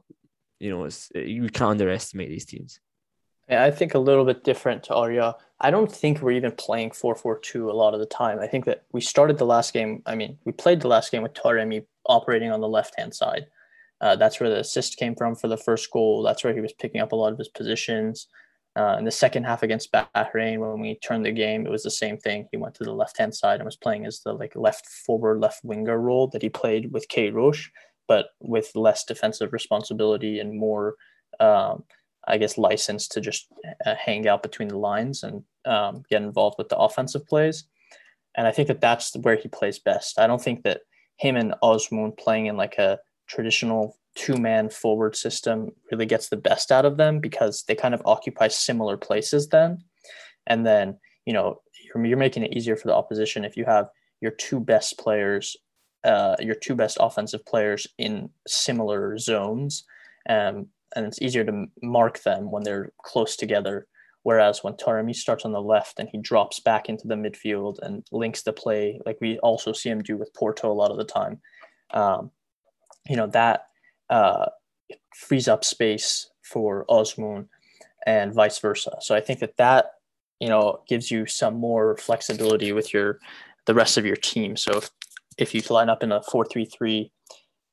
you 0.59 0.69
know, 0.69 0.85
it's 0.85 1.09
you 1.13 1.49
can't 1.49 1.71
underestimate 1.71 2.29
these 2.29 2.45
teams. 2.45 2.79
I 3.49 3.71
think 3.71 3.93
a 3.93 3.99
little 3.99 4.25
bit 4.25 4.43
different 4.43 4.83
to 4.83 4.95
Arya. 4.95 5.35
I 5.61 5.71
don't 5.71 5.91
think 5.91 6.21
we're 6.21 6.31
even 6.31 6.51
playing 6.51 6.89
4-4-2 6.89 7.69
a 7.69 7.73
lot 7.73 7.93
of 7.93 8.01
the 8.01 8.05
time. 8.05 8.39
I 8.39 8.47
think 8.47 8.65
that 8.65 8.83
we 8.91 8.99
started 8.99 9.37
the 9.37 9.45
last 9.45 9.73
game. 9.73 10.03
I 10.05 10.15
mean, 10.15 10.37
we 10.43 10.51
played 10.51 10.81
the 10.81 10.89
last 10.89 11.11
game 11.11 11.23
with 11.23 11.33
Taremi 11.33 11.85
operating 12.05 12.51
on 12.51 12.59
the 12.59 12.67
left-hand 12.67 13.15
side. 13.15 13.47
Uh, 14.01 14.15
that's 14.15 14.39
where 14.39 14.49
the 14.49 14.59
assist 14.59 14.97
came 14.97 15.15
from 15.15 15.35
for 15.35 15.47
the 15.47 15.57
first 15.57 15.89
goal. 15.91 16.23
That's 16.23 16.43
where 16.43 16.53
he 16.53 16.61
was 16.61 16.73
picking 16.73 17.01
up 17.01 17.11
a 17.11 17.15
lot 17.15 17.33
of 17.33 17.39
his 17.39 17.49
positions. 17.49 18.27
Uh, 18.77 18.95
in 18.99 19.05
the 19.05 19.11
second 19.11 19.43
half 19.43 19.63
against 19.63 19.91
Bahrain, 19.91 20.59
when 20.59 20.79
we 20.79 20.99
turned 20.99 21.25
the 21.25 21.31
game, 21.31 21.65
it 21.65 21.71
was 21.71 21.83
the 21.83 21.89
same 21.89 22.17
thing. 22.17 22.47
He 22.51 22.57
went 22.57 22.75
to 22.75 22.83
the 22.83 22.93
left-hand 22.93 23.33
side 23.33 23.59
and 23.59 23.65
was 23.65 23.75
playing 23.75 24.05
as 24.05 24.19
the 24.19 24.33
like 24.33 24.55
left 24.55 24.85
forward, 24.87 25.39
left 25.39 25.63
winger 25.63 25.99
role 25.99 26.27
that 26.27 26.41
he 26.41 26.49
played 26.49 26.91
with 26.91 27.07
Queiroz, 27.07 27.59
but 28.07 28.27
with 28.39 28.71
less 28.75 29.03
defensive 29.03 29.53
responsibility 29.53 30.39
and 30.39 30.57
more 30.57 30.95
um,– 31.39 31.83
I 32.29 32.37
guess, 32.37 32.57
license 32.57 33.07
to 33.09 33.21
just 33.21 33.47
uh, 33.85 33.95
hang 33.95 34.27
out 34.27 34.43
between 34.43 34.67
the 34.67 34.77
lines 34.77 35.23
and 35.23 35.43
um, 35.63 36.03
get 36.09 36.21
involved 36.21 36.57
with 36.57 36.67
the 36.67 36.77
offensive 36.77 37.25
plays. 37.25 37.63
And 38.35 38.45
I 38.45 38.51
think 38.51 38.67
that 38.67 38.81
that's 38.81 39.15
where 39.15 39.37
he 39.37 39.47
plays 39.47 39.79
best. 39.79 40.19
I 40.19 40.27
don't 40.27 40.41
think 40.41 40.63
that 40.63 40.81
him 41.15 41.37
and 41.37 41.55
Azmoun 41.63 42.17
playing 42.17 42.47
in 42.47 42.57
like 42.57 42.77
a 42.79 42.99
traditional 43.27 43.97
two 44.15 44.37
man 44.37 44.69
forward 44.69 45.15
system 45.15 45.71
really 45.91 46.05
gets 46.05 46.29
the 46.29 46.37
best 46.37 46.71
out 46.71 46.85
of 46.85 46.97
them 46.97 47.19
because 47.19 47.63
they 47.67 47.75
kind 47.75 47.93
of 47.93 48.01
occupy 48.05 48.47
similar 48.47 48.97
places 48.97 49.49
then. 49.49 49.83
And 50.47 50.65
then, 50.65 50.97
you 51.25 51.33
know, 51.33 51.61
you're, 51.85 52.03
you're 52.05 52.17
making 52.17 52.43
it 52.43 52.55
easier 52.55 52.75
for 52.75 52.87
the 52.87 52.95
opposition 52.95 53.45
if 53.45 53.55
you 53.55 53.65
have 53.65 53.89
your 54.21 54.31
two 54.31 54.59
best 54.59 54.97
players, 54.97 55.55
uh, 56.03 56.35
your 56.39 56.55
two 56.55 56.75
best 56.75 56.97
offensive 56.99 57.45
players 57.45 57.85
in 57.97 58.29
similar 58.47 59.17
zones. 59.17 59.83
Um, 60.27 60.67
and 60.95 61.05
it's 61.05 61.21
easier 61.21 61.43
to 61.43 61.65
mark 61.83 62.23
them 62.23 62.49
when 62.49 62.63
they're 62.63 62.91
close 63.03 63.35
together. 63.35 63.87
Whereas 64.23 64.63
when 64.63 64.73
Taremi 64.73 65.15
starts 65.15 65.45
on 65.45 65.51
the 65.51 65.61
left 65.61 65.99
and 65.99 66.09
he 66.09 66.17
drops 66.17 66.59
back 66.59 66.89
into 66.89 67.07
the 67.07 67.15
midfield 67.15 67.77
and 67.81 68.03
links 68.11 68.41
the 68.41 68.51
play, 68.51 68.99
like 69.05 69.17
we 69.21 69.37
also 69.39 69.71
see 69.71 69.89
him 69.89 70.01
do 70.01 70.17
with 70.17 70.33
Porto 70.33 70.71
a 70.71 70.73
lot 70.73 70.91
of 70.91 70.97
the 70.97 71.05
time, 71.05 71.39
um, 71.91 72.31
you 73.09 73.15
know, 73.15 73.27
that 73.27 73.67
uh, 74.09 74.47
frees 75.15 75.47
up 75.47 75.63
space 75.63 76.29
for 76.43 76.85
Azmoun 76.89 77.47
and 78.05 78.33
vice 78.33 78.59
versa. 78.59 78.97
So 79.01 79.15
I 79.15 79.21
think 79.21 79.39
that 79.39 79.57
that, 79.57 79.91
you 80.39 80.49
know, 80.49 80.81
gives 80.87 81.11
you 81.11 81.25
some 81.25 81.55
more 81.55 81.97
flexibility 81.97 82.71
with 82.71 82.93
your 82.93 83.19
the 83.65 83.73
rest 83.73 83.97
of 83.97 84.05
your 84.05 84.15
team. 84.15 84.55
So 84.55 84.77
if, 84.77 84.89
if 85.37 85.53
you 85.53 85.61
line 85.69 85.89
up 85.89 86.03
in 86.03 86.11
a 86.11 86.23
4 86.23 86.45
3 86.45 86.65
3, 86.65 87.11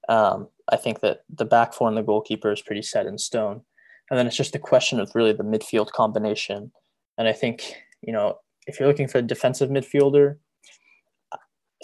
um, 0.09 0.49
I 0.71 0.77
think 0.77 1.01
that 1.01 1.21
the 1.29 1.45
back 1.45 1.73
four 1.73 1.89
and 1.89 1.97
the 1.97 2.03
goalkeeper 2.03 2.53
is 2.53 2.63
pretty 2.63 2.83
set 2.83 3.07
in 3.07 3.19
stone. 3.19 3.63
And 4.11 4.19
then 4.19 4.27
it's 4.27 4.37
just 4.37 4.55
a 4.55 4.59
question 4.59 5.01
of 5.01 5.15
really 5.15 5.33
the 5.33 5.45
midfield 5.45 5.91
combination. 5.93 6.73
And 7.17 7.29
I 7.29 7.33
think, 7.33 7.75
you 8.03 8.13
know, 8.13 8.39
if 8.67 8.79
you're 8.79 8.89
looking 8.89 9.09
for 9.09 9.19
a 9.19 9.23
defensive 9.23 9.71
midfielder, 9.71 10.37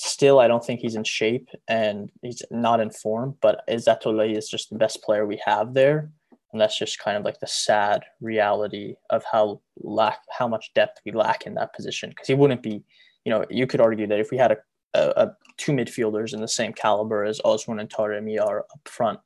still 0.00 0.40
I 0.40 0.48
don't 0.48 0.64
think 0.64 0.80
he's 0.80 0.94
in 0.96 1.04
shape 1.04 1.48
and 1.68 2.10
he's 2.22 2.42
not 2.50 2.80
in 2.80 2.90
form, 2.90 3.36
but 3.40 3.66
Izzatollah 3.68 4.36
is 4.36 4.48
just 4.48 4.70
the 4.70 4.78
best 4.78 5.02
player 5.02 5.26
we 5.26 5.40
have 5.44 5.74
there. 5.74 6.10
And 6.52 6.60
that's 6.60 6.78
just 6.78 6.98
kind 6.98 7.16
of 7.16 7.24
like 7.24 7.38
the 7.38 7.46
sad 7.46 8.02
reality 8.20 8.94
of 9.10 9.22
how 9.30 9.60
lack 9.82 10.18
how 10.30 10.48
much 10.48 10.72
depth 10.74 11.00
we 11.04 11.12
lack 11.12 11.46
in 11.46 11.54
that 11.54 11.74
position. 11.74 12.10
Because 12.10 12.26
he 12.26 12.34
wouldn't 12.34 12.62
be, 12.62 12.82
you 13.24 13.30
know, 13.30 13.44
you 13.50 13.66
could 13.66 13.80
argue 13.80 14.08
that 14.08 14.18
if 14.18 14.30
we 14.30 14.36
had 14.36 14.52
a 14.52 14.56
a, 14.94 15.12
a 15.16 15.36
two 15.56 15.72
midfielders 15.72 16.32
in 16.32 16.40
the 16.40 16.48
same 16.48 16.72
caliber 16.72 17.24
as 17.24 17.40
Azmoun 17.44 17.80
and 17.80 17.88
Taremi 17.88 18.40
are 18.40 18.60
up 18.60 18.88
front, 18.88 19.20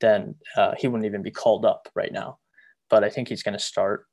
then 0.00 0.34
uh, 0.56 0.74
he 0.78 0.88
wouldn't 0.88 1.06
even 1.06 1.22
be 1.22 1.30
called 1.30 1.64
up 1.64 1.88
right 1.94 2.12
now. 2.12 2.38
But 2.88 3.04
I 3.04 3.10
think 3.10 3.28
he's 3.28 3.42
going 3.42 3.56
to 3.56 3.62
start 3.62 4.06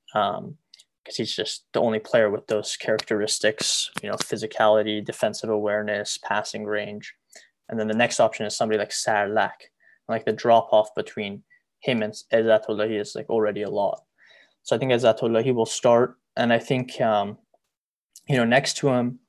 because 1.04 1.18
he's 1.18 1.36
just 1.36 1.66
the 1.74 1.82
only 1.82 2.00
player 2.00 2.30
with 2.30 2.48
those 2.48 2.78
characteristics, 2.78 3.92
you 4.02 4.10
know, 4.10 4.16
physicality, 4.16 5.04
defensive 5.04 5.50
awareness, 5.50 6.18
passing 6.18 6.66
range. 6.66 7.14
And 7.70 7.80
then 7.80 7.88
the 7.88 7.94
next 7.94 8.20
option 8.20 8.46
is 8.46 8.56
somebody 8.56 8.80
like 8.80 8.92
Sarlak. 8.92 9.70
Like 10.08 10.26
the 10.26 10.34
drop 10.34 10.70
off 10.72 10.94
between 10.96 11.44
him 11.80 12.02
and 12.02 12.14
Ezatolahi 12.32 13.00
is 13.00 13.16
like 13.16 13.30
already 13.30 13.64
a 13.64 13.70
lot. 13.70 14.04
So 14.64 14.76
I 14.76 14.80
think 14.80 14.92
Ezatolahi 14.92 15.54
will 15.54 15.66
start. 15.66 16.18
And 16.38 16.52
I 16.52 16.60
think, 16.60 17.00
um, 17.02 17.38
you 18.28 18.38
know, 18.38 18.46
next 18.46 18.78
to 18.78 18.90
him, 18.90 19.20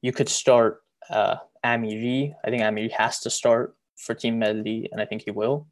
you 0.00 0.12
could 0.12 0.28
start 0.28 0.82
uh, 1.10 1.36
Amiri. 1.64 2.34
I 2.44 2.50
think 2.50 2.62
Amiri 2.62 2.90
has 2.92 3.20
to 3.20 3.30
start 3.30 3.76
for 3.96 4.14
Team 4.14 4.40
Melli, 4.40 4.86
and 4.90 5.00
I 5.00 5.04
think 5.04 5.22
he 5.24 5.30
will. 5.30 5.66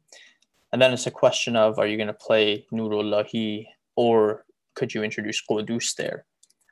And 0.71 0.81
then 0.81 0.93
it's 0.93 1.07
a 1.07 1.11
question 1.11 1.55
of 1.55 1.79
are 1.79 1.87
you 1.87 1.97
going 1.97 2.07
to 2.07 2.13
play 2.13 2.65
Nurullahi 2.71 3.67
or 3.95 4.45
could 4.77 4.93
you 4.93 5.03
introduce 5.03 5.41
Ghoddos 5.49 5.95
there 5.95 6.25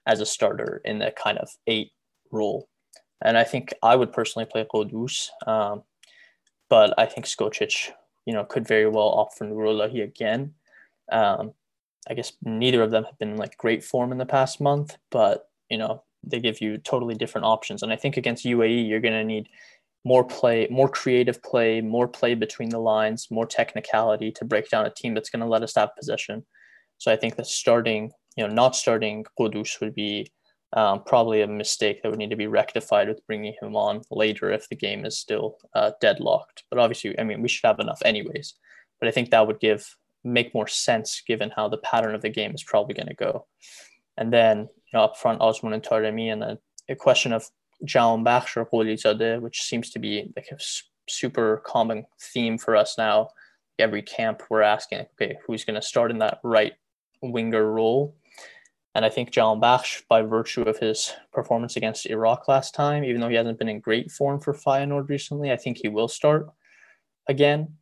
as 0.06 0.22
a 0.22 0.26
starter 0.26 0.80
in 0.86 1.00
that 1.00 1.16
kind 1.16 1.40
of 1.40 1.50
eight 1.66 1.92
role? 2.32 2.70
And 3.24 3.36
I 3.36 3.44
think 3.44 3.74
I 3.82 3.96
would 3.96 4.14
personally 4.14 4.46
play 4.46 4.66
Ghoddos, 4.72 5.30
um, 5.48 5.82
but 6.70 6.94
I 7.00 7.08
think 7.08 7.26
Skocic, 7.26 7.90
you 8.28 8.34
know, 8.34 8.46
could 8.46 8.68
very 8.68 8.88
well 8.88 9.10
opt 9.10 9.38
for 9.38 9.46
Nurullahi 9.46 10.04
again. 10.04 10.54
Um, 11.12 11.54
I 12.08 12.14
guess 12.14 12.34
neither 12.44 12.84
of 12.84 12.92
them 12.92 13.06
have 13.06 13.18
been 13.18 13.32
in 13.32 13.38
like 13.38 13.58
great 13.58 13.84
form 13.84 14.12
in 14.12 14.20
the 14.20 14.26
past 14.26 14.62
month, 14.62 14.98
but 15.10 15.50
you 15.72 15.80
know, 15.80 16.04
they 16.24 16.40
give 16.40 16.62
you 16.62 16.78
totally 16.78 17.16
different 17.16 17.46
options. 17.46 17.82
And 17.82 17.92
I 17.92 17.96
think 17.96 18.18
against 18.18 18.46
UAE, 18.46 18.88
you're 18.88 19.00
going 19.00 19.14
to 19.16 19.24
need 19.24 19.50
more 20.04 20.24
play, 20.24 20.68
more 20.70 20.90
creative 20.90 21.42
play, 21.42 21.82
more 21.82 22.08
play 22.08 22.36
between 22.36 22.70
the 22.70 22.78
lines, 22.78 23.32
more 23.32 23.48
technicality 23.48 24.32
to 24.34 24.46
break 24.46 24.70
down 24.70 24.86
a 24.86 24.92
team 24.92 25.16
that's 25.16 25.32
going 25.32 25.40
to 25.40 25.48
let 25.48 25.64
us 25.64 25.74
have 25.76 25.96
possession. 25.96 26.46
So 26.98 27.12
I 27.12 27.16
think 27.16 27.36
that 27.36 27.48
starting 27.48 28.12
you 28.36 28.48
know, 28.48 28.54
not 28.54 28.76
starting 28.76 29.26
Ghoddos 29.40 29.80
would 29.80 29.96
be 29.96 30.32
um, 30.74 31.04
probably 31.06 31.42
a 31.42 31.48
mistake 31.48 32.02
that 32.02 32.10
would 32.10 32.20
need 32.20 32.32
to 32.32 32.36
be 32.36 32.48
rectified 32.48 33.08
with 33.08 33.26
bringing 33.28 33.56
him 33.62 33.76
on 33.76 34.02
later 34.12 34.52
if 34.52 34.68
the 34.68 34.76
game 34.76 35.06
is 35.06 35.18
still 35.18 35.58
uh, 35.74 35.92
deadlocked. 36.02 36.64
But 36.70 36.80
obviously, 36.80 37.18
I 37.18 37.24
mean, 37.24 37.42
we 37.42 37.48
should 37.48 37.66
have 37.66 37.80
enough 37.80 38.02
anyways. 38.04 38.56
But 39.00 39.08
I 39.08 39.12
think 39.12 39.30
that 39.30 39.48
would 39.48 39.60
give 39.60 39.96
make 40.24 40.54
more 40.54 40.68
sense 40.68 41.22
given 41.26 41.52
how 41.56 41.70
the 41.70 41.78
pattern 41.78 42.16
of 42.16 42.22
the 42.22 42.30
game 42.30 42.54
is 42.54 42.64
probably 42.64 42.96
going 42.96 43.08
to 43.08 43.14
go. 43.14 43.46
And 44.18 44.34
then 44.34 44.62
you 44.62 44.68
know, 44.94 45.02
up 45.02 45.18
front, 45.18 45.40
Azmoun 45.40 45.74
and 45.74 45.84
Taremi, 45.84 46.32
and 46.32 46.42
then 46.42 46.58
a 46.90 46.96
question 46.96 47.32
of 47.32 47.48
Jahanbakhsh 47.86 48.58
or 48.58 48.66
Gholizadeh, 48.66 49.40
which 49.40 49.62
seems 49.62 49.92
to 49.92 50.00
be 50.00 50.32
like 50.36 50.48
a 50.52 50.58
super 51.08 51.62
common 51.66 52.06
theme 52.20 52.58
for 52.58 52.76
us 52.76 52.98
now. 52.98 53.30
Every 53.78 54.02
camp, 54.02 54.44
we're 54.50 54.62
asking, 54.62 55.06
okay, 55.22 55.38
who's 55.46 55.66
going 55.66 55.76
to 55.76 55.82
start 55.82 56.10
in 56.10 56.20
that 56.20 56.40
right 56.44 56.74
winger 57.22 57.72
role? 57.72 58.16
And 58.96 59.04
I 59.04 59.10
think 59.10 59.32
Jahanbakhsh, 59.32 60.04
by 60.08 60.22
virtue 60.22 60.62
of 60.62 60.80
his 60.80 61.14
performance 61.34 61.76
against 61.76 62.06
Iraq 62.06 62.48
last 62.48 62.74
time, 62.74 63.04
even 63.04 63.20
though 63.20 63.28
he 63.28 63.36
hasn't 63.36 63.60
been 63.60 63.68
in 63.68 63.82
great 63.82 64.10
form 64.10 64.40
for 64.40 64.54
Feyenoord 64.54 65.10
recently, 65.10 65.52
I 65.52 65.58
think 65.58 65.78
he 65.78 65.90
will 65.90 66.08
start 66.08 66.48
again. 67.28 67.76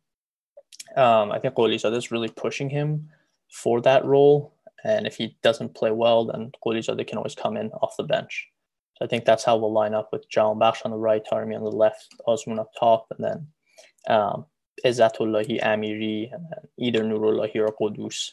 Um, 0.96 1.30
I 1.30 1.38
think 1.38 1.54
Gholizadeh 1.54 1.96
is 1.96 2.10
really 2.10 2.28
pushing 2.28 2.68
him 2.68 3.08
for 3.52 3.80
that 3.82 4.04
role. 4.04 4.54
And 4.82 5.06
if 5.06 5.16
he 5.16 5.36
doesn't 5.42 5.74
play 5.74 5.92
well, 5.92 6.24
then 6.24 6.50
Gholizadeh 6.66 7.06
can 7.06 7.18
always 7.18 7.36
come 7.36 7.56
in 7.56 7.70
off 7.80 7.96
the 7.96 8.02
bench. 8.02 8.48
So 8.96 9.04
I 9.04 9.08
think 9.08 9.24
that's 9.24 9.44
how 9.44 9.56
we'll 9.56 9.72
line 9.72 9.94
up 9.94 10.10
with 10.12 10.28
Jahanbakhsh 10.30 10.84
on 10.84 10.90
the 10.90 10.96
right, 10.96 11.22
Taremi 11.24 11.56
on 11.56 11.62
the 11.62 11.70
left, 11.70 12.14
Azmoun 12.26 12.58
up 12.58 12.70
top, 12.78 13.06
and 13.16 13.24
then 13.24 13.46
um, 14.08 14.46
Amiri, 14.84 16.32
and 16.32 16.44
then 16.50 16.68
either 16.78 17.02
Nurullahi 17.02 17.56
or 17.56 17.74
Ghoddos 17.80 18.32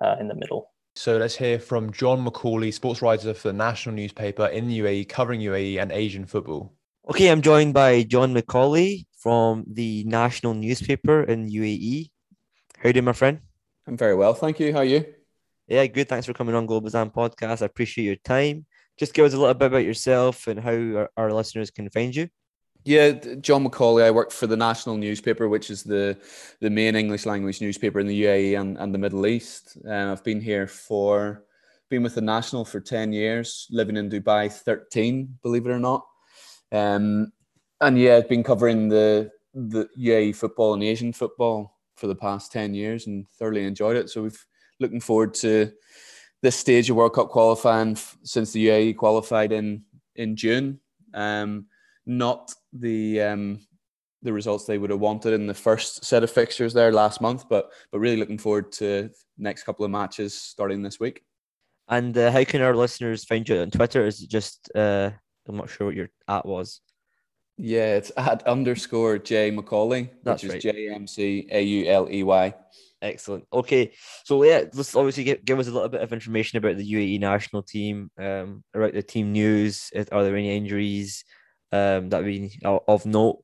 uh, 0.00 0.16
in 0.20 0.28
the 0.28 0.34
middle. 0.34 0.70
So 0.96 1.16
let's 1.16 1.36
hear 1.36 1.58
from 1.58 1.92
John 1.92 2.24
McAuley, 2.24 2.72
sports 2.72 3.00
writer 3.00 3.32
for 3.32 3.48
the 3.48 3.54
national 3.54 3.94
newspaper 3.94 4.46
in 4.46 4.68
the 4.68 4.80
UAE, 4.80 5.08
covering 5.08 5.40
UAE 5.40 5.80
and 5.80 5.92
Asian 5.92 6.26
football. 6.26 6.74
Okay, 7.08 7.28
I'm 7.28 7.42
joined 7.42 7.74
by 7.74 8.02
John 8.02 8.34
McAuley 8.34 9.06
from 9.18 9.64
the 9.66 10.04
national 10.04 10.54
newspaper 10.54 11.22
in 11.22 11.48
UAE. 11.48 12.10
How 12.78 12.88
you 12.88 12.92
doing, 12.92 13.04
my 13.04 13.12
friend? 13.12 13.40
I'm 13.86 13.96
very 13.96 14.14
well, 14.14 14.34
thank 14.34 14.60
you. 14.60 14.72
How 14.72 14.80
are 14.80 14.84
you? 14.84 15.04
Yeah, 15.68 15.86
good. 15.86 16.08
Thanks 16.08 16.26
for 16.26 16.32
coming 16.32 16.54
on 16.54 16.66
Golbezan 16.66 17.14
podcast. 17.14 17.62
I 17.62 17.66
appreciate 17.66 18.04
your 18.04 18.16
time. 18.16 18.66
Just 18.98 19.14
give 19.14 19.24
us 19.24 19.32
a 19.32 19.38
little 19.38 19.54
bit 19.54 19.66
about 19.66 19.84
yourself 19.84 20.48
and 20.48 20.58
how 20.58 20.72
our, 20.72 21.10
our 21.16 21.32
listeners 21.32 21.70
can 21.70 21.88
find 21.90 22.14
you. 22.14 22.28
Yeah, 22.84 23.12
John 23.40 23.64
McAuley. 23.64 24.04
I 24.04 24.10
work 24.10 24.30
for 24.30 24.46
the 24.46 24.56
national 24.56 24.96
newspaper, 24.96 25.48
which 25.48 25.70
is 25.70 25.82
the 25.82 26.18
the 26.60 26.70
main 26.70 26.96
English 26.96 27.26
language 27.26 27.60
newspaper 27.60 28.00
in 28.00 28.06
the 28.06 28.24
UAE 28.24 28.58
and, 28.58 28.78
and 28.78 28.94
the 28.94 28.98
Middle 28.98 29.26
East. 29.26 29.76
Uh, 29.86 30.12
I've 30.12 30.24
been 30.24 30.40
here 30.40 30.66
for 30.66 31.44
been 31.90 32.02
with 32.02 32.14
the 32.14 32.22
national 32.22 32.64
for 32.64 32.80
ten 32.80 33.12
years, 33.12 33.66
living 33.70 33.96
in 33.96 34.08
Dubai 34.08 34.50
thirteen, 34.50 35.38
believe 35.42 35.66
it 35.66 35.70
or 35.70 35.78
not. 35.78 36.06
Um, 36.72 37.32
and 37.82 37.98
yeah, 37.98 38.16
I've 38.16 38.28
been 38.28 38.44
covering 38.44 38.88
the 38.88 39.30
the 39.52 39.88
UAE 39.98 40.36
football 40.36 40.72
and 40.72 40.82
Asian 40.82 41.12
football 41.12 41.76
for 41.96 42.06
the 42.06 42.14
past 42.14 42.50
ten 42.50 42.72
years, 42.72 43.06
and 43.06 43.26
thoroughly 43.38 43.64
enjoyed 43.64 43.96
it. 43.96 44.08
So 44.08 44.22
we've 44.22 44.46
looking 44.78 45.00
forward 45.00 45.34
to 45.34 45.70
this 46.40 46.56
stage 46.56 46.88
of 46.88 46.96
World 46.96 47.12
Cup 47.12 47.28
qualifying 47.28 47.98
since 48.22 48.52
the 48.52 48.68
UAE 48.68 48.96
qualified 48.96 49.52
in 49.52 49.84
in 50.16 50.34
June. 50.34 50.80
Um, 51.12 51.66
not 52.06 52.52
the 52.72 53.20
um, 53.22 53.60
the 54.22 54.32
results 54.32 54.66
they 54.66 54.78
would 54.78 54.90
have 54.90 55.00
wanted 55.00 55.32
in 55.32 55.46
the 55.46 55.54
first 55.54 56.04
set 56.04 56.22
of 56.22 56.30
fixtures 56.30 56.72
there 56.72 56.92
last 56.92 57.20
month, 57.20 57.48
but 57.48 57.70
but 57.92 58.00
really 58.00 58.16
looking 58.16 58.38
forward 58.38 58.72
to 58.72 59.10
next 59.38 59.64
couple 59.64 59.84
of 59.84 59.90
matches 59.90 60.34
starting 60.34 60.82
this 60.82 61.00
week. 61.00 61.22
And 61.88 62.16
uh, 62.16 62.30
how 62.30 62.44
can 62.44 62.62
our 62.62 62.76
listeners 62.76 63.24
find 63.24 63.48
you 63.48 63.60
on 63.60 63.70
Twitter? 63.70 64.06
Is 64.06 64.22
it 64.22 64.30
just 64.30 64.70
uh, 64.74 65.10
I'm 65.48 65.56
not 65.56 65.70
sure 65.70 65.86
what 65.86 65.96
your 65.96 66.10
at 66.28 66.46
was. 66.46 66.80
Yeah, 67.56 67.96
it's 67.96 68.12
at 68.16 68.46
underscore 68.46 69.18
J 69.18 69.50
McAuley, 69.50 70.08
That's 70.22 70.42
which 70.42 70.52
right. 70.52 70.56
is 70.58 70.62
J 70.62 70.94
M 70.94 71.06
C 71.06 71.46
A 71.50 71.60
U 71.60 71.86
L 71.86 72.08
E 72.10 72.22
Y. 72.22 72.54
Excellent. 73.02 73.46
Okay, 73.52 73.92
so 74.24 74.42
yeah, 74.42 74.64
let's 74.74 74.94
obviously 74.94 75.24
give, 75.24 75.44
give 75.44 75.58
us 75.58 75.68
a 75.68 75.70
little 75.70 75.88
bit 75.88 76.02
of 76.02 76.12
information 76.12 76.58
about 76.58 76.76
the 76.76 76.92
UAE 76.92 77.18
national 77.18 77.62
team, 77.62 78.10
um, 78.18 78.62
about 78.74 78.92
the 78.92 79.02
team 79.02 79.32
news. 79.32 79.90
Are 80.12 80.22
there 80.22 80.36
any 80.36 80.54
injuries 80.54 81.24
um, 81.72 82.08
that 82.10 82.24
we 82.24 82.58
of 82.64 83.06
note 83.06 83.42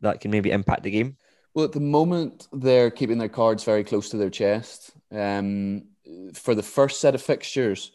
that 0.00 0.20
can 0.20 0.30
maybe 0.30 0.50
impact 0.50 0.82
the 0.82 0.90
game? 0.90 1.16
Well, 1.54 1.64
at 1.64 1.72
the 1.72 1.80
moment, 1.80 2.48
they're 2.52 2.90
keeping 2.90 3.18
their 3.18 3.28
cards 3.28 3.64
very 3.64 3.84
close 3.84 4.08
to 4.10 4.16
their 4.16 4.30
chest. 4.30 4.92
Um, 5.12 5.84
for 6.34 6.54
the 6.54 6.62
first 6.62 7.00
set 7.00 7.14
of 7.14 7.22
fixtures, 7.22 7.92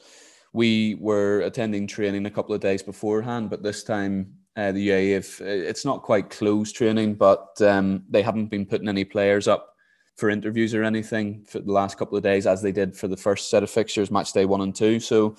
we 0.53 0.95
were 0.95 1.41
attending 1.41 1.85
training 1.85 2.25
a 2.25 2.31
couple 2.31 2.55
of 2.55 2.61
days 2.61 2.81
beforehand, 2.81 3.49
but 3.49 3.61
this 3.61 3.83
time 3.83 4.33
uh, 4.55 4.71
the 4.71 4.89
UAE, 4.89 5.13
have, 5.13 5.47
it's 5.47 5.85
not 5.85 6.03
quite 6.03 6.29
closed 6.29 6.75
training, 6.75 7.15
but 7.15 7.61
um, 7.61 8.03
they 8.09 8.21
haven't 8.21 8.47
been 8.47 8.65
putting 8.65 8.87
any 8.87 9.05
players 9.05 9.47
up 9.47 9.75
for 10.15 10.29
interviews 10.29 10.73
or 10.73 10.83
anything 10.83 11.45
for 11.47 11.59
the 11.59 11.71
last 11.71 11.97
couple 11.97 12.17
of 12.17 12.23
days, 12.23 12.45
as 12.47 12.61
they 12.61 12.71
did 12.71 12.95
for 12.95 13.07
the 13.07 13.17
first 13.17 13.49
set 13.49 13.63
of 13.63 13.69
fixtures, 13.69 14.11
match 14.11 14.33
day 14.33 14.45
one 14.45 14.61
and 14.61 14.75
two. 14.75 14.99
So 14.99 15.37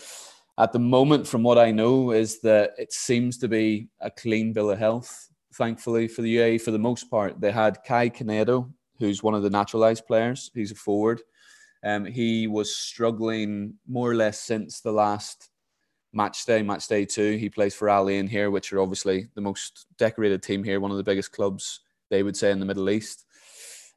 at 0.61 0.73
the 0.73 0.79
moment, 0.79 1.27
from 1.27 1.43
what 1.43 1.59
I 1.59 1.71
know, 1.71 2.11
is 2.11 2.41
that 2.41 2.73
it 2.79 2.93
seems 2.93 3.39
to 3.39 3.49
be 3.49 3.89
a 4.01 4.11
clean 4.11 4.53
bill 4.53 4.71
of 4.71 4.79
health 4.79 5.31
thankfully 5.55 6.07
for 6.07 6.23
the 6.23 6.37
UAE 6.37 6.61
for 6.61 6.71
the 6.71 6.79
most 6.79 7.11
part. 7.11 7.41
They 7.41 7.51
had 7.51 7.83
Caio 7.85 8.11
Canedo, 8.11 8.71
who's 8.99 9.23
one 9.23 9.35
of 9.35 9.43
the 9.43 9.51
naturalized 9.51 10.07
players. 10.07 10.51
He's 10.55 10.71
a 10.71 10.75
forward. 10.75 11.23
Um, 11.83 12.05
he 12.05 12.47
was 12.47 12.77
struggling 12.77 13.75
more 13.89 14.11
or 14.11 14.15
less 14.15 14.39
since 14.39 14.81
the 14.81 14.93
last 14.93 15.49
match 16.13 16.45
day, 16.45 16.63
match 16.63 16.87
day 16.89 17.05
two. 17.05 17.37
He 17.37 17.49
plays 17.49 17.75
for 17.75 17.89
Al 17.89 18.09
Ain 18.09 18.29
here, 18.29 18.51
which 18.51 18.73
are 18.73 18.81
obviously 18.81 19.29
the 19.35 19.41
most 19.41 19.87
decorated 19.99 20.43
team 20.43 20.63
here, 20.63 20.79
one 20.79 20.91
of 20.91 20.99
the 20.99 21.03
biggest 21.03 21.33
clubs 21.33 21.81
they 22.11 22.23
would 22.23 22.37
say 22.37 22.51
in 22.51 22.61
the 22.61 22.67
Middle 22.67 22.91
East. 22.91 23.25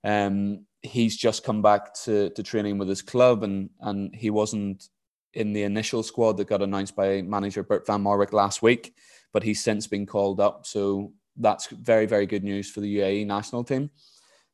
Um, 0.03 0.65
he's 0.81 1.17
just 1.17 1.43
come 1.43 1.61
back 1.61 1.93
to, 2.03 2.29
to 2.29 2.43
training 2.43 2.77
with 2.77 2.87
his 2.87 3.01
club, 3.01 3.43
and 3.43 3.69
and 3.81 4.13
he 4.15 4.29
wasn't 4.29 4.89
in 5.33 5.53
the 5.53 5.63
initial 5.63 6.03
squad 6.03 6.37
that 6.37 6.47
got 6.47 6.61
announced 6.61 6.95
by 6.95 7.21
manager 7.21 7.63
Bert 7.63 7.85
van 7.87 8.03
Marwijk 8.03 8.33
last 8.33 8.61
week, 8.61 8.95
but 9.31 9.43
he's 9.43 9.63
since 9.63 9.87
been 9.87 10.05
called 10.05 10.39
up. 10.39 10.65
So 10.65 11.13
that's 11.37 11.67
very, 11.67 12.05
very 12.05 12.25
good 12.25 12.43
news 12.43 12.69
for 12.69 12.81
the 12.81 12.97
UAE 12.97 13.25
national 13.25 13.63
team. 13.63 13.89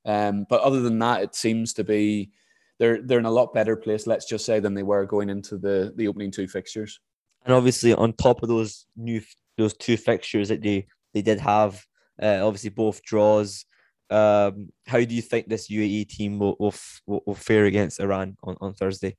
Um, 0.05 0.45
but 0.49 0.61
other 0.61 0.81
than 0.81 0.99
that, 0.99 1.21
it 1.21 1.35
seems 1.35 1.73
to 1.73 1.83
be 1.83 2.31
they're 2.79 3.01
they're 3.01 3.19
in 3.19 3.25
a 3.25 3.31
lot 3.31 3.53
better 3.53 3.75
place, 3.75 4.07
let's 4.07 4.25
just 4.25 4.45
say, 4.45 4.59
than 4.59 4.73
they 4.73 4.83
were 4.83 5.05
going 5.05 5.29
into 5.29 5.57
the 5.57 5.93
the 5.95 6.07
opening 6.07 6.31
two 6.31 6.47
fixtures. 6.47 6.99
And 7.45 7.53
obviously, 7.53 7.93
on 7.93 8.13
top 8.13 8.41
of 8.41 8.49
those 8.49 8.85
new 8.95 9.21
those 9.57 9.73
two 9.73 9.97
fixtures 9.97 10.49
that 10.49 10.61
they 10.61 10.87
they 11.13 11.21
did 11.21 11.39
have, 11.39 11.85
uh, 12.21 12.39
obviously 12.41 12.69
both 12.69 13.03
draws. 13.03 13.65
Um, 14.11 14.69
how 14.87 14.97
do 14.97 15.13
you 15.13 15.21
think 15.21 15.47
this 15.47 15.69
UAE 15.69 16.07
team 16.07 16.39
will 16.39 16.55
will, 16.59 16.73
will, 17.05 17.21
will 17.27 17.35
fare 17.35 17.65
against 17.65 17.99
Iran 17.99 18.37
on, 18.41 18.57
on 18.61 18.73
Thursday? 18.73 19.17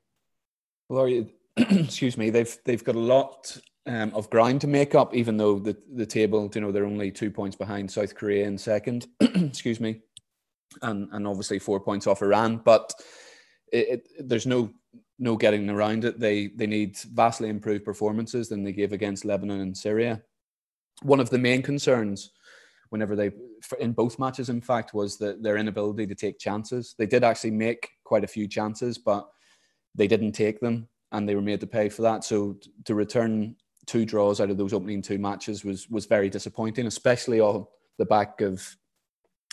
Well, 0.88 1.02
are 1.02 1.08
you, 1.08 1.28
excuse 1.56 2.16
me, 2.16 2.30
they've 2.30 2.56
they've 2.64 2.84
got 2.84 2.94
a 2.94 3.00
lot 3.00 3.56
um, 3.86 4.12
of 4.14 4.30
ground 4.30 4.60
to 4.62 4.66
make 4.66 4.94
up, 4.94 5.14
even 5.14 5.36
though 5.36 5.58
the 5.58 5.76
the 5.94 6.06
table, 6.06 6.50
you 6.54 6.60
know, 6.60 6.72
they're 6.72 6.86
only 6.86 7.10
two 7.10 7.30
points 7.30 7.56
behind 7.56 7.90
South 7.90 8.14
Korea 8.14 8.46
in 8.46 8.56
second. 8.58 9.06
excuse 9.20 9.80
me, 9.80 10.00
and 10.82 11.08
and 11.12 11.26
obviously 11.26 11.58
four 11.58 11.80
points 11.80 12.06
off 12.06 12.22
Iran, 12.22 12.58
but 12.64 12.92
it, 13.72 13.88
it, 13.88 14.28
there's 14.28 14.46
no 14.46 14.70
no 15.18 15.36
getting 15.36 15.68
around 15.68 16.04
it. 16.04 16.18
They 16.18 16.48
they 16.48 16.66
need 16.66 16.96
vastly 17.12 17.48
improved 17.48 17.84
performances 17.84 18.48
than 18.48 18.62
they 18.64 18.72
gave 18.72 18.92
against 18.92 19.24
Lebanon 19.24 19.60
and 19.60 19.76
Syria. 19.76 20.22
One 21.02 21.20
of 21.20 21.30
the 21.30 21.38
main 21.38 21.62
concerns, 21.62 22.30
whenever 22.90 23.16
they 23.16 23.30
in 23.78 23.92
both 23.92 24.18
matches, 24.18 24.48
in 24.48 24.60
fact, 24.60 24.94
was 24.94 25.18
that 25.18 25.42
their 25.42 25.56
inability 25.56 26.06
to 26.06 26.14
take 26.14 26.38
chances. 26.38 26.94
They 26.98 27.06
did 27.06 27.24
actually 27.24 27.52
make 27.52 27.88
quite 28.04 28.24
a 28.24 28.28
few 28.28 28.48
chances, 28.48 28.98
but 28.98 29.28
they 29.94 30.06
didn't 30.06 30.32
take 30.32 30.60
them, 30.60 30.88
and 31.12 31.28
they 31.28 31.34
were 31.34 31.42
made 31.42 31.60
to 31.60 31.66
pay 31.66 31.88
for 31.88 32.02
that. 32.02 32.24
So 32.24 32.56
to 32.84 32.94
return 32.94 33.56
two 33.86 34.04
draws 34.04 34.40
out 34.40 34.50
of 34.50 34.56
those 34.56 34.72
opening 34.72 35.02
two 35.02 35.18
matches 35.18 35.64
was 35.64 35.88
was 35.88 36.06
very 36.06 36.30
disappointing, 36.30 36.86
especially 36.86 37.40
on 37.40 37.66
the 37.98 38.06
back 38.06 38.40
of 38.40 38.76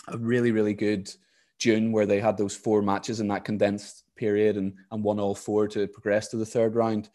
a 0.08 0.18
really 0.18 0.52
really 0.52 0.74
good 0.74 1.10
June 1.58 1.90
where 1.92 2.06
they 2.06 2.20
had 2.20 2.36
those 2.36 2.54
four 2.54 2.82
matches 2.82 3.20
in 3.20 3.28
that 3.28 3.44
condensed 3.44 4.04
period 4.16 4.56
and, 4.56 4.74
and 4.90 5.02
won 5.02 5.18
all 5.18 5.34
four 5.34 5.66
to 5.68 5.86
progress 5.88 6.28
to 6.28 6.36
the 6.36 6.46
third 6.46 6.74
round. 6.74 7.08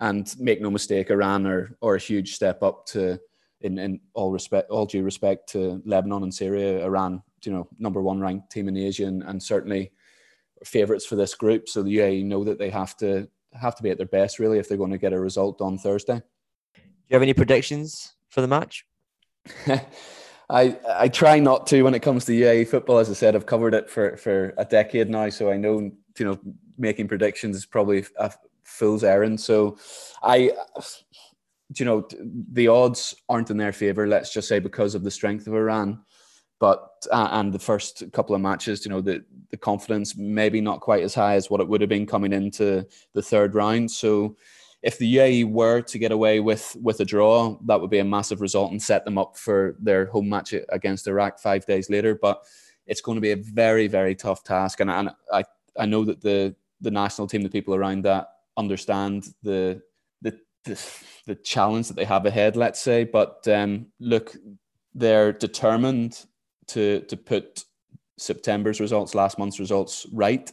And 0.00 0.32
make 0.38 0.60
no 0.60 0.70
mistake, 0.70 1.10
Iran 1.10 1.46
are, 1.46 1.76
are 1.82 1.96
a 1.96 2.00
huge 2.00 2.34
step 2.34 2.62
up 2.62 2.86
to 2.86 3.18
in, 3.60 3.78
in 3.78 4.00
all 4.14 4.30
respect 4.30 4.70
all 4.70 4.86
due 4.86 5.02
respect 5.02 5.48
to 5.50 5.82
Lebanon 5.84 6.22
and 6.22 6.32
Syria, 6.32 6.84
Iran, 6.84 7.22
you 7.44 7.52
know, 7.52 7.68
number 7.78 8.00
one 8.00 8.20
ranked 8.20 8.52
team 8.52 8.68
in 8.68 8.76
Asia 8.76 9.06
and, 9.06 9.22
and 9.24 9.42
certainly 9.42 9.90
favourites 10.64 11.06
for 11.06 11.16
this 11.16 11.34
group. 11.34 11.68
So 11.68 11.82
the 11.82 11.96
UAE 11.96 12.24
know 12.24 12.44
that 12.44 12.58
they 12.58 12.70
have 12.70 12.96
to 12.98 13.28
have 13.52 13.76
to 13.76 13.82
be 13.82 13.90
at 13.90 13.96
their 13.96 14.06
best 14.06 14.38
really 14.38 14.58
if 14.58 14.68
they're 14.68 14.78
going 14.78 14.90
to 14.90 14.98
get 14.98 15.12
a 15.12 15.20
result 15.20 15.60
on 15.60 15.78
Thursday. 15.78 16.22
Do 16.74 16.82
you 17.08 17.14
have 17.14 17.22
any 17.22 17.34
predictions 17.34 18.14
for 18.28 18.40
the 18.40 18.48
match? 18.48 18.84
I 20.50 20.78
I 20.88 21.08
try 21.08 21.38
not 21.38 21.66
to 21.68 21.82
when 21.82 21.94
it 21.94 22.00
comes 22.00 22.24
to 22.26 22.32
UAE 22.32 22.68
football. 22.68 22.98
As 22.98 23.10
I 23.10 23.14
said, 23.14 23.34
I've 23.34 23.46
covered 23.46 23.74
it 23.74 23.90
for, 23.90 24.16
for 24.16 24.54
a 24.56 24.64
decade 24.64 25.10
now, 25.10 25.28
so 25.28 25.50
I 25.50 25.56
know 25.56 25.90
you 26.18 26.24
know 26.24 26.38
making 26.78 27.08
predictions 27.08 27.56
is 27.56 27.66
probably 27.66 28.04
a 28.18 28.32
fool's 28.68 29.04
errand. 29.04 29.40
So, 29.40 29.78
I, 30.22 30.52
you 31.76 31.84
know, 31.84 32.06
the 32.52 32.68
odds 32.68 33.14
aren't 33.28 33.50
in 33.50 33.56
their 33.56 33.72
favor. 33.72 34.06
Let's 34.06 34.32
just 34.32 34.48
say 34.48 34.58
because 34.58 34.94
of 34.94 35.02
the 35.02 35.10
strength 35.10 35.46
of 35.46 35.54
Iran, 35.54 36.00
but 36.60 37.06
uh, 37.10 37.28
and 37.32 37.52
the 37.52 37.58
first 37.58 38.04
couple 38.12 38.34
of 38.34 38.40
matches, 38.40 38.84
you 38.84 38.90
know, 38.90 39.00
the 39.00 39.24
the 39.50 39.56
confidence 39.56 40.16
maybe 40.16 40.60
not 40.60 40.80
quite 40.80 41.02
as 41.02 41.14
high 41.14 41.34
as 41.34 41.50
what 41.50 41.60
it 41.60 41.68
would 41.68 41.80
have 41.80 41.90
been 41.90 42.06
coming 42.06 42.32
into 42.32 42.86
the 43.14 43.22
third 43.22 43.54
round. 43.54 43.90
So. 43.90 44.36
If 44.80 44.96
the 44.96 45.16
UAE 45.16 45.50
were 45.50 45.80
to 45.80 45.98
get 45.98 46.12
away 46.12 46.38
with 46.38 46.76
with 46.80 47.00
a 47.00 47.04
draw, 47.04 47.58
that 47.66 47.80
would 47.80 47.90
be 47.90 47.98
a 47.98 48.04
massive 48.04 48.40
result 48.40 48.70
and 48.70 48.80
set 48.80 49.04
them 49.04 49.18
up 49.18 49.36
for 49.36 49.74
their 49.80 50.06
home 50.06 50.28
match 50.28 50.54
against 50.68 51.08
Iraq 51.08 51.40
five 51.40 51.66
days 51.66 51.90
later. 51.90 52.14
But 52.14 52.44
it's 52.86 53.00
going 53.00 53.16
to 53.16 53.20
be 53.20 53.32
a 53.32 53.36
very 53.36 53.88
very 53.88 54.14
tough 54.14 54.44
task, 54.44 54.78
and, 54.78 54.88
and 54.88 55.10
I 55.32 55.42
I 55.76 55.86
know 55.86 56.04
that 56.04 56.20
the 56.20 56.54
the 56.80 56.92
national 56.92 57.26
team, 57.26 57.42
the 57.42 57.48
people 57.48 57.74
around 57.74 58.04
that 58.04 58.28
understand 58.56 59.34
the 59.42 59.82
the 60.22 60.38
the, 61.26 61.34
challenge 61.44 61.88
that 61.88 61.96
they 61.96 62.04
have 62.04 62.26
ahead. 62.26 62.56
Let's 62.56 62.80
say, 62.80 63.04
but 63.04 63.46
um, 63.48 63.86
look, 64.00 64.36
they're 64.94 65.32
determined 65.32 66.24
to 66.68 67.00
to 67.02 67.16
put 67.16 67.64
September's 68.16 68.80
results, 68.80 69.14
last 69.14 69.38
month's 69.38 69.60
results, 69.60 70.06
right. 70.12 70.50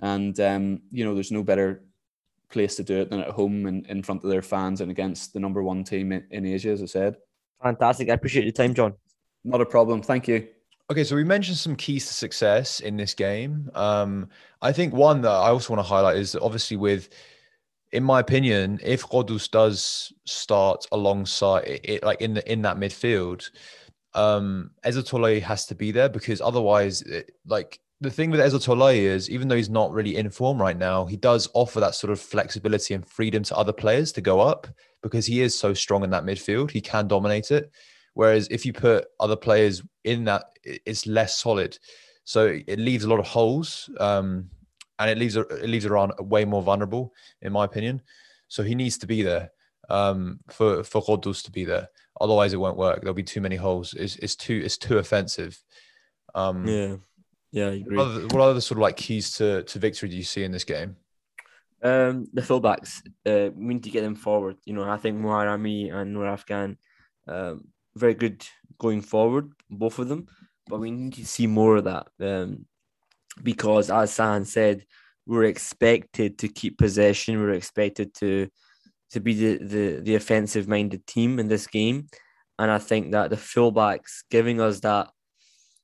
And 0.00 0.38
um, 0.40 0.82
you 0.90 1.04
know, 1.04 1.14
there's 1.14 1.32
no 1.32 1.42
better 1.42 1.82
place 2.50 2.76
to 2.76 2.82
do 2.82 3.00
it 3.00 3.10
than 3.10 3.20
at 3.20 3.30
home 3.30 3.66
and 3.66 3.86
in 3.86 4.02
front 4.02 4.24
of 4.24 4.30
their 4.30 4.42
fans 4.42 4.80
and 4.80 4.90
against 4.90 5.32
the 5.32 5.40
number 5.40 5.62
one 5.62 5.84
team 5.84 6.12
in, 6.12 6.26
in 6.30 6.46
Asia, 6.46 6.70
as 6.70 6.82
I 6.82 6.86
said. 6.86 7.16
Fantastic. 7.62 8.10
I 8.10 8.14
appreciate 8.14 8.44
your 8.44 8.52
time, 8.52 8.74
John. 8.74 8.94
Not 9.44 9.60
a 9.60 9.66
problem. 9.66 10.02
Thank 10.02 10.28
you. 10.28 10.48
Okay, 10.90 11.04
so 11.04 11.14
we 11.14 11.22
mentioned 11.22 11.56
some 11.56 11.76
keys 11.76 12.06
to 12.08 12.14
success 12.14 12.80
in 12.80 12.96
this 12.96 13.14
game. 13.14 13.70
Um, 13.74 14.28
I 14.60 14.72
think 14.72 14.92
one 14.92 15.20
that 15.20 15.30
I 15.30 15.50
also 15.50 15.72
want 15.72 15.86
to 15.86 15.88
highlight 15.88 16.16
is 16.16 16.34
obviously 16.34 16.76
with, 16.76 17.10
in 17.92 18.02
my 18.02 18.18
opinion, 18.18 18.80
if 18.82 19.06
Ghoddos 19.06 19.48
does 19.48 20.12
start 20.24 20.86
alongside 20.90 21.80
it, 21.84 22.02
like 22.02 22.20
in 22.20 22.34
the 22.34 22.52
in 22.52 22.62
that 22.62 22.76
midfield, 22.76 23.48
um, 24.14 24.70
has 24.82 25.66
to 25.66 25.74
be 25.74 25.92
there 25.92 26.08
because 26.08 26.40
otherwise, 26.40 27.02
it, 27.02 27.32
like 27.46 27.80
the 28.00 28.10
thing 28.10 28.30
with 28.30 28.40
Ezatollah 28.40 28.96
is, 28.96 29.28
even 29.30 29.48
though 29.48 29.56
he's 29.56 29.70
not 29.70 29.92
really 29.92 30.16
in 30.16 30.30
form 30.30 30.60
right 30.60 30.76
now, 30.76 31.04
he 31.04 31.16
does 31.16 31.48
offer 31.54 31.80
that 31.80 31.94
sort 31.94 32.10
of 32.10 32.20
flexibility 32.20 32.94
and 32.94 33.06
freedom 33.06 33.42
to 33.44 33.56
other 33.56 33.72
players 33.72 34.12
to 34.12 34.20
go 34.20 34.40
up 34.40 34.66
because 35.02 35.26
he 35.26 35.42
is 35.42 35.56
so 35.56 35.74
strong 35.74 36.02
in 36.02 36.10
that 36.10 36.24
midfield. 36.24 36.70
He 36.70 36.80
can 36.80 37.08
dominate 37.08 37.50
it. 37.50 37.70
Whereas 38.14 38.48
if 38.50 38.66
you 38.66 38.72
put 38.72 39.06
other 39.20 39.36
players 39.36 39.82
in 40.04 40.24
that, 40.24 40.44
it's 40.64 41.06
less 41.06 41.38
solid. 41.38 41.78
So 42.24 42.60
it 42.66 42.78
leaves 42.78 43.04
a 43.04 43.08
lot 43.08 43.20
of 43.20 43.26
holes, 43.26 43.88
um, 43.98 44.50
and 44.98 45.10
it 45.10 45.18
leaves 45.18 45.36
it 45.36 45.68
leaves 45.68 45.86
Iran 45.86 46.12
way 46.18 46.44
more 46.44 46.62
vulnerable, 46.62 47.14
in 47.40 47.52
my 47.52 47.64
opinion. 47.64 48.02
So 48.48 48.62
he 48.62 48.74
needs 48.74 48.98
to 48.98 49.06
be 49.06 49.22
there 49.22 49.50
um, 49.90 50.40
for 50.50 50.82
for 50.84 51.02
Ghoddos 51.02 51.44
to 51.44 51.50
be 51.50 51.64
there. 51.64 51.88
Otherwise, 52.20 52.52
it 52.52 52.58
won't 52.58 52.76
work. 52.76 53.00
There'll 53.00 53.14
be 53.14 53.22
too 53.22 53.40
many 53.40 53.56
holes. 53.56 53.94
It's, 53.94 54.16
it's 54.16 54.36
too 54.36 54.60
it's 54.64 54.78
too 54.78 54.98
offensive. 54.98 55.58
Um, 56.34 56.66
yeah, 56.66 56.96
yeah, 57.50 57.66
I 57.66 57.72
agree. 57.72 57.96
What 57.96 58.06
other, 58.06 58.20
what 58.28 58.40
other 58.40 58.60
sort 58.60 58.78
of 58.78 58.82
like 58.82 58.96
keys 58.96 59.32
to 59.34 59.62
to 59.64 59.78
victory 59.78 60.08
do 60.08 60.16
you 60.16 60.22
see 60.22 60.44
in 60.44 60.52
this 60.52 60.64
game? 60.64 60.96
Um, 61.82 62.28
the 62.32 62.42
fullbacks, 62.42 63.00
uh, 63.24 63.50
we 63.54 63.74
need 63.74 63.84
to 63.84 63.90
get 63.90 64.02
them 64.02 64.14
forward. 64.14 64.56
You 64.64 64.74
know, 64.74 64.88
I 64.88 64.98
think 64.98 65.18
Moharrami 65.18 65.92
and 65.92 66.14
Noorafkan 66.14 66.76
um, 67.26 67.68
very 67.96 68.14
good 68.14 68.44
going 68.78 69.00
forward, 69.00 69.52
both 69.70 69.98
of 69.98 70.08
them. 70.08 70.26
But 70.68 70.80
we 70.80 70.90
need 70.90 71.14
to 71.14 71.26
see 71.26 71.46
more 71.46 71.76
of 71.76 71.84
that 71.84 72.08
um, 72.20 72.66
because, 73.42 73.90
as 73.90 74.12
San 74.12 74.44
said, 74.44 74.84
we're 75.26 75.44
expected 75.44 76.38
to 76.38 76.48
keep 76.48 76.78
possession. 76.78 77.40
We're 77.40 77.54
expected 77.54 78.14
to 78.16 78.48
to 79.12 79.20
be 79.20 79.34
the, 79.34 79.64
the, 79.64 80.00
the 80.00 80.14
offensive 80.14 80.68
minded 80.68 81.06
team 81.06 81.38
in 81.38 81.48
this 81.48 81.66
game. 81.66 82.06
And 82.58 82.70
I 82.70 82.78
think 82.78 83.12
that 83.12 83.30
the 83.30 83.36
fullbacks 83.36 84.24
giving 84.30 84.60
us 84.60 84.80
that 84.80 85.08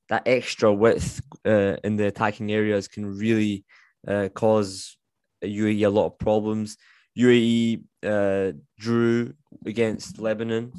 that 0.09 0.23
extra 0.25 0.73
width 0.73 1.21
uh, 1.45 1.75
in 1.83 1.97
the 1.97 2.07
attacking 2.07 2.51
areas 2.51 2.87
can 2.87 3.17
really 3.17 3.65
uh, 4.07 4.29
cause 4.33 4.95
UAE 5.43 5.85
a 5.85 5.89
lot 5.89 6.05
of 6.05 6.19
problems. 6.19 6.77
UAE 7.17 7.83
uh, 8.05 8.53
drew 8.79 9.33
against 9.65 10.19
Lebanon 10.19 10.71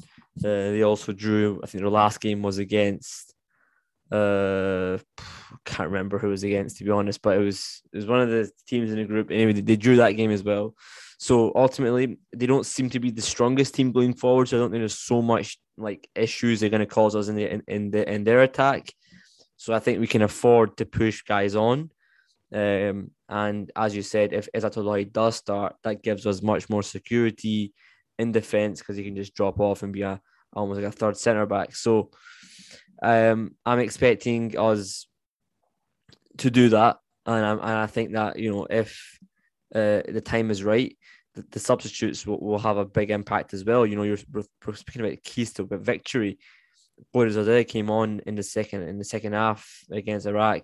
uh, 0.44 0.70
they 0.70 0.82
also 0.82 1.12
drew. 1.12 1.60
I 1.62 1.66
think 1.66 1.82
their 1.82 1.90
last 1.90 2.20
game 2.20 2.42
was 2.42 2.58
against. 2.58 3.34
Uh, 4.10 4.98
can't 5.64 5.90
remember 5.90 6.18
who 6.18 6.28
was 6.28 6.44
against 6.44 6.78
to 6.78 6.84
be 6.84 6.90
honest, 6.90 7.20
but 7.20 7.36
it 7.36 7.40
was 7.40 7.82
it 7.92 7.96
was 7.96 8.06
one 8.06 8.20
of 8.20 8.30
the 8.30 8.50
teams 8.66 8.90
in 8.90 8.98
the 8.98 9.04
group. 9.04 9.30
Anyway, 9.30 9.52
they, 9.52 9.60
they 9.60 9.76
drew 9.76 9.96
that 9.96 10.12
game 10.12 10.30
as 10.30 10.42
well. 10.42 10.74
So 11.18 11.52
ultimately, 11.54 12.18
they 12.32 12.46
don't 12.46 12.64
seem 12.64 12.90
to 12.90 13.00
be 13.00 13.10
the 13.10 13.22
strongest 13.22 13.74
team 13.74 13.92
going 13.92 14.14
forward. 14.14 14.48
So 14.48 14.56
I 14.56 14.60
don't 14.60 14.70
think 14.70 14.80
there's 14.80 14.98
so 14.98 15.20
much 15.20 15.58
like 15.76 16.08
issues 16.14 16.60
they're 16.60 16.70
going 16.70 16.80
to 16.80 16.86
cause 16.86 17.14
us 17.16 17.28
in 17.28 17.34
the 17.34 17.52
in, 17.52 17.62
in 17.66 17.90
the 17.90 18.10
in 18.10 18.24
their 18.24 18.42
attack. 18.42 18.92
So 19.56 19.74
I 19.74 19.80
think 19.80 19.98
we 19.98 20.06
can 20.06 20.22
afford 20.22 20.76
to 20.76 20.86
push 20.86 21.22
guys 21.22 21.56
on. 21.56 21.90
Um, 22.54 23.10
and 23.28 23.70
as 23.74 23.94
you 23.94 24.02
said, 24.02 24.32
if 24.32 24.48
Ezatollah 24.54 25.12
does 25.12 25.36
start, 25.36 25.76
that 25.82 26.02
gives 26.02 26.24
us 26.26 26.40
much 26.40 26.70
more 26.70 26.82
security 26.84 27.74
in 28.18 28.32
defence 28.32 28.78
because 28.78 28.96
he 28.96 29.04
can 29.04 29.16
just 29.16 29.34
drop 29.34 29.60
off 29.60 29.82
and 29.82 29.92
be 29.92 30.02
a 30.02 30.20
almost 30.52 30.80
like 30.80 30.88
a 30.88 30.96
third 30.96 31.16
centre 31.16 31.46
back. 31.46 31.74
So 31.74 32.10
um, 33.02 33.54
I'm 33.66 33.80
expecting 33.80 34.56
us 34.58 35.06
to 36.38 36.50
do 36.50 36.68
that, 36.70 36.98
and, 37.26 37.44
i 37.44 37.50
and 37.52 37.62
I 37.62 37.86
think 37.86 38.12
that 38.12 38.38
you 38.38 38.52
know 38.52 38.66
if 38.70 39.18
uh, 39.74 40.02
the 40.08 40.22
time 40.24 40.50
is 40.50 40.64
right, 40.64 40.96
the, 41.50 41.58
substitutes 41.58 42.26
will, 42.26 42.40
will, 42.40 42.58
have 42.58 42.76
a 42.76 42.84
big 42.84 43.10
impact 43.10 43.54
as 43.54 43.64
well. 43.64 43.86
You 43.86 43.96
know, 43.96 44.02
you're 44.02 44.18
we're 44.32 44.74
speaking 44.74 45.02
about 45.02 45.22
keys 45.22 45.52
to 45.54 45.64
victory. 45.64 46.38
Boris 47.12 47.36
Azadeh 47.36 47.66
came 47.66 47.90
on 47.90 48.20
in 48.26 48.34
the 48.34 48.42
second 48.42 48.82
in 48.82 48.98
the 48.98 49.04
second 49.04 49.32
half 49.32 49.84
against 49.90 50.26
Iraq. 50.26 50.62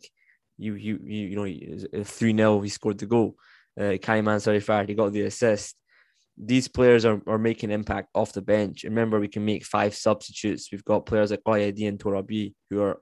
You 0.58 0.74
you 0.74 1.00
you, 1.02 1.28
you 1.28 1.36
know 1.36 2.04
three 2.04 2.36
0 2.36 2.60
he 2.60 2.68
scored 2.68 2.98
the 2.98 3.06
goal. 3.06 3.36
Uh, 3.78 3.96
Karim 4.00 4.26
Ansarifard 4.26 4.88
he 4.88 4.94
got 4.94 5.12
the 5.12 5.22
assist 5.22 5.76
these 6.36 6.68
players 6.68 7.04
are, 7.04 7.20
are 7.26 7.38
making 7.38 7.70
impact 7.70 8.08
off 8.14 8.32
the 8.32 8.42
bench. 8.42 8.84
Remember, 8.84 9.20
we 9.20 9.28
can 9.28 9.44
make 9.44 9.64
five 9.64 9.94
substitutes. 9.94 10.70
We've 10.70 10.84
got 10.84 11.06
players 11.06 11.30
like 11.30 11.44
Ghayedi 11.44 11.88
and 11.88 11.98
Torabi 11.98 12.54
who 12.70 12.82
are 12.82 13.00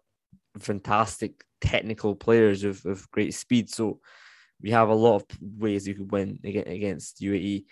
fantastic 0.59 1.43
technical 1.61 2.15
players 2.15 2.65
of, 2.65 2.85
of 2.85 3.11
great 3.11 3.35
speed. 3.35 3.71
So 3.71 4.01
we 4.63 4.71
have 4.71 4.89
a 4.89 4.95
lot 4.95 5.17
of 5.17 5.25
ways 5.59 5.87
you 5.87 5.95
could 5.95 6.13
win 6.13 6.39
against 6.45 7.21
UAE. 7.21 7.65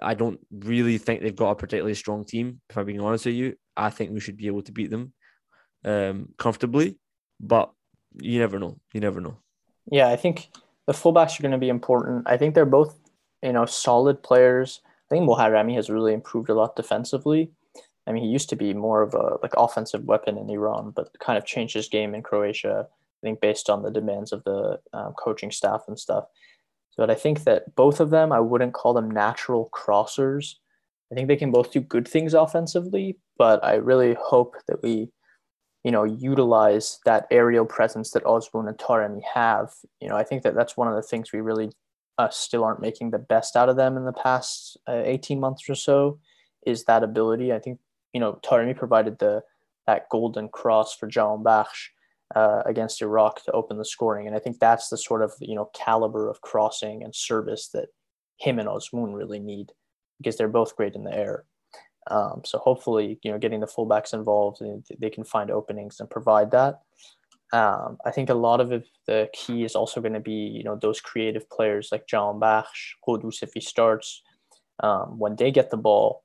I 0.00 0.14
don't 0.14 0.38
really 0.52 0.98
think 0.98 1.22
they've 1.22 1.34
got 1.34 1.50
a 1.50 1.56
particularly 1.56 1.94
strong 1.94 2.24
team, 2.24 2.60
if 2.70 2.76
I'm 2.76 2.86
being 2.86 3.00
honest 3.00 3.26
with 3.26 3.34
you. 3.34 3.56
I 3.76 3.90
think 3.90 4.12
we 4.12 4.20
should 4.20 4.36
be 4.36 4.46
able 4.46 4.62
to 4.62 4.72
beat 4.72 4.90
them 4.90 5.12
um, 5.84 6.28
comfortably, 6.38 6.98
but 7.40 7.72
you 8.20 8.38
never 8.38 8.58
know. 8.58 8.78
You 8.92 9.00
never 9.00 9.20
know. 9.20 9.38
Yeah, 9.90 10.08
I 10.08 10.16
think 10.16 10.50
the 10.86 10.92
fullbacks 10.92 11.38
are 11.38 11.42
going 11.42 11.52
to 11.52 11.58
be 11.58 11.68
important. 11.68 12.24
I 12.26 12.36
think 12.36 12.54
they're 12.54 12.66
both, 12.66 12.98
you 13.42 13.52
know, 13.52 13.66
solid 13.66 14.22
players. 14.22 14.80
I 14.86 15.14
think 15.14 15.28
Moharrami 15.28 15.74
has 15.74 15.90
really 15.90 16.12
improved 16.12 16.50
a 16.50 16.54
lot 16.54 16.76
defensively. 16.76 17.50
I 18.06 18.12
mean, 18.12 18.24
he 18.24 18.30
used 18.30 18.48
to 18.50 18.56
be 18.56 18.72
more 18.72 19.02
of 19.02 19.14
a 19.14 19.38
like 19.42 19.52
offensive 19.56 20.04
weapon 20.04 20.38
in 20.38 20.48
Iran, 20.50 20.92
but 20.94 21.10
kind 21.20 21.36
of 21.36 21.44
changed 21.44 21.74
his 21.74 21.88
game 21.88 22.14
in 22.14 22.22
Croatia. 22.22 22.88
I 23.22 23.26
think 23.26 23.40
based 23.40 23.68
on 23.68 23.82
the 23.82 23.90
demands 23.90 24.32
of 24.32 24.44
the 24.44 24.78
um, 24.92 25.12
coaching 25.18 25.50
staff 25.50 25.82
and 25.88 25.98
stuff. 25.98 26.24
But 26.96 27.10
I 27.10 27.14
think 27.14 27.44
that 27.44 27.74
both 27.76 28.00
of 28.00 28.10
them, 28.10 28.32
I 28.32 28.40
wouldn't 28.40 28.74
call 28.74 28.92
them 28.92 29.10
natural 29.10 29.70
crossers. 29.72 30.54
I 31.12 31.14
think 31.14 31.28
they 31.28 31.36
can 31.36 31.52
both 31.52 31.70
do 31.70 31.80
good 31.80 32.06
things 32.06 32.34
offensively, 32.34 33.18
but 33.38 33.64
I 33.64 33.74
really 33.74 34.16
hope 34.20 34.56
that 34.66 34.82
we, 34.82 35.10
you 35.84 35.92
know, 35.92 36.02
utilize 36.02 36.98
that 37.04 37.26
aerial 37.30 37.64
presence 37.64 38.10
that 38.10 38.24
Azmoun 38.24 38.68
and 38.68 38.76
Taremi 38.76 39.22
have. 39.34 39.70
You 40.00 40.08
know, 40.08 40.16
I 40.16 40.24
think 40.24 40.42
that 40.42 40.56
that's 40.56 40.76
one 40.76 40.88
of 40.88 40.96
the 40.96 41.02
things 41.02 41.32
we 41.32 41.40
really 41.40 41.70
uh, 42.18 42.30
still 42.30 42.64
aren't 42.64 42.80
making 42.80 43.12
the 43.12 43.18
best 43.18 43.54
out 43.56 43.68
of 43.68 43.76
them 43.76 43.96
in 43.96 44.04
the 44.04 44.12
past 44.12 44.76
uh, 44.88 45.02
18 45.04 45.38
months 45.38 45.68
or 45.68 45.76
so 45.76 46.18
is 46.66 46.84
that 46.84 47.04
ability. 47.04 47.52
I 47.52 47.60
think, 47.60 47.78
you 48.12 48.20
know, 48.20 48.40
Taremi 48.44 48.76
provided 48.76 49.18
the 49.18 49.42
that 49.86 50.08
golden 50.10 50.48
cross 50.48 50.94
for 50.94 51.08
Jahanbakhsh 51.08 51.88
uh, 52.34 52.62
against 52.66 53.02
Iraq 53.02 53.44
to 53.44 53.52
open 53.52 53.78
the 53.78 53.84
scoring. 53.84 54.26
And 54.26 54.36
I 54.36 54.38
think 54.38 54.58
that's 54.58 54.88
the 54.88 54.98
sort 54.98 55.22
of, 55.22 55.32
you 55.40 55.54
know, 55.54 55.70
caliber 55.74 56.28
of 56.28 56.40
crossing 56.40 57.02
and 57.02 57.14
service 57.14 57.68
that 57.72 57.88
him 58.38 58.58
and 58.58 58.68
Azmoun 58.68 59.14
really 59.14 59.40
need 59.40 59.72
because 60.18 60.36
they're 60.36 60.48
both 60.48 60.76
great 60.76 60.94
in 60.94 61.04
the 61.04 61.14
air. 61.14 61.44
Um, 62.10 62.42
so 62.44 62.58
hopefully, 62.58 63.18
you 63.22 63.30
know, 63.30 63.38
getting 63.38 63.60
the 63.60 63.66
fullbacks 63.66 64.14
involved, 64.14 64.62
they 64.98 65.10
can 65.10 65.24
find 65.24 65.50
openings 65.50 66.00
and 66.00 66.08
provide 66.08 66.50
that. 66.52 66.80
Um, 67.52 67.98
I 68.04 68.10
think 68.10 68.28
a 68.28 68.34
lot 68.34 68.60
of 68.60 68.72
it, 68.72 68.86
the 69.06 69.28
key 69.32 69.64
is 69.64 69.74
also 69.74 70.00
going 70.00 70.14
to 70.14 70.20
be, 70.20 70.32
you 70.32 70.64
know, 70.64 70.76
those 70.76 71.00
creative 71.00 71.48
players 71.48 71.88
like 71.90 72.06
Jahanbakhsh, 72.06 72.96
Ghoddos 73.06 73.42
if 73.42 73.52
he 73.54 73.60
starts, 73.60 74.22
um, 74.80 75.18
when 75.18 75.36
they 75.36 75.50
get 75.50 75.70
the 75.70 75.76
ball 75.76 76.24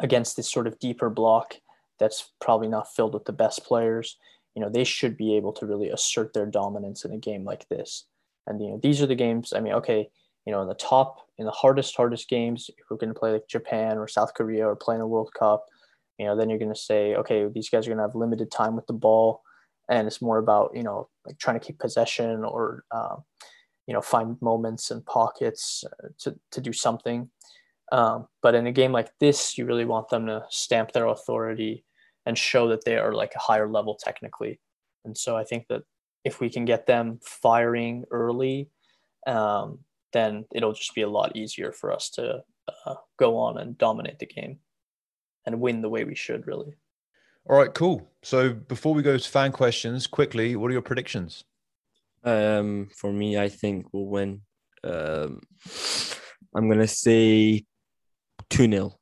against 0.00 0.36
this 0.36 0.50
sort 0.50 0.66
of 0.66 0.78
deeper 0.80 1.08
block 1.08 1.54
that's 2.00 2.32
probably 2.40 2.68
not 2.68 2.92
filled 2.94 3.14
with 3.14 3.24
the 3.24 3.32
best 3.32 3.64
players, 3.64 4.16
you 4.54 4.62
know, 4.62 4.68
they 4.68 4.84
should 4.84 5.16
be 5.16 5.36
able 5.36 5.52
to 5.52 5.66
really 5.66 5.90
assert 5.90 6.32
their 6.32 6.46
dominance 6.46 7.04
in 7.04 7.12
a 7.12 7.18
game 7.18 7.44
like 7.44 7.68
this. 7.68 8.06
And, 8.46 8.60
you 8.62 8.70
know, 8.70 8.80
these 8.82 9.02
are 9.02 9.06
the 9.06 9.14
games, 9.14 9.52
I 9.54 9.60
mean, 9.60 9.72
okay, 9.74 10.08
you 10.46 10.52
know, 10.52 10.60
in 10.62 10.68
the 10.68 10.74
top, 10.74 11.26
in 11.38 11.46
the 11.46 11.50
hardest, 11.50 11.96
hardest 11.96 12.28
games, 12.28 12.70
if 12.76 12.84
we're 12.90 12.98
going 12.98 13.12
to 13.12 13.18
play 13.18 13.32
like 13.32 13.48
Japan 13.48 13.98
or 13.98 14.06
South 14.06 14.34
Korea 14.34 14.66
or 14.66 14.76
playing 14.76 15.00
a 15.00 15.06
World 15.06 15.32
Cup, 15.38 15.64
you 16.18 16.26
know, 16.26 16.36
then 16.36 16.48
you're 16.48 16.58
going 16.58 16.72
to 16.72 16.78
say, 16.78 17.14
okay, 17.16 17.48
these 17.52 17.70
guys 17.70 17.86
are 17.86 17.90
going 17.90 17.98
to 17.98 18.04
have 18.04 18.14
limited 18.14 18.50
time 18.50 18.76
with 18.76 18.86
the 18.86 18.92
ball. 18.92 19.42
And 19.88 20.06
it's 20.06 20.22
more 20.22 20.38
about, 20.38 20.72
you 20.74 20.82
know, 20.82 21.08
like 21.26 21.38
trying 21.38 21.58
to 21.58 21.66
keep 21.66 21.78
possession 21.78 22.44
or, 22.44 22.84
um, 22.90 23.24
you 23.86 23.94
know, 23.94 24.00
find 24.00 24.40
moments 24.40 24.90
and 24.90 25.04
pockets 25.04 25.84
uh, 25.84 26.08
to, 26.20 26.38
to 26.52 26.60
do 26.60 26.72
something. 26.72 27.30
Um, 27.92 28.28
but 28.42 28.54
in 28.54 28.66
a 28.66 28.72
game 28.72 28.92
like 28.92 29.10
this, 29.18 29.58
you 29.58 29.66
really 29.66 29.84
want 29.84 30.08
them 30.08 30.26
to 30.26 30.44
stamp 30.50 30.92
their 30.92 31.06
authority 31.06 31.84
and 32.26 32.38
show 32.38 32.68
that 32.68 32.84
they 32.84 32.96
are 32.96 33.12
like 33.12 33.32
a 33.34 33.40
higher 33.40 33.68
level 33.68 33.98
technically. 34.00 34.60
And 35.04 35.16
so 35.16 35.36
I 35.36 35.44
think 35.44 35.66
that 35.68 35.82
if 36.24 36.40
we 36.40 36.48
can 36.48 36.64
get 36.64 36.86
them 36.86 37.20
firing 37.22 38.04
early, 38.10 38.70
um, 39.26 39.80
then 40.12 40.44
it'll 40.54 40.72
just 40.72 40.94
be 40.94 41.02
a 41.02 41.08
lot 41.08 41.36
easier 41.36 41.72
for 41.72 41.92
us 41.92 42.08
to 42.10 42.42
uh, 42.86 42.94
go 43.18 43.36
on 43.36 43.58
and 43.58 43.76
dominate 43.76 44.18
the 44.18 44.26
game 44.26 44.58
and 45.46 45.60
win 45.60 45.82
the 45.82 45.88
way 45.88 46.04
we 46.04 46.14
should, 46.14 46.46
really. 46.46 46.74
All 47.48 47.58
right, 47.58 47.74
cool. 47.74 48.08
So 48.22 48.54
before 48.54 48.94
we 48.94 49.02
go 49.02 49.18
to 49.18 49.28
fan 49.28 49.52
questions, 49.52 50.06
quickly, 50.06 50.56
what 50.56 50.70
are 50.70 50.72
your 50.72 50.82
predictions? 50.82 51.44
Um, 52.22 52.88
for 52.96 53.12
me, 53.12 53.38
I 53.38 53.50
think 53.50 53.92
we'll 53.92 54.06
win. 54.06 54.40
Um, 54.82 55.40
I'm 56.56 56.68
gonna 56.68 56.88
say 56.88 57.64
two 58.48 58.70
0 58.70 58.98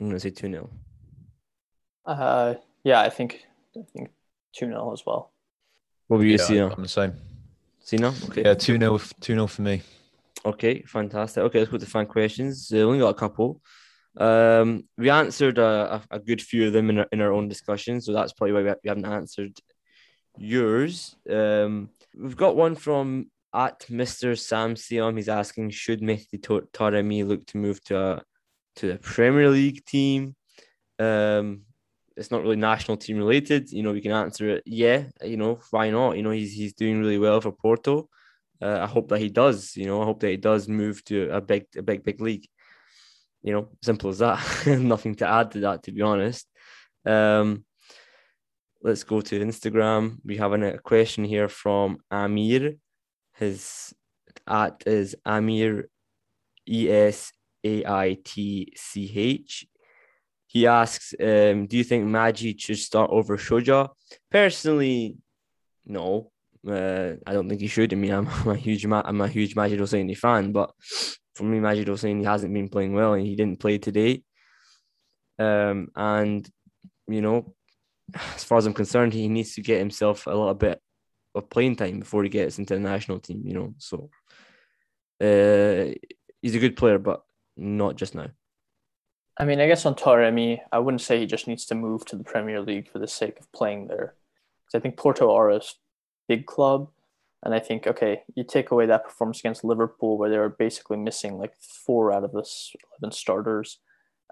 I'm 0.00 0.08
gonna 0.08 0.20
say 0.20 0.30
two 0.30 0.50
0 0.50 0.70
Uh, 2.08 2.54
yeah, 2.84 3.02
I 3.02 3.10
think 3.10 3.44
I 3.76 3.82
think 3.92 4.08
two 4.54 4.66
0 4.66 4.92
as 4.92 5.04
well. 5.04 5.30
What 6.06 6.18
will 6.18 6.24
you 6.24 6.32
yeah, 6.32 6.44
see? 6.44 6.58
I'm 6.58 6.82
the 6.82 6.88
same. 6.88 7.12
See 7.80 7.98
now? 7.98 8.14
Okay. 8.30 8.42
Yeah, 8.44 8.54
2 8.54 8.78
0 8.78 8.98
2 9.20 9.34
0 9.34 9.46
for 9.46 9.62
me. 9.62 9.82
Okay, 10.44 10.82
fantastic. 10.82 11.42
Okay, 11.44 11.58
let's 11.58 11.70
go 11.70 11.76
to 11.76 11.86
fan 11.86 12.06
questions. 12.06 12.72
Uh, 12.72 12.78
only 12.78 13.00
got 13.00 13.10
a 13.10 13.14
couple. 13.14 13.60
Um, 14.16 14.84
we 14.96 15.10
answered 15.10 15.58
a, 15.58 16.02
a, 16.10 16.16
a 16.16 16.18
good 16.18 16.40
few 16.40 16.66
of 16.66 16.72
them 16.72 16.88
in 16.88 17.00
our, 17.00 17.06
in 17.12 17.20
our 17.20 17.32
own 17.32 17.46
discussion, 17.46 18.00
so 18.00 18.14
that's 18.14 18.32
probably 18.32 18.54
why 18.54 18.62
we, 18.62 18.74
we 18.82 18.88
haven't 18.88 19.04
answered 19.04 19.58
yours. 20.38 21.14
Um, 21.28 21.90
we've 22.18 22.36
got 22.36 22.56
one 22.56 22.74
from 22.74 23.30
at 23.54 23.80
Mr. 23.90 24.38
Sam 24.38 24.76
Siam. 24.76 25.16
He's 25.16 25.28
asking, 25.28 25.70
should 25.70 26.00
Mehdi 26.00 26.40
Taremi 26.72 27.26
look 27.26 27.44
to 27.48 27.58
move 27.58 27.84
to 27.84 27.98
a 27.98 28.22
to 28.76 28.92
the 28.92 28.98
Premier 28.98 29.50
League 29.50 29.84
team? 29.84 30.34
Um, 30.98 31.62
it's 32.18 32.30
not 32.30 32.42
really 32.42 32.56
national 32.56 32.96
team 32.96 33.16
related. 33.16 33.70
You 33.70 33.82
know, 33.82 33.92
we 33.92 34.00
can 34.00 34.12
answer 34.12 34.50
it. 34.50 34.64
Yeah, 34.66 35.04
you 35.22 35.36
know, 35.36 35.60
why 35.70 35.90
not? 35.90 36.16
You 36.16 36.22
know, 36.22 36.30
he's 36.30 36.52
he's 36.52 36.74
doing 36.74 37.00
really 37.00 37.18
well 37.18 37.40
for 37.40 37.52
Porto. 37.52 38.08
Uh, 38.60 38.80
I 38.80 38.86
hope 38.86 39.08
that 39.08 39.20
he 39.20 39.28
does. 39.28 39.76
You 39.76 39.86
know, 39.86 40.02
I 40.02 40.04
hope 40.04 40.20
that 40.20 40.30
he 40.30 40.36
does 40.36 40.68
move 40.68 41.04
to 41.04 41.30
a 41.30 41.40
big 41.40 41.66
a 41.76 41.82
big 41.82 42.04
big 42.04 42.20
league. 42.20 42.46
You 43.42 43.52
know, 43.52 43.68
simple 43.82 44.10
as 44.10 44.18
that. 44.18 44.40
Nothing 44.66 45.14
to 45.16 45.28
add 45.28 45.52
to 45.52 45.60
that, 45.60 45.84
to 45.84 45.92
be 45.92 46.02
honest. 46.02 46.48
Um, 47.06 47.64
let's 48.82 49.04
go 49.04 49.20
to 49.20 49.40
Instagram. 49.40 50.18
We 50.24 50.36
have 50.38 50.52
a 50.52 50.78
question 50.78 51.24
here 51.24 51.48
from 51.48 51.98
Amir. 52.10 52.74
His 53.36 53.94
at 54.48 54.82
is 54.86 55.14
Amir 55.24 55.88
E 56.68 56.90
S 56.90 57.32
A 57.62 57.84
I 57.84 58.18
T 58.24 58.72
C 58.76 59.12
H. 59.14 59.68
He 60.48 60.66
asks, 60.66 61.14
um, 61.20 61.66
do 61.66 61.76
you 61.76 61.84
think 61.84 62.06
Majid 62.06 62.58
should 62.60 62.78
start 62.78 63.10
over 63.12 63.36
Shuja? 63.36 63.90
Personally, 64.30 65.18
no. 65.86 66.32
Uh, 66.66 67.12
I 67.26 67.34
don't 67.34 67.48
think 67.48 67.60
he 67.60 67.68
should. 67.68 67.92
I 67.92 67.96
mean, 67.96 68.12
I'm, 68.12 68.26
I'm 68.44 68.48
a 68.48 68.56
huge 68.56 68.86
I'm 68.86 69.20
a 69.20 69.28
huge 69.28 69.54
Majid 69.54 69.78
Hosseini 69.78 70.16
fan, 70.16 70.52
but 70.52 70.72
for 71.34 71.44
me, 71.44 71.60
Majid 71.60 71.88
Hosseini 71.88 72.24
hasn't 72.24 72.54
been 72.54 72.70
playing 72.70 72.94
well, 72.94 73.12
and 73.12 73.26
he 73.26 73.36
didn't 73.36 73.60
play 73.60 73.76
today. 73.76 74.22
Um, 75.38 75.88
and 75.94 76.48
you 77.06 77.20
know, 77.20 77.54
as 78.34 78.42
far 78.42 78.56
as 78.56 78.64
I'm 78.64 78.72
concerned, 78.72 79.12
he 79.12 79.28
needs 79.28 79.54
to 79.54 79.62
get 79.62 79.78
himself 79.78 80.26
a 80.26 80.30
little 80.30 80.54
bit 80.54 80.80
of 81.34 81.50
playing 81.50 81.76
time 81.76 82.00
before 82.00 82.22
he 82.22 82.30
gets 82.30 82.58
into 82.58 82.72
the 82.74 82.80
national 82.80 83.20
team. 83.20 83.42
You 83.44 83.52
know, 83.52 83.74
so 83.76 84.08
uh, 85.20 85.92
he's 86.40 86.54
a 86.54 86.58
good 86.58 86.76
player, 86.76 86.98
but 86.98 87.22
not 87.54 87.96
just 87.96 88.14
now. 88.14 88.28
I 89.38 89.44
mean, 89.44 89.60
I 89.60 89.68
guess 89.68 89.86
on 89.86 89.94
Taremi, 89.94 90.60
I 90.72 90.80
wouldn't 90.80 91.00
say 91.00 91.20
he 91.20 91.26
just 91.26 91.46
needs 91.46 91.64
to 91.66 91.76
move 91.76 92.04
to 92.06 92.16
the 92.16 92.24
Premier 92.24 92.60
League 92.60 92.90
for 92.90 92.98
the 92.98 93.06
sake 93.06 93.38
of 93.38 93.50
playing 93.52 93.86
there. 93.86 94.14
Because 94.64 94.78
I 94.78 94.82
think 94.82 94.96
Porto 94.96 95.32
are 95.32 95.50
a 95.50 95.60
big 96.26 96.46
club. 96.46 96.90
And 97.44 97.54
I 97.54 97.60
think, 97.60 97.86
okay, 97.86 98.22
you 98.34 98.42
take 98.42 98.72
away 98.72 98.86
that 98.86 99.04
performance 99.04 99.38
against 99.38 99.62
Liverpool, 99.62 100.18
where 100.18 100.28
they 100.28 100.38
were 100.38 100.48
basically 100.48 100.96
missing 100.96 101.38
like 101.38 101.54
four 101.60 102.12
out 102.12 102.24
of 102.24 102.32
the 102.32 102.44
11 103.00 103.12
starters. 103.12 103.78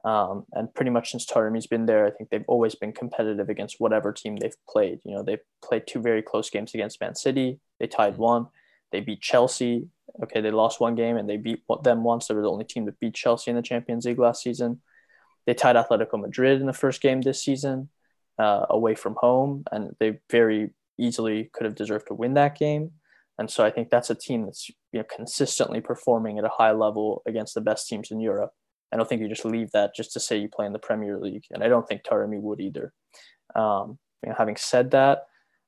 Um, 0.04 0.44
and 0.52 0.74
pretty 0.74 0.90
much 0.90 1.12
since 1.12 1.24
Taremi's 1.24 1.68
been 1.68 1.86
there, 1.86 2.04
I 2.04 2.11
think 2.11 2.30
they've 2.30 2.44
always 2.48 2.74
been 2.74 2.92
competitive 2.92 3.48
against 3.48 3.76
whatever 3.78 4.12
team 4.12 4.36
they've 4.36 4.57
played. 4.68 5.00
You 5.04 5.14
know, 5.14 5.22
they 5.22 5.38
played 5.62 5.86
two 5.86 6.00
very 6.00 6.20
close 6.20 6.50
games 6.50 6.74
against 6.74 7.00
Man 7.00 7.14
City. 7.14 7.61
They 7.78 7.86
tied 7.86 8.14
mm-hmm. 8.14 8.22
one. 8.22 8.46
They 8.90 9.00
beat 9.00 9.20
Chelsea. 9.20 9.88
Okay, 10.22 10.40
they 10.40 10.50
lost 10.50 10.80
one 10.80 10.96
game 10.96 11.16
and 11.16 11.28
they 11.28 11.36
beat 11.36 11.62
them 11.84 12.02
once. 12.02 12.26
They 12.26 12.34
were 12.34 12.42
the 12.42 12.50
only 12.50 12.64
team 12.64 12.86
that 12.86 12.98
beat 12.98 13.14
Chelsea 13.14 13.50
in 13.50 13.57
the 13.57 13.62
Champions 13.62 14.04
League 14.04 14.18
last 14.18 14.42
season. 14.42 14.80
They 15.47 15.55
tied 15.55 15.76
Atletico 15.76 16.20
Madrid 16.20 16.61
in 16.61 16.66
the 16.66 16.72
first 16.72 17.01
game 17.01 17.20
this 17.20 17.42
season 17.42 17.88
uh, 18.38 18.66
away 18.70 18.94
from 18.94 19.16
home, 19.18 19.64
and 19.70 19.94
they 20.01 20.18
very 20.30 20.70
easily 20.99 21.51
could 21.53 21.64
have 21.64 21.74
deserved 21.74 22.09
to 22.09 22.14
win 22.14 22.34
that 22.34 22.59
game. 22.59 22.92
And 23.38 23.51
so 23.51 23.64
I 23.64 23.70
think 23.70 23.90
that's 23.90 24.11
a 24.11 24.14
team 24.14 24.47
that's 24.47 24.68
you 24.68 25.01
know 25.01 25.05
consistently 25.14 25.80
performing 25.80 26.38
at 26.38 26.44
a 26.44 26.51
high 26.51 26.72
level 26.72 27.22
against 27.26 27.55
the 27.55 27.61
best 27.61 27.88
teams 27.88 28.11
in 28.11 28.20
Europe. 28.20 28.53
I 28.92 28.97
don't 28.97 29.09
think 29.09 29.20
you 29.20 29.28
just 29.28 29.44
leave 29.44 29.70
that 29.72 29.94
just 29.94 30.12
to 30.12 30.20
say 30.20 30.38
you 30.38 30.49
play 30.49 30.66
in 30.66 30.72
the 30.72 30.78
Premier 30.78 31.18
League, 31.18 31.44
and 31.51 31.62
I 31.62 31.68
don't 31.68 31.86
think 31.86 32.03
Taremi 32.03 32.40
would 32.40 32.61
either. 32.61 32.92
Um, 33.55 33.99
you 34.22 34.30
know, 34.30 34.34
having 34.38 34.57
said 34.57 34.92
that, 34.92 35.26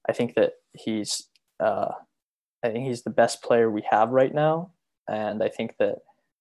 I 0.09 0.13
think 0.13 0.35
that 0.35 0.53
he's 0.73 1.29
uh, 1.61 1.93
I 2.65 2.71
think 2.71 2.87
he's 2.87 3.03
the 3.03 3.11
best 3.11 3.43
player 3.43 3.71
we 3.71 3.83
have 3.91 4.11
right 4.11 4.33
now, 4.33 4.73
and 5.09 5.43
I 5.43 5.49
think 5.49 5.75
that 5.79 5.99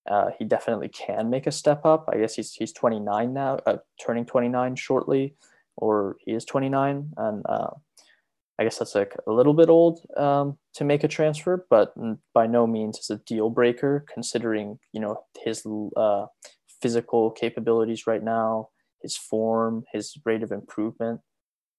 uh, 0.08 0.32
he 0.38 0.46
definitely 0.46 0.90
can 0.90 1.30
make 1.30 1.48
a 1.48 1.52
step 1.52 1.86
up. 1.86 2.10
I 2.12 2.18
guess 2.18 2.36
he's 2.36 2.54
he's 2.54 2.74
29 2.74 3.34
now, 3.34 3.60
uh, 3.66 3.78
turning 4.04 4.26
29 4.26 4.76
shortly, 4.76 5.36
or 5.76 6.18
he 6.20 6.32
is 6.32 6.46
29, 6.46 7.12
and 7.18 7.46
uh, 7.48 7.70
I 8.60 8.64
guess 8.64 8.80
that's 8.80 8.96
like 8.96 9.16
a 9.28 9.32
little 9.32 9.54
bit 9.54 9.70
old 9.70 10.00
um, 10.18 10.58
to 10.76 10.84
make 10.84 11.04
a 11.04 11.08
transfer, 11.08 11.66
but 11.70 11.94
by 12.34 12.48
no 12.48 12.66
means 12.66 13.00
is 13.00 13.10
a 13.10 13.18
deal 13.18 13.50
breaker 13.50 14.06
considering 14.12 14.80
you 14.94 15.00
know 15.00 15.24
his 15.44 15.66
uh, 15.96 16.26
physical 16.82 17.32
capabilities 17.32 18.08
right 18.08 18.24
now, 18.24 18.70
his 19.02 19.16
form, 19.16 19.84
his 19.92 20.18
rate 20.26 20.44
of 20.44 20.52
improvement. 20.52 21.22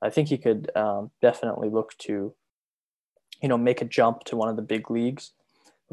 I 0.01 0.11
think 0.11 0.29
he 0.29 0.39
could 0.39 0.71
um, 0.77 1.11
definitely 1.21 1.71
look 1.71 1.93
to 2.03 2.35
you 3.43 3.49
know 3.49 3.59
make 3.59 3.83
a 3.83 3.85
jump 3.85 4.25
to 4.25 4.37
one 4.37 4.49
of 4.49 4.57
the 4.57 4.63
big 4.63 4.91
leagues 4.91 5.33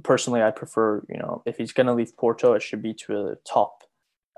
personally, 0.04 0.42
I 0.42 0.52
prefer, 0.52 1.06
you 1.10 1.18
know, 1.18 1.42
if 1.46 1.58
he's 1.58 1.74
going 1.74 1.88
to 1.88 1.94
leave 1.94 2.18
Porto, 2.18 2.54
it 2.54 2.62
should 2.62 2.82
be 2.82 2.94
to 3.06 3.28
a 3.28 3.36
top 3.48 3.84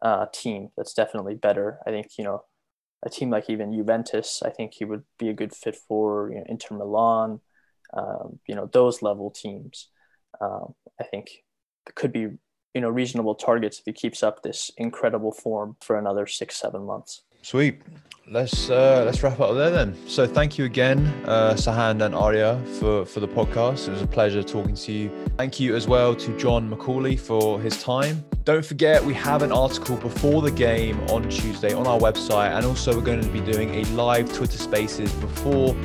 uh, 0.01 0.27
team 0.33 0.69
that's 0.77 0.93
definitely 0.93 1.35
better. 1.35 1.79
I 1.85 1.91
think, 1.91 2.17
you 2.17 2.23
know, 2.23 2.43
a 3.05 3.09
team 3.09 3.29
like 3.29 3.49
even 3.49 3.73
Juventus, 3.73 4.41
I 4.43 4.49
think 4.49 4.73
he 4.73 4.85
would 4.85 5.03
be 5.19 5.29
a 5.29 5.33
good 5.33 5.53
fit 5.53 5.75
for, 5.75 6.29
you 6.31 6.37
know, 6.37 6.43
Inter 6.47 6.75
Milan, 6.75 7.41
um, 7.93 8.39
you 8.47 8.55
know, 8.55 8.69
those 8.71 9.01
level 9.01 9.31
teams. 9.31 9.89
Um, 10.41 10.75
I 10.99 11.03
think 11.03 11.43
could 11.95 12.11
be, 12.11 12.27
you 12.73 12.81
know, 12.81 12.89
reasonable 12.89 13.35
targets 13.35 13.79
if 13.79 13.85
he 13.85 13.93
keeps 13.93 14.21
up 14.21 14.43
this 14.43 14.71
incredible 14.77 15.31
form 15.31 15.77
for 15.81 15.97
another 15.97 16.27
six, 16.27 16.57
seven 16.57 16.85
months. 16.85 17.23
Sweet 17.41 17.81
let's 18.29 18.69
uh, 18.69 19.03
let's 19.05 19.23
wrap 19.23 19.39
up 19.39 19.55
there 19.55 19.69
then. 19.69 19.95
So 20.07 20.27
thank 20.27 20.57
you 20.57 20.65
again, 20.65 20.99
uh, 21.25 21.53
Sahand 21.53 22.03
and 22.03 22.13
Arya, 22.13 22.61
for 22.79 23.05
for 23.05 23.19
the 23.19 23.27
podcast. 23.27 23.87
It 23.87 23.91
was 23.91 24.01
a 24.01 24.07
pleasure 24.07 24.43
talking 24.43 24.75
to 24.75 24.91
you. 24.91 25.11
Thank 25.37 25.59
you 25.59 25.75
as 25.75 25.87
well 25.87 26.15
to 26.15 26.37
John 26.37 26.69
McAuley 26.69 27.19
for 27.19 27.59
his 27.59 27.81
time. 27.81 28.23
Don't 28.43 28.65
forget, 28.65 29.03
we 29.03 29.13
have 29.13 29.41
an 29.41 29.51
article 29.51 29.97
before 29.97 30.41
the 30.41 30.51
game 30.51 30.99
on 31.09 31.27
Tuesday 31.29 31.73
on 31.73 31.85
our 31.85 31.99
website, 31.99 32.51
and 32.51 32.65
also 32.65 32.95
we're 32.95 33.05
going 33.05 33.21
to 33.21 33.29
be 33.29 33.41
doing 33.41 33.75
a 33.75 33.83
live 33.91 34.31
Twitter 34.33 34.57
Spaces 34.57 35.11
before 35.13 35.75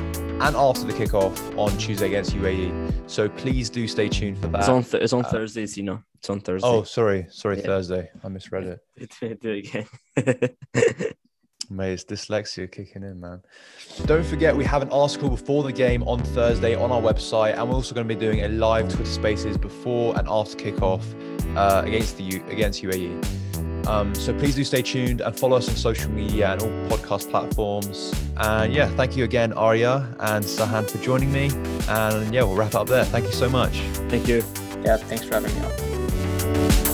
and 0.41 0.55
after 0.55 0.85
the 0.85 0.93
kickoff 0.93 1.57
on 1.57 1.77
Tuesday 1.77 2.07
against 2.07 2.35
UAE. 2.35 3.09
So 3.09 3.29
please 3.29 3.69
do 3.69 3.87
stay 3.87 4.09
tuned 4.09 4.37
for 4.39 4.47
that. 4.47 4.59
It's 4.61 4.69
on, 4.69 4.83
th- 4.83 5.03
it's 5.03 5.13
on 5.13 5.25
uh, 5.25 5.29
Thursdays, 5.29 5.77
you 5.77 5.83
know. 5.83 6.01
It's 6.15 6.29
on 6.29 6.39
Thursday. 6.39 6.67
Oh, 6.67 6.83
sorry, 6.83 7.27
sorry, 7.29 7.57
yeah. 7.57 7.65
Thursday. 7.65 8.09
I 8.23 8.27
misread 8.29 8.79
it. 8.99 9.39
Do 9.41 9.49
it 9.51 9.85
again. 10.15 11.15
Mate, 11.69 11.93
it's 11.93 12.03
dyslexia 12.03 12.71
kicking 12.71 13.03
in, 13.03 13.19
man. 13.19 13.41
Don't 14.05 14.25
forget, 14.25 14.55
we 14.55 14.65
have 14.65 14.81
an 14.81 14.89
article 14.89 15.29
before 15.29 15.63
the 15.63 15.71
game 15.71 16.03
on 16.03 16.19
Thursday 16.19 16.75
on 16.75 16.91
our 16.91 17.01
website, 17.01 17.57
and 17.57 17.69
we're 17.69 17.75
also 17.75 17.95
going 17.95 18.07
to 18.07 18.13
be 18.13 18.19
doing 18.19 18.43
a 18.43 18.49
live 18.49 18.89
Twitter 18.89 19.09
Spaces 19.09 19.57
before 19.57 20.17
and 20.17 20.27
after 20.29 20.57
kickoff 20.57 21.03
uh, 21.55 21.83
against 21.85 22.17
the 22.17 22.23
U- 22.23 22.45
against 22.49 22.83
UAE. 22.83 23.43
Um, 23.87 24.15
so 24.15 24.33
please 24.33 24.55
do 24.55 24.63
stay 24.63 24.81
tuned 24.81 25.21
and 25.21 25.37
follow 25.37 25.57
us 25.57 25.67
on 25.67 25.75
social 25.75 26.09
media 26.09 26.53
and 26.53 26.61
all 26.61 26.69
podcast 26.89 27.29
platforms. 27.29 28.13
And 28.37 28.73
yeah, 28.73 28.87
thank 28.95 29.17
you 29.17 29.23
again, 29.23 29.51
Arya 29.53 30.07
and 30.19 30.45
Sahand, 30.45 30.89
for 30.89 30.99
joining 30.99 31.31
me. 31.31 31.49
And 31.89 32.33
yeah, 32.33 32.43
we'll 32.43 32.55
wrap 32.55 32.75
up 32.75 32.87
there. 32.87 33.03
Thank 33.05 33.25
you 33.25 33.33
so 33.33 33.49
much. 33.49 33.77
Thank 34.09 34.27
you. 34.27 34.43
Yeah, 34.83 34.97
thanks 34.97 35.25
for 35.25 35.33
having 35.35 35.53
me 35.53 35.61
on. 35.65 36.92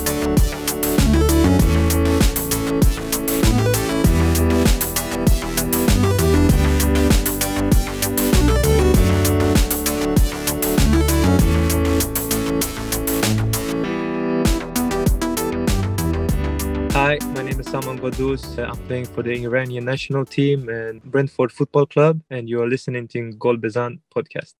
Saman 17.99 18.11
Ghoddos. 18.11 18.57
Uh, 18.57 18.69
I'm 18.71 18.77
playing 18.87 19.05
for 19.05 19.23
the 19.23 19.31
Iranian 19.43 19.85
national 19.85 20.25
team 20.25 20.69
and 20.69 21.03
Brentford 21.03 21.51
Football 21.51 21.85
Club, 21.85 22.21
and 22.29 22.49
you 22.49 22.61
are 22.61 22.67
listening 22.67 23.07
to 23.09 23.31
Golbezan 23.33 23.99
podcast. 24.15 24.53